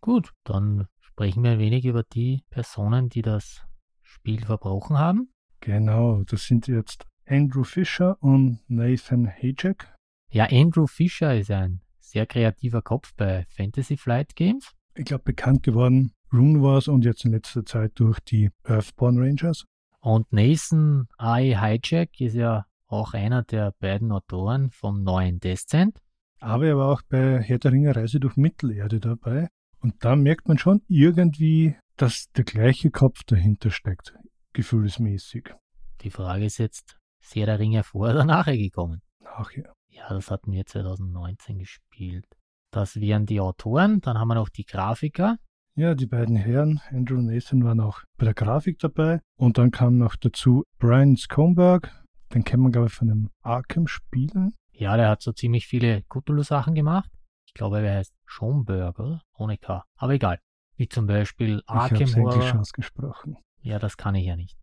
Gut, 0.00 0.32
dann 0.44 0.86
sprechen 1.00 1.42
wir 1.42 1.52
ein 1.52 1.58
wenig 1.58 1.84
über 1.84 2.02
die 2.02 2.42
Personen, 2.50 3.08
die 3.10 3.22
das 3.22 3.66
Spiel 4.02 4.44
verbrochen 4.44 4.98
haben. 4.98 5.32
Genau, 5.60 6.22
das 6.24 6.46
sind 6.46 6.66
jetzt 6.68 7.06
Andrew 7.26 7.64
Fisher 7.64 8.16
und 8.20 8.60
Nathan 8.68 9.26
Hayek. 9.26 9.92
Ja, 10.30 10.46
Andrew 10.50 10.86
Fisher 10.86 11.36
ist 11.36 11.50
ein 11.50 11.82
sehr 11.98 12.26
kreativer 12.26 12.80
Kopf 12.80 13.12
bei 13.16 13.44
Fantasy 13.50 13.96
Flight 13.96 14.34
Games. 14.36 14.72
Ich 14.94 15.04
glaube, 15.04 15.24
bekannt 15.24 15.62
geworden 15.62 16.12
Rune 16.32 16.62
Wars 16.62 16.88
und 16.88 17.04
jetzt 17.04 17.24
in 17.24 17.32
letzter 17.32 17.64
Zeit 17.64 17.92
durch 17.96 18.20
die 18.20 18.50
Earthborn 18.64 19.18
Rangers. 19.18 19.64
Und 20.00 20.32
Nathan 20.32 21.08
I. 21.20 21.56
Hijack 21.56 22.20
ist 22.20 22.34
ja 22.34 22.64
auch 22.86 23.12
einer 23.12 23.42
der 23.42 23.74
beiden 23.78 24.12
Autoren 24.12 24.70
vom 24.70 25.02
neuen 25.02 25.40
Descent. 25.40 26.00
Aber 26.40 26.66
er 26.66 26.78
war 26.78 26.88
auch 26.92 27.02
bei 27.02 27.40
Herr 27.42 27.58
der 27.58 27.72
Ringe 27.72 27.94
Reise 27.94 28.18
durch 28.18 28.36
Mittelerde 28.36 28.98
dabei. 28.98 29.48
Und 29.80 30.04
da 30.04 30.16
merkt 30.16 30.48
man 30.48 30.58
schon 30.58 30.82
irgendwie, 30.88 31.76
dass 31.96 32.30
der 32.32 32.44
gleiche 32.44 32.90
Kopf 32.90 33.24
dahinter 33.24 33.70
steckt, 33.70 34.14
gefühlsmäßig. 34.52 35.54
Die 36.02 36.10
Frage 36.10 36.44
ist 36.44 36.58
jetzt, 36.58 36.98
ist 37.20 37.34
Herr 37.34 37.46
der 37.46 37.58
Ringe 37.58 37.82
vorher 37.82 38.14
oder 38.14 38.24
nachher 38.24 38.56
gekommen? 38.56 39.02
Nachher. 39.20 39.72
Ja, 39.88 40.08
das 40.08 40.30
hatten 40.30 40.52
wir 40.52 40.64
2019 40.64 41.58
gespielt. 41.58 42.26
Das 42.70 42.96
wären 42.96 43.26
die 43.26 43.40
Autoren, 43.40 44.00
dann 44.00 44.18
haben 44.18 44.28
wir 44.28 44.34
noch 44.34 44.48
die 44.48 44.64
Grafiker. 44.64 45.36
Ja, 45.74 45.94
die 45.94 46.06
beiden 46.06 46.36
Herren, 46.36 46.80
Andrew 46.90 47.18
und 47.18 47.26
Nathan, 47.26 47.64
waren 47.64 47.80
auch 47.80 48.02
bei 48.16 48.24
der 48.24 48.34
Grafik 48.34 48.78
dabei. 48.78 49.20
Und 49.36 49.58
dann 49.58 49.70
kam 49.70 49.98
noch 49.98 50.16
dazu 50.16 50.64
Brian 50.78 51.16
Scomberg, 51.16 51.90
den 52.34 52.44
kennt 52.44 52.62
man, 52.62 52.72
glaube 52.72 52.88
ich, 52.88 52.92
von 52.92 53.08
dem 53.08 53.30
Arkham-Spielen. 53.42 54.54
Ja, 54.72 54.96
der 54.96 55.08
hat 55.08 55.22
so 55.22 55.32
ziemlich 55.32 55.66
viele 55.66 56.02
Cthulhu-Sachen 56.02 56.74
gemacht. 56.74 57.10
Ich 57.50 57.54
glaube, 57.54 57.80
er 57.80 57.96
heißt 57.96 58.14
Schomberg, 58.26 59.00
oder? 59.00 59.24
Ohne 59.36 59.58
K. 59.58 59.84
Aber 59.96 60.12
egal. 60.12 60.40
Wie 60.76 60.88
zum 60.88 61.08
Beispiel 61.08 61.62
Arkham 61.66 62.00
ich 62.00 62.14
Horror. 62.14 62.34
Englisch 62.34 62.54
ausgesprochen. 62.54 63.36
Ja, 63.60 63.80
das 63.80 63.96
kann 63.96 64.14
ich 64.14 64.26
ja 64.26 64.36
nicht. 64.36 64.56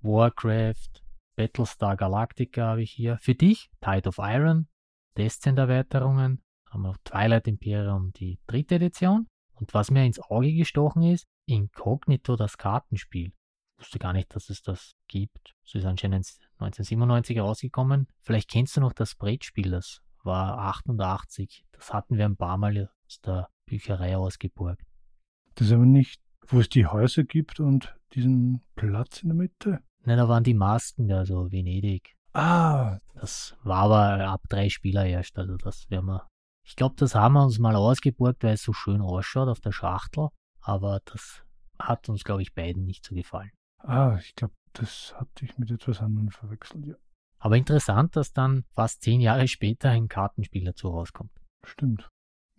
Warcraft, 0.00 1.04
Battlestar 1.36 1.96
Galactica 1.96 2.66
habe 2.66 2.82
ich 2.82 2.90
hier. 2.90 3.16
Für 3.18 3.36
dich, 3.36 3.70
Tide 3.80 4.08
of 4.08 4.18
Iron, 4.18 4.66
Descent-Erweiterungen, 5.16 6.42
haben 6.68 6.82
wir 6.82 6.88
noch 6.88 6.98
Twilight 7.04 7.46
Imperium, 7.46 8.12
die 8.12 8.40
dritte 8.48 8.74
Edition. 8.74 9.28
Und 9.54 9.72
was 9.72 9.92
mir 9.92 10.04
ins 10.04 10.18
Auge 10.18 10.52
gestochen 10.52 11.02
ist, 11.02 11.28
Incognito, 11.46 12.34
das 12.34 12.58
Kartenspiel. 12.58 13.28
Ich 13.28 13.84
wusste 13.84 14.00
gar 14.00 14.12
nicht, 14.12 14.34
dass 14.34 14.50
es 14.50 14.62
das 14.62 14.96
gibt. 15.06 15.54
Es 15.64 15.76
ist 15.76 15.84
anscheinend 15.84 16.26
1997 16.58 17.38
rausgekommen. 17.38 18.08
Vielleicht 18.20 18.50
kennst 18.50 18.76
du 18.76 18.80
noch 18.80 18.94
das 18.94 19.14
Brettspiel, 19.14 19.70
das 19.70 20.02
war 20.24 20.58
88. 20.58 21.64
Das 21.72 21.92
hatten 21.92 22.16
wir 22.16 22.24
ein 22.24 22.36
paar 22.36 22.58
Mal 22.58 22.90
aus 23.06 23.20
der 23.20 23.48
Bücherei 23.66 24.16
ausgeborgt. 24.16 24.82
Das 25.54 25.66
ist 25.68 25.72
aber 25.72 25.86
nicht, 25.86 26.20
wo 26.46 26.60
es 26.60 26.68
die 26.68 26.86
Häuser 26.86 27.24
gibt 27.24 27.60
und 27.60 27.94
diesen 28.14 28.62
Platz 28.74 29.22
in 29.22 29.28
der 29.30 29.36
Mitte. 29.36 29.80
Nein, 30.04 30.18
da 30.18 30.28
waren 30.28 30.44
die 30.44 30.54
Masken 30.54 31.08
da, 31.08 31.24
so 31.24 31.50
Venedig. 31.52 32.14
Ah, 32.34 32.98
Das 33.14 33.56
war 33.62 33.84
aber 33.84 34.26
ab 34.28 34.42
drei 34.48 34.68
Spieler 34.68 35.04
erst, 35.06 35.38
also 35.38 35.56
das 35.56 35.88
werden 35.90 36.06
wir. 36.06 36.28
Ich 36.64 36.76
glaube, 36.76 36.94
das 36.96 37.14
haben 37.14 37.34
wir 37.34 37.44
uns 37.44 37.58
mal 37.58 37.76
ausgeborgt, 37.76 38.42
weil 38.42 38.54
es 38.54 38.62
so 38.62 38.72
schön 38.72 39.00
ausschaut 39.02 39.48
auf 39.48 39.60
der 39.60 39.72
Schachtel, 39.72 40.28
aber 40.60 41.00
das 41.04 41.42
hat 41.78 42.08
uns, 42.08 42.24
glaube 42.24 42.42
ich, 42.42 42.54
beiden 42.54 42.84
nicht 42.84 43.04
so 43.04 43.14
gefallen. 43.14 43.50
ah, 43.78 44.16
ich 44.20 44.34
glaube, 44.34 44.54
das 44.72 45.14
hatte 45.18 45.44
ich 45.44 45.58
mit 45.58 45.70
etwas 45.70 46.00
anderem 46.00 46.30
verwechselt. 46.30 46.86
Ja, 46.86 46.94
Aber 47.42 47.56
interessant, 47.56 48.14
dass 48.14 48.32
dann 48.32 48.62
fast 48.70 49.02
zehn 49.02 49.20
Jahre 49.20 49.48
später 49.48 49.90
ein 49.90 50.06
Kartenspiel 50.06 50.64
dazu 50.64 50.90
rauskommt. 50.90 51.32
stimmt. 51.66 52.08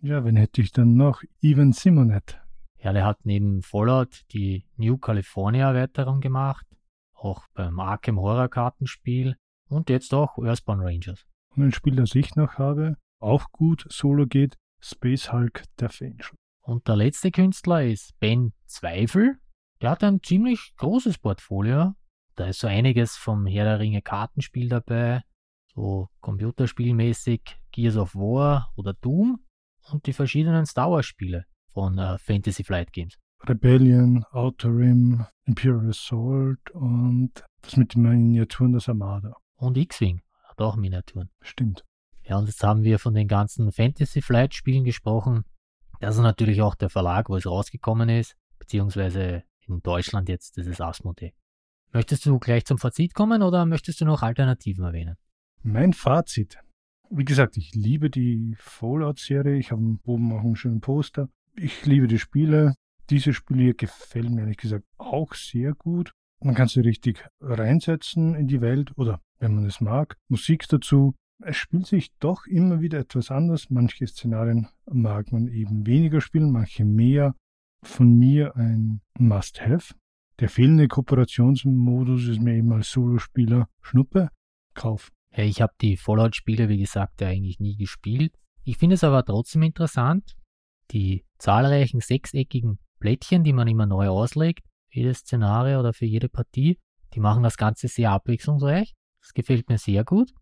Ja, 0.02 0.26
wen 0.26 0.36
hätte 0.36 0.60
ich 0.60 0.72
dann 0.72 0.94
noch? 0.94 1.22
Ivan 1.40 1.72
Simonet. 1.72 2.38
Ja, 2.80 2.92
der 2.92 3.06
hat 3.06 3.24
neben 3.24 3.62
Fallout 3.62 4.26
die 4.32 4.66
New 4.76 4.98
California 4.98 5.68
Erweiterung 5.68 6.20
gemacht, 6.20 6.66
auch 7.14 7.46
beim 7.54 7.80
Arkham 7.80 8.20
Horror 8.20 8.50
Kartenspiel 8.50 9.36
und 9.70 9.88
jetzt 9.88 10.12
auch 10.12 10.36
Earthbound 10.36 10.82
Rangers. 10.82 11.24
Und 11.56 11.62
ein 11.62 11.72
Spiel, 11.72 11.96
das 11.96 12.14
ich 12.14 12.36
noch 12.36 12.58
habe, 12.58 12.98
auch 13.20 13.52
gut 13.52 13.86
solo 13.88 14.26
geht, 14.26 14.58
Space 14.82 15.32
Hulk 15.32 15.64
Death 15.80 16.02
Angel. 16.02 16.36
Und 16.60 16.88
der 16.88 16.96
letzte 16.96 17.30
Künstler 17.30 17.86
ist 17.86 18.12
Ben 18.20 18.52
Zweifel. 18.66 19.38
Der 19.80 19.92
hat 19.92 20.04
ein 20.04 20.22
ziemlich 20.22 20.74
großes 20.76 21.16
Portfolio. 21.16 21.94
Da 22.36 22.46
ist 22.46 22.60
so 22.60 22.66
einiges 22.66 23.16
vom 23.16 23.46
Herr 23.46 23.64
der 23.64 23.78
Ringe 23.78 24.02
Kartenspiel 24.02 24.68
dabei, 24.68 25.22
so 25.74 26.08
computerspielmäßig 26.20 27.60
Gears 27.70 27.96
of 27.96 28.14
War 28.14 28.72
oder 28.76 28.92
Doom 28.94 29.40
und 29.90 30.06
die 30.06 30.12
verschiedenen 30.12 30.66
Star 30.66 30.90
Wars 30.90 31.06
Spiele 31.06 31.46
von 31.72 31.98
äh, 31.98 32.18
Fantasy 32.18 32.64
Flight 32.64 32.92
Games. 32.92 33.18
Rebellion, 33.46 34.24
Outer 34.32 34.70
Rim, 34.70 35.26
Imperial 35.44 35.90
Assault 35.90 36.70
und 36.70 37.32
das 37.62 37.76
mit 37.76 37.94
den 37.94 38.02
Miniaturen 38.02 38.72
des 38.72 38.88
Armada. 38.88 39.36
Und 39.56 39.76
X-Wing 39.76 40.22
hat 40.44 40.60
auch 40.60 40.76
Miniaturen. 40.76 41.30
Stimmt. 41.40 41.84
Ja, 42.22 42.38
und 42.38 42.46
jetzt 42.46 42.64
haben 42.64 42.82
wir 42.82 42.98
von 42.98 43.14
den 43.14 43.28
ganzen 43.28 43.70
Fantasy 43.70 44.22
Flight 44.22 44.54
Spielen 44.54 44.84
gesprochen. 44.84 45.44
Das 46.00 46.16
ist 46.16 46.22
natürlich 46.22 46.62
auch 46.62 46.74
der 46.74 46.90
Verlag, 46.90 47.28
wo 47.28 47.36
es 47.36 47.46
rausgekommen 47.46 48.08
ist, 48.08 48.36
beziehungsweise 48.58 49.44
in 49.66 49.80
Deutschland 49.82 50.28
jetzt, 50.28 50.56
das 50.58 50.66
ist 50.66 50.80
Asmodee. 50.80 51.34
Möchtest 51.94 52.26
du 52.26 52.40
gleich 52.40 52.64
zum 52.64 52.76
Fazit 52.76 53.14
kommen 53.14 53.40
oder 53.40 53.66
möchtest 53.66 54.00
du 54.00 54.04
noch 54.04 54.22
Alternativen 54.22 54.84
erwähnen? 54.84 55.14
Mein 55.62 55.92
Fazit. 55.92 56.58
Wie 57.08 57.24
gesagt, 57.24 57.56
ich 57.56 57.72
liebe 57.72 58.10
die 58.10 58.56
Fallout-Serie. 58.58 59.56
Ich 59.56 59.70
habe 59.70 59.98
oben 60.04 60.32
auch 60.32 60.40
einen 60.40 60.56
schönen 60.56 60.80
Poster. 60.80 61.28
Ich 61.54 61.86
liebe 61.86 62.08
die 62.08 62.18
Spiele. 62.18 62.74
Diese 63.10 63.32
Spiele 63.32 63.62
hier 63.62 63.74
gefallen 63.74 64.34
mir 64.34 64.40
ehrlich 64.40 64.56
gesagt 64.56 64.84
auch 64.98 65.34
sehr 65.34 65.72
gut. 65.74 66.10
Man 66.42 66.56
kann 66.56 66.66
sie 66.66 66.80
richtig 66.80 67.24
reinsetzen 67.40 68.34
in 68.34 68.48
die 68.48 68.60
Welt 68.60 68.90
oder, 68.96 69.20
wenn 69.38 69.54
man 69.54 69.64
es 69.64 69.80
mag, 69.80 70.16
Musik 70.28 70.66
dazu. 70.66 71.14
Es 71.44 71.56
spielt 71.56 71.86
sich 71.86 72.10
doch 72.18 72.46
immer 72.46 72.80
wieder 72.80 72.98
etwas 72.98 73.30
anders. 73.30 73.70
Manche 73.70 74.04
Szenarien 74.08 74.66
mag 74.90 75.30
man 75.30 75.46
eben 75.46 75.86
weniger 75.86 76.20
spielen, 76.20 76.50
manche 76.50 76.84
mehr. 76.84 77.36
Von 77.84 78.18
mir 78.18 78.56
ein 78.56 79.00
Must-Have. 79.16 79.94
Der 80.40 80.48
fehlende 80.48 80.88
Kooperationsmodus 80.88 82.26
ist 82.26 82.40
mir 82.40 82.54
eben 82.54 82.72
als 82.72 82.90
Solospieler 82.90 83.68
Schnuppe. 83.80 84.30
Kauf. 84.74 85.12
Ja, 85.30 85.44
ich 85.44 85.62
habe 85.62 85.72
die 85.80 85.96
Fallout-Spiele, 85.96 86.68
wie 86.68 86.78
gesagt, 86.78 87.20
ja 87.20 87.28
eigentlich 87.28 87.60
nie 87.60 87.76
gespielt. 87.76 88.34
Ich 88.64 88.78
finde 88.78 88.94
es 88.94 89.04
aber 89.04 89.24
trotzdem 89.24 89.62
interessant. 89.62 90.34
Die 90.90 91.24
zahlreichen 91.38 92.00
sechseckigen 92.00 92.80
Plättchen, 92.98 93.44
die 93.44 93.52
man 93.52 93.68
immer 93.68 93.86
neu 93.86 94.08
auslegt, 94.08 94.66
für 94.88 95.00
jedes 95.00 95.18
Szenario 95.18 95.78
oder 95.78 95.92
für 95.92 96.06
jede 96.06 96.28
Partie, 96.28 96.78
die 97.14 97.20
machen 97.20 97.44
das 97.44 97.56
Ganze 97.56 97.86
sehr 97.86 98.10
abwechslungsreich. 98.10 98.92
Das 99.20 99.34
gefällt 99.34 99.68
mir 99.68 99.78
sehr 99.78 100.02
gut. 100.02 100.32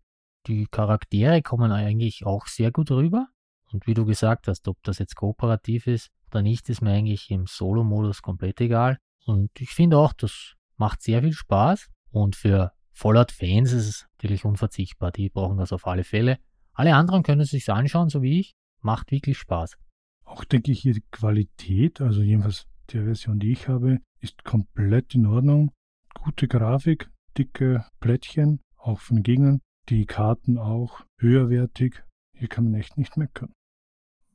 Die 0.47 0.65
Charaktere 0.65 1.43
kommen 1.43 1.71
eigentlich 1.71 2.25
auch 2.25 2.47
sehr 2.47 2.71
gut 2.71 2.89
rüber. 2.89 3.27
Und 3.71 3.85
wie 3.85 3.93
du 3.93 4.05
gesagt 4.05 4.47
hast, 4.47 4.67
ob 4.67 4.81
das 4.83 4.97
jetzt 4.97 5.15
kooperativ 5.15 5.85
ist 5.85 6.09
oder 6.31 6.41
nicht, 6.41 6.67
ist 6.69 6.81
mir 6.81 6.91
eigentlich 6.91 7.29
im 7.29 7.45
Solo-Modus 7.45 8.21
komplett 8.23 8.59
egal. 8.59 8.97
Und 9.25 9.49
ich 9.59 9.71
finde 9.71 9.97
auch, 9.97 10.13
das 10.13 10.53
macht 10.77 11.01
sehr 11.01 11.21
viel 11.21 11.33
Spaß. 11.33 11.89
Und 12.11 12.35
für 12.35 12.71
Fallout-Fans 12.93 13.71
ist 13.71 13.87
es 13.87 14.07
natürlich 14.17 14.45
unverzichtbar. 14.45 15.11
Die 15.11 15.29
brauchen 15.29 15.57
das 15.57 15.73
auf 15.73 15.87
alle 15.87 16.03
Fälle. 16.03 16.39
Alle 16.73 16.95
anderen 16.95 17.23
können 17.23 17.41
es 17.41 17.49
sich 17.49 17.69
anschauen, 17.69 18.09
so 18.09 18.21
wie 18.21 18.39
ich. 18.39 18.53
Macht 18.81 19.11
wirklich 19.11 19.37
Spaß. 19.37 19.77
Auch 20.25 20.43
denke 20.43 20.71
ich 20.71 20.81
hier 20.81 20.93
die 20.93 21.05
Qualität, 21.11 22.01
also 22.01 22.21
jedenfalls 22.21 22.67
der 22.91 23.03
Version, 23.03 23.39
die 23.39 23.51
ich 23.51 23.67
habe, 23.67 23.99
ist 24.19 24.43
komplett 24.43 25.15
in 25.15 25.25
Ordnung. 25.25 25.71
Gute 26.13 26.47
Grafik, 26.47 27.09
dicke 27.37 27.85
Plättchen, 27.99 28.61
auch 28.77 28.99
von 28.99 29.23
Gegnern. 29.23 29.61
Die 29.89 30.05
Karten 30.05 30.57
auch 30.57 31.01
höherwertig. 31.17 32.03
Hier 32.37 32.47
kann 32.47 32.65
man 32.65 32.75
echt 32.75 32.97
nicht 32.97 33.17
meckern. 33.17 33.51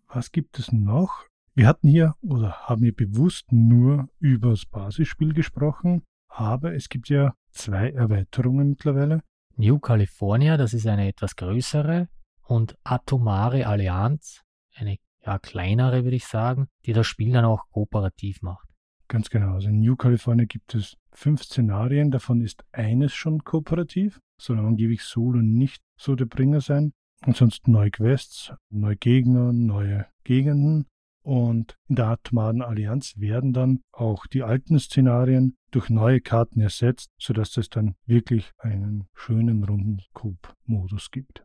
Was 0.06 0.32
gibt 0.32 0.58
es 0.58 0.72
noch? 0.72 1.26
Wir 1.58 1.66
hatten 1.66 1.88
hier 1.88 2.14
oder 2.22 2.52
haben 2.68 2.84
hier 2.84 2.94
bewusst 2.94 3.50
nur 3.50 4.08
über 4.20 4.50
das 4.50 4.64
Basisspiel 4.64 5.34
gesprochen, 5.34 6.04
aber 6.28 6.74
es 6.74 6.88
gibt 6.88 7.08
ja 7.08 7.34
zwei 7.50 7.90
Erweiterungen 7.90 8.68
mittlerweile. 8.68 9.24
New 9.56 9.80
California, 9.80 10.56
das 10.56 10.72
ist 10.72 10.86
eine 10.86 11.08
etwas 11.08 11.34
größere, 11.34 12.06
und 12.42 12.76
Atomare 12.84 13.66
Allianz, 13.66 14.42
eine 14.76 14.98
ja, 15.26 15.40
kleinere, 15.40 16.04
würde 16.04 16.14
ich 16.14 16.26
sagen, 16.26 16.68
die 16.86 16.92
das 16.92 17.08
Spiel 17.08 17.32
dann 17.32 17.44
auch 17.44 17.64
kooperativ 17.72 18.40
macht. 18.40 18.68
Ganz 19.08 19.28
genau. 19.28 19.54
Also 19.54 19.70
in 19.70 19.80
New 19.80 19.96
California 19.96 20.44
gibt 20.44 20.76
es 20.76 20.96
fünf 21.10 21.42
Szenarien, 21.42 22.12
davon 22.12 22.40
ist 22.40 22.62
eines 22.70 23.14
schon 23.14 23.42
kooperativ, 23.42 24.20
soll 24.40 24.60
angeblich 24.60 25.02
Solo 25.02 25.40
nicht 25.40 25.82
so 25.98 26.14
der 26.14 26.26
Bringer 26.26 26.60
sein. 26.60 26.92
Ansonsten 27.22 27.72
neue 27.72 27.90
Quests, 27.90 28.52
neue 28.70 28.94
Gegner, 28.94 29.52
neue 29.52 30.06
Gegenden. 30.22 30.86
Und 31.28 31.76
in 31.88 31.96
der 31.96 32.06
Atomaren 32.06 32.62
Allianz 32.62 33.12
werden 33.18 33.52
dann 33.52 33.82
auch 33.92 34.26
die 34.26 34.42
alten 34.42 34.78
Szenarien 34.78 35.58
durch 35.70 35.90
neue 35.90 36.22
Karten 36.22 36.62
ersetzt, 36.62 37.10
sodass 37.18 37.54
es 37.58 37.68
dann 37.68 37.96
wirklich 38.06 38.50
einen 38.56 39.10
schönen 39.12 39.62
runden 39.62 40.00
Coop-Modus 40.14 41.10
gibt. 41.10 41.44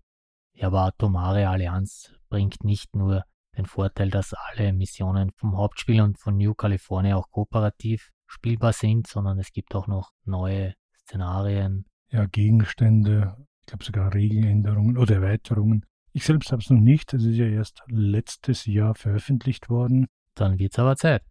Ja, 0.53 0.67
aber 0.67 0.83
Atomare 0.83 1.49
Allianz 1.49 2.13
bringt 2.29 2.63
nicht 2.63 2.95
nur 2.95 3.25
den 3.57 3.65
Vorteil, 3.65 4.09
dass 4.09 4.33
alle 4.33 4.71
Missionen 4.71 5.31
vom 5.35 5.57
Hauptspiel 5.57 5.99
und 5.99 6.17
von 6.17 6.37
New 6.37 6.53
California 6.53 7.17
auch 7.17 7.29
kooperativ 7.29 8.13
spielbar 8.25 8.71
sind, 8.71 9.07
sondern 9.07 9.37
es 9.37 9.51
gibt 9.51 9.75
auch 9.75 9.87
noch 9.87 10.13
neue 10.23 10.75
Szenarien. 11.01 11.87
Ja, 12.07 12.25
Gegenstände, 12.27 13.35
ich 13.59 13.65
glaube 13.65 13.83
sogar 13.83 14.13
Regeländerungen 14.13 14.97
oder 14.97 15.15
Erweiterungen. 15.15 15.85
Ich 16.15 16.25
selbst 16.25 16.51
habe 16.51 16.61
es 16.61 16.69
noch 16.69 16.79
nicht, 16.79 17.11
es 17.13 17.25
ist 17.25 17.37
ja 17.37 17.47
erst 17.47 17.83
letztes 17.87 18.65
Jahr 18.65 18.93
veröffentlicht 18.93 19.69
worden. 19.69 20.05
Dann 20.35 20.59
wird's 20.59 20.77
aber 20.77 20.95
Zeit. 20.95 21.23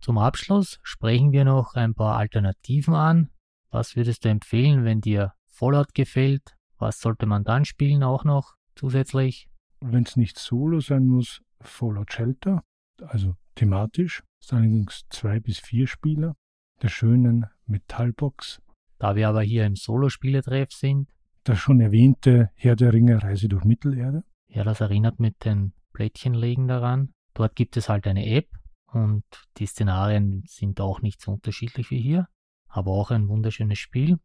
Zum 0.00 0.18
Abschluss 0.18 0.78
sprechen 0.82 1.32
wir 1.32 1.44
noch 1.44 1.74
ein 1.74 1.94
paar 1.94 2.18
Alternativen 2.18 2.94
an. 2.94 3.30
Was 3.70 3.96
würdest 3.96 4.24
du 4.24 4.28
empfehlen, 4.28 4.84
wenn 4.84 5.00
dir 5.00 5.32
Fallout 5.46 5.94
gefällt? 5.94 6.54
Was 6.78 7.00
sollte 7.00 7.24
man 7.24 7.44
dann 7.44 7.64
spielen 7.64 8.02
auch 8.02 8.24
noch 8.24 8.56
zusätzlich? 8.74 9.48
Wenn 9.80 10.04
es 10.04 10.16
nicht 10.16 10.38
solo 10.38 10.80
sein 10.80 11.06
muss, 11.06 11.40
Fallout 11.60 12.12
Shelter, 12.12 12.62
also 13.00 13.36
thematisch, 13.54 14.22
ist 14.40 14.52
allerdings 14.52 15.04
zwei 15.08 15.40
bis 15.40 15.58
vier 15.58 15.86
Spieler, 15.86 16.36
der 16.82 16.88
schönen 16.88 17.46
Metallbox. 17.66 18.60
Da 18.98 19.16
wir 19.16 19.28
aber 19.28 19.42
hier 19.42 19.66
im 19.66 19.76
Solo-Spieletreff 19.76 20.72
sind. 20.72 21.08
Der 21.46 21.54
schon 21.54 21.80
erwähnte 21.80 22.50
Herr 22.54 22.74
der 22.74 22.92
Ringe 22.92 23.22
Reise 23.22 23.48
durch 23.48 23.64
Mittelerde. 23.64 24.24
Ja, 24.48 24.64
das 24.64 24.80
erinnert 24.80 25.20
mit 25.20 25.44
den 25.44 25.74
Plättchenlegen 25.92 26.66
daran. 26.66 27.14
Dort 27.34 27.54
gibt 27.54 27.76
es 27.76 27.88
halt 27.88 28.06
eine 28.08 28.26
App 28.26 28.48
und 28.86 29.24
die 29.58 29.66
Szenarien 29.66 30.42
sind 30.46 30.80
auch 30.80 31.02
nicht 31.02 31.20
so 31.20 31.32
unterschiedlich 31.32 31.90
wie 31.90 32.00
hier, 32.00 32.26
aber 32.66 32.90
auch 32.90 33.12
ein 33.12 33.28
wunderschönes 33.28 33.78
Spiel. 33.78 34.18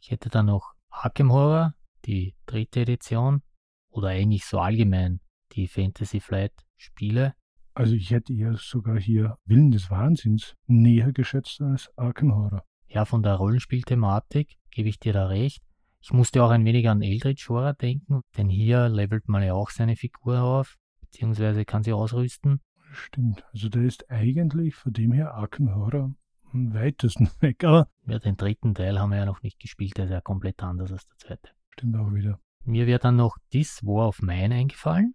Ich 0.00 0.12
hätte 0.12 0.28
dann 0.28 0.46
noch 0.46 0.74
Arkham 0.90 1.32
Horror, 1.32 1.74
die 2.04 2.36
dritte 2.46 2.80
Edition, 2.80 3.42
oder 3.90 4.08
eigentlich 4.08 4.44
so 4.44 4.60
allgemein 4.60 5.20
die 5.52 5.66
Fantasy 5.66 6.20
Flight 6.20 6.52
Spiele. 6.76 7.34
Also 7.74 7.94
ich 7.94 8.10
hätte 8.10 8.32
eher 8.32 8.54
sogar 8.56 8.98
hier 8.98 9.36
Willen 9.46 9.72
des 9.72 9.90
Wahnsinns 9.90 10.54
näher 10.66 11.12
geschätzt 11.12 11.60
als 11.60 11.90
Arkham 11.96 12.34
Horror. 12.34 12.64
Ja, 12.86 13.04
von 13.04 13.22
der 13.22 13.34
Rollenspielthematik 13.34 14.58
gebe 14.70 14.88
ich 14.88 15.00
dir 15.00 15.12
da 15.12 15.26
recht. 15.26 15.62
Ich 16.00 16.12
musste 16.12 16.42
auch 16.42 16.50
ein 16.50 16.64
wenig 16.64 16.88
an 16.88 17.02
Eldritch 17.02 17.48
Horror 17.48 17.74
denken, 17.74 18.22
denn 18.36 18.48
hier 18.48 18.88
levelt 18.88 19.28
man 19.28 19.42
ja 19.42 19.54
auch 19.54 19.70
seine 19.70 19.96
Figur 19.96 20.40
auf, 20.42 20.76
beziehungsweise 21.00 21.64
kann 21.64 21.82
sie 21.82 21.92
ausrüsten. 21.92 22.60
Stimmt, 22.92 23.44
also 23.52 23.68
der 23.68 23.82
ist 23.82 24.10
eigentlich 24.10 24.74
von 24.74 24.92
dem 24.92 25.12
her 25.12 25.34
Arkham 25.34 25.74
Horror 25.74 26.14
am 26.52 26.72
weitesten 26.72 27.28
weg, 27.40 27.64
aber... 27.64 27.88
Ja, 28.06 28.18
den 28.18 28.36
dritten 28.36 28.74
Teil 28.74 28.98
haben 28.98 29.10
wir 29.10 29.18
ja 29.18 29.26
noch 29.26 29.42
nicht 29.42 29.60
gespielt, 29.60 29.98
der 29.98 30.06
ist 30.06 30.10
ja 30.10 30.20
komplett 30.20 30.62
anders 30.62 30.92
als 30.92 31.06
der 31.06 31.18
zweite. 31.18 31.50
Stimmt 31.70 31.96
auch 31.96 32.12
wieder. 32.12 32.40
Mir 32.64 32.86
wäre 32.86 32.98
dann 32.98 33.16
noch 33.16 33.38
This 33.50 33.82
War 33.84 34.08
of 34.08 34.20
Mine 34.22 34.54
eingefallen. 34.54 35.14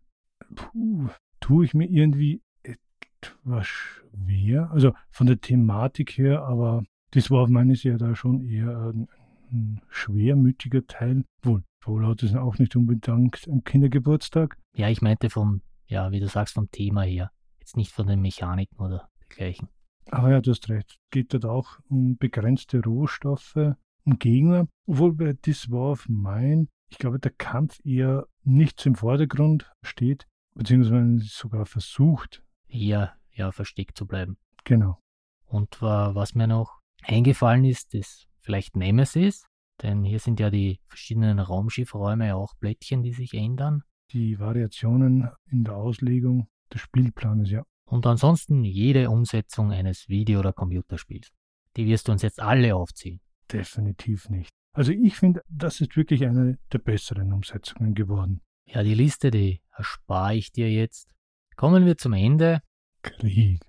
Puh, 0.56 1.10
tue 1.40 1.66
ich 1.66 1.74
mir 1.74 1.90
irgendwie 1.90 2.42
etwas 2.64 3.68
schwer. 3.68 4.70
Also 4.72 4.94
von 5.12 5.28
der 5.28 5.40
Thematik 5.40 6.18
her, 6.18 6.44
aber 6.44 6.84
This 7.12 7.32
War 7.32 7.44
of 7.44 7.50
Mine 7.50 7.74
ist 7.74 7.84
ja 7.84 7.98
da 7.98 8.16
schon 8.16 8.42
eher 8.42 8.92
ein, 8.92 9.08
ein 9.54 9.82
schwermütiger 9.90 10.86
Teil. 10.88 11.24
Wohl, 11.44 11.64
Fallout 11.84 12.24
ist 12.24 12.36
auch 12.36 12.58
nicht 12.58 12.76
unbedingt 12.76 13.48
ein 13.48 13.64
Kindergeburtstag. 13.64 14.58
Ja, 14.76 14.90
ich 14.90 15.02
meinte 15.02 15.30
vom, 15.30 15.62
ja, 15.88 16.12
wie 16.12 16.20
du 16.20 16.28
sagst, 16.28 16.56
vom 16.56 16.70
Thema 16.72 17.04
her. 17.04 17.32
Jetzt 17.60 17.78
nicht 17.78 17.92
von 17.92 18.08
den 18.08 18.22
Mechaniken 18.22 18.80
oder 18.80 19.10
dergleichen. 19.22 19.70
Aber 20.12 20.32
ja, 20.32 20.42
du 20.42 20.52
hast 20.52 20.68
recht. 20.70 20.90
Es 20.90 20.98
geht 21.12 21.34
dort 21.34 21.46
auch 21.46 21.80
um 21.88 22.18
begrenzte 22.18 22.82
Rohstoffe, 22.84 23.76
um 24.04 24.20
Gegner. 24.20 24.68
Obwohl 24.86 25.14
bei 25.14 25.34
This 25.34 25.70
War 25.72 25.92
of 25.92 26.10
Mine, 26.10 26.68
ich 26.90 26.98
glaube, 26.98 27.20
der 27.20 27.32
Kampf 27.32 27.80
eher 27.86 28.28
nichts 28.44 28.86
im 28.86 28.96
Vordergrund 28.96 29.72
steht, 29.82 30.28
beziehungsweise 30.56 31.20
sogar 31.20 31.66
versucht. 31.66 32.44
Eher, 32.68 33.14
ja, 33.32 33.52
versteckt 33.52 33.98
zu 33.98 34.06
bleiben. 34.06 34.38
Genau. 34.66 35.00
Und 35.46 35.82
was 35.82 36.36
mir 36.36 36.48
noch 36.48 36.80
eingefallen 37.04 37.66
ist, 37.66 37.94
ist 37.94 38.28
vielleicht 38.44 38.76
Nemesis, 38.76 39.46
denn 39.82 40.04
hier 40.04 40.20
sind 40.20 40.40
ja 40.40 40.50
die 40.50 40.80
verschiedenen 40.86 41.40
Raumschiffräume 41.40 42.36
auch 42.36 42.54
Blättchen, 42.56 43.02
die 43.02 43.14
sich 43.14 43.34
ändern. 43.34 43.84
Die 44.12 44.40
Variationen 44.40 45.30
in 45.50 45.64
der 45.64 45.76
Auslegung 45.76 46.48
des 46.72 46.82
Spielplanes, 46.82 47.50
ja. 47.50 47.64
Und 47.86 48.06
ansonsten 48.06 48.64
jede 48.64 49.10
Umsetzung 49.10 49.72
eines 49.72 50.08
Video- 50.08 50.40
oder 50.40 50.54
Computerspiels. 50.54 51.32
Die 51.76 51.86
wirst 51.88 52.08
du 52.08 52.12
uns 52.12 52.22
jetzt 52.22 52.40
alle 52.40 52.76
aufziehen. 52.76 53.20
Definitiv 53.52 54.30
nicht. 54.30 54.50
Also 54.74 54.92
ich 54.92 55.16
finde, 55.16 55.42
das 55.48 55.82
ist 55.82 55.96
wirklich 55.96 56.26
eine 56.26 56.58
der 56.72 56.80
besseren 56.80 57.34
Umsetzungen 57.34 57.94
geworden. 57.94 58.42
Ja, 58.66 58.84
die 58.84 58.96
Liste, 58.96 59.30
die 59.30 59.62
erspare 59.72 60.36
ich 60.36 60.52
dir 60.52 60.72
jetzt. 60.72 61.10
Kommen 61.56 61.86
wir 61.86 61.98
zum 61.98 62.14
Ende. 62.14 62.62
Krieg. 63.04 63.62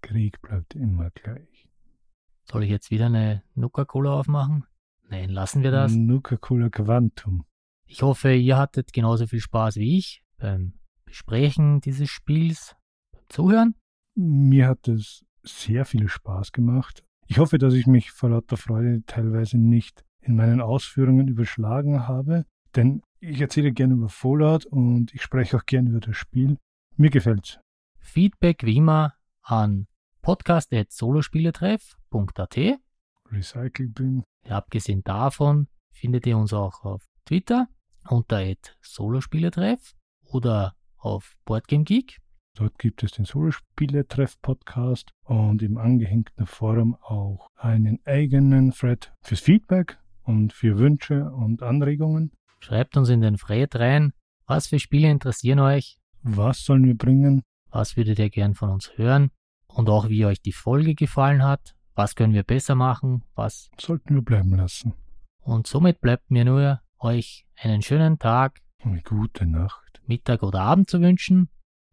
Krieg 0.00 0.40
bleibt 0.40 0.74
immer 0.74 1.10
gleich. 1.10 1.57
Soll 2.50 2.64
ich 2.64 2.70
jetzt 2.70 2.90
wieder 2.90 3.06
eine 3.06 3.42
Nuka-Cola 3.56 4.14
aufmachen? 4.14 4.64
Nein, 5.10 5.28
lassen 5.28 5.62
wir 5.62 5.70
das. 5.70 5.92
Nuka-Cola 5.92 6.70
Quantum. 6.70 7.44
Ich 7.84 8.00
hoffe, 8.02 8.32
ihr 8.32 8.56
hattet 8.56 8.94
genauso 8.94 9.26
viel 9.26 9.40
Spaß 9.40 9.76
wie 9.76 9.98
ich 9.98 10.22
beim 10.38 10.72
Besprechen 11.04 11.82
dieses 11.82 12.08
Spiels, 12.08 12.74
beim 13.12 13.24
Zuhören. 13.28 13.74
Mir 14.14 14.66
hat 14.66 14.88
es 14.88 15.26
sehr 15.42 15.84
viel 15.84 16.08
Spaß 16.08 16.52
gemacht. 16.52 17.04
Ich 17.26 17.38
hoffe, 17.38 17.58
dass 17.58 17.74
ich 17.74 17.86
mich 17.86 18.12
vor 18.12 18.30
lauter 18.30 18.56
Freude 18.56 19.02
teilweise 19.06 19.58
nicht 19.58 20.04
in 20.20 20.34
meinen 20.34 20.62
Ausführungen 20.62 21.28
überschlagen 21.28 22.08
habe, 22.08 22.46
denn 22.76 23.02
ich 23.20 23.42
erzähle 23.42 23.72
gerne 23.72 23.94
über 23.94 24.08
Fallout 24.08 24.64
und 24.64 25.14
ich 25.14 25.20
spreche 25.20 25.58
auch 25.58 25.66
gerne 25.66 25.90
über 25.90 26.00
das 26.00 26.16
Spiel. 26.16 26.56
Mir 26.96 27.10
gefällt's. 27.10 27.60
Feedback 27.98 28.64
wie 28.64 28.76
immer 28.76 29.14
an 29.42 29.86
podcast.solospieletreff.at. 30.28 32.58
Recycle 33.32 33.88
bin. 33.88 34.22
Ja, 34.46 34.58
abgesehen 34.58 35.02
davon 35.02 35.68
findet 35.90 36.26
ihr 36.26 36.36
uns 36.36 36.52
auch 36.52 36.84
auf 36.84 37.02
Twitter 37.24 37.66
unter 38.06 38.44
Solospieletreff 38.82 39.94
oder 40.24 40.74
auf 40.98 41.34
Boardgame 41.46 41.84
Geek. 41.84 42.18
Dort 42.54 42.78
gibt 42.78 43.02
es 43.02 43.12
den 43.12 43.24
Solospieletreff-Podcast 43.24 45.12
und 45.24 45.62
im 45.62 45.78
angehängten 45.78 46.44
Forum 46.44 46.94
auch 46.96 47.46
einen 47.56 47.98
eigenen 48.04 48.72
Thread 48.72 49.14
fürs 49.22 49.40
Feedback 49.40 49.96
und 50.24 50.52
für 50.52 50.76
Wünsche 50.76 51.30
und 51.30 51.62
Anregungen. 51.62 52.32
Schreibt 52.60 52.98
uns 52.98 53.08
in 53.08 53.22
den 53.22 53.38
Thread 53.38 53.76
rein, 53.76 54.12
was 54.44 54.66
für 54.66 54.78
Spiele 54.78 55.08
interessieren 55.08 55.60
euch. 55.60 55.96
Was 56.20 56.64
sollen 56.64 56.84
wir 56.84 56.98
bringen? 56.98 57.44
Was 57.70 57.96
würdet 57.96 58.18
ihr 58.18 58.28
gern 58.28 58.54
von 58.54 58.68
uns 58.68 58.92
hören? 58.96 59.30
Und 59.78 59.88
auch 59.90 60.08
wie 60.08 60.26
euch 60.26 60.42
die 60.42 60.50
Folge 60.50 60.96
gefallen 60.96 61.44
hat. 61.44 61.76
Was 61.94 62.16
können 62.16 62.34
wir 62.34 62.42
besser 62.42 62.74
machen? 62.74 63.22
Was 63.36 63.70
sollten 63.78 64.16
wir 64.16 64.22
bleiben 64.22 64.56
lassen? 64.56 64.94
Und 65.44 65.68
somit 65.68 66.00
bleibt 66.00 66.32
mir 66.32 66.44
nur, 66.44 66.80
euch 66.98 67.46
einen 67.54 67.80
schönen 67.82 68.18
Tag, 68.18 68.58
eine 68.82 69.00
gute 69.02 69.46
Nacht, 69.46 70.02
Mittag 70.04 70.42
oder 70.42 70.62
Abend 70.62 70.90
zu 70.90 71.00
wünschen. 71.00 71.48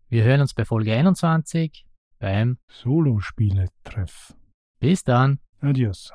Wir 0.10 0.24
hören 0.24 0.41
uns 0.41 0.56
bei 0.56 0.66
Folge 0.66 0.95
21 0.95 1.86
beim 2.18 2.57
Solo-Spiele-Treff. 2.70 4.34
Bis 4.80 5.03
dann. 5.03 5.38
Adios. 5.62 6.12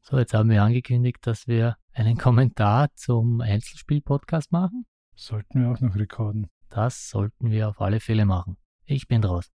So, 0.00 0.18
jetzt 0.18 0.32
haben 0.32 0.48
wir 0.48 0.62
angekündigt, 0.62 1.18
dass 1.26 1.46
wir 1.46 1.76
einen 1.92 2.16
Kommentar 2.16 2.88
zum 2.94 3.42
Einzelspiel-Podcast 3.42 4.52
machen. 4.52 4.86
Sollten 5.14 5.60
wir 5.60 5.70
auch 5.70 5.80
noch 5.82 5.94
rekorden. 5.94 6.46
Das 6.70 7.08
sollten 7.08 7.50
wir 7.50 7.68
auf 7.68 7.80
alle 7.80 8.00
Fälle 8.00 8.24
machen. 8.24 8.56
Ich 8.84 9.08
bin 9.08 9.22
draus. 9.22 9.50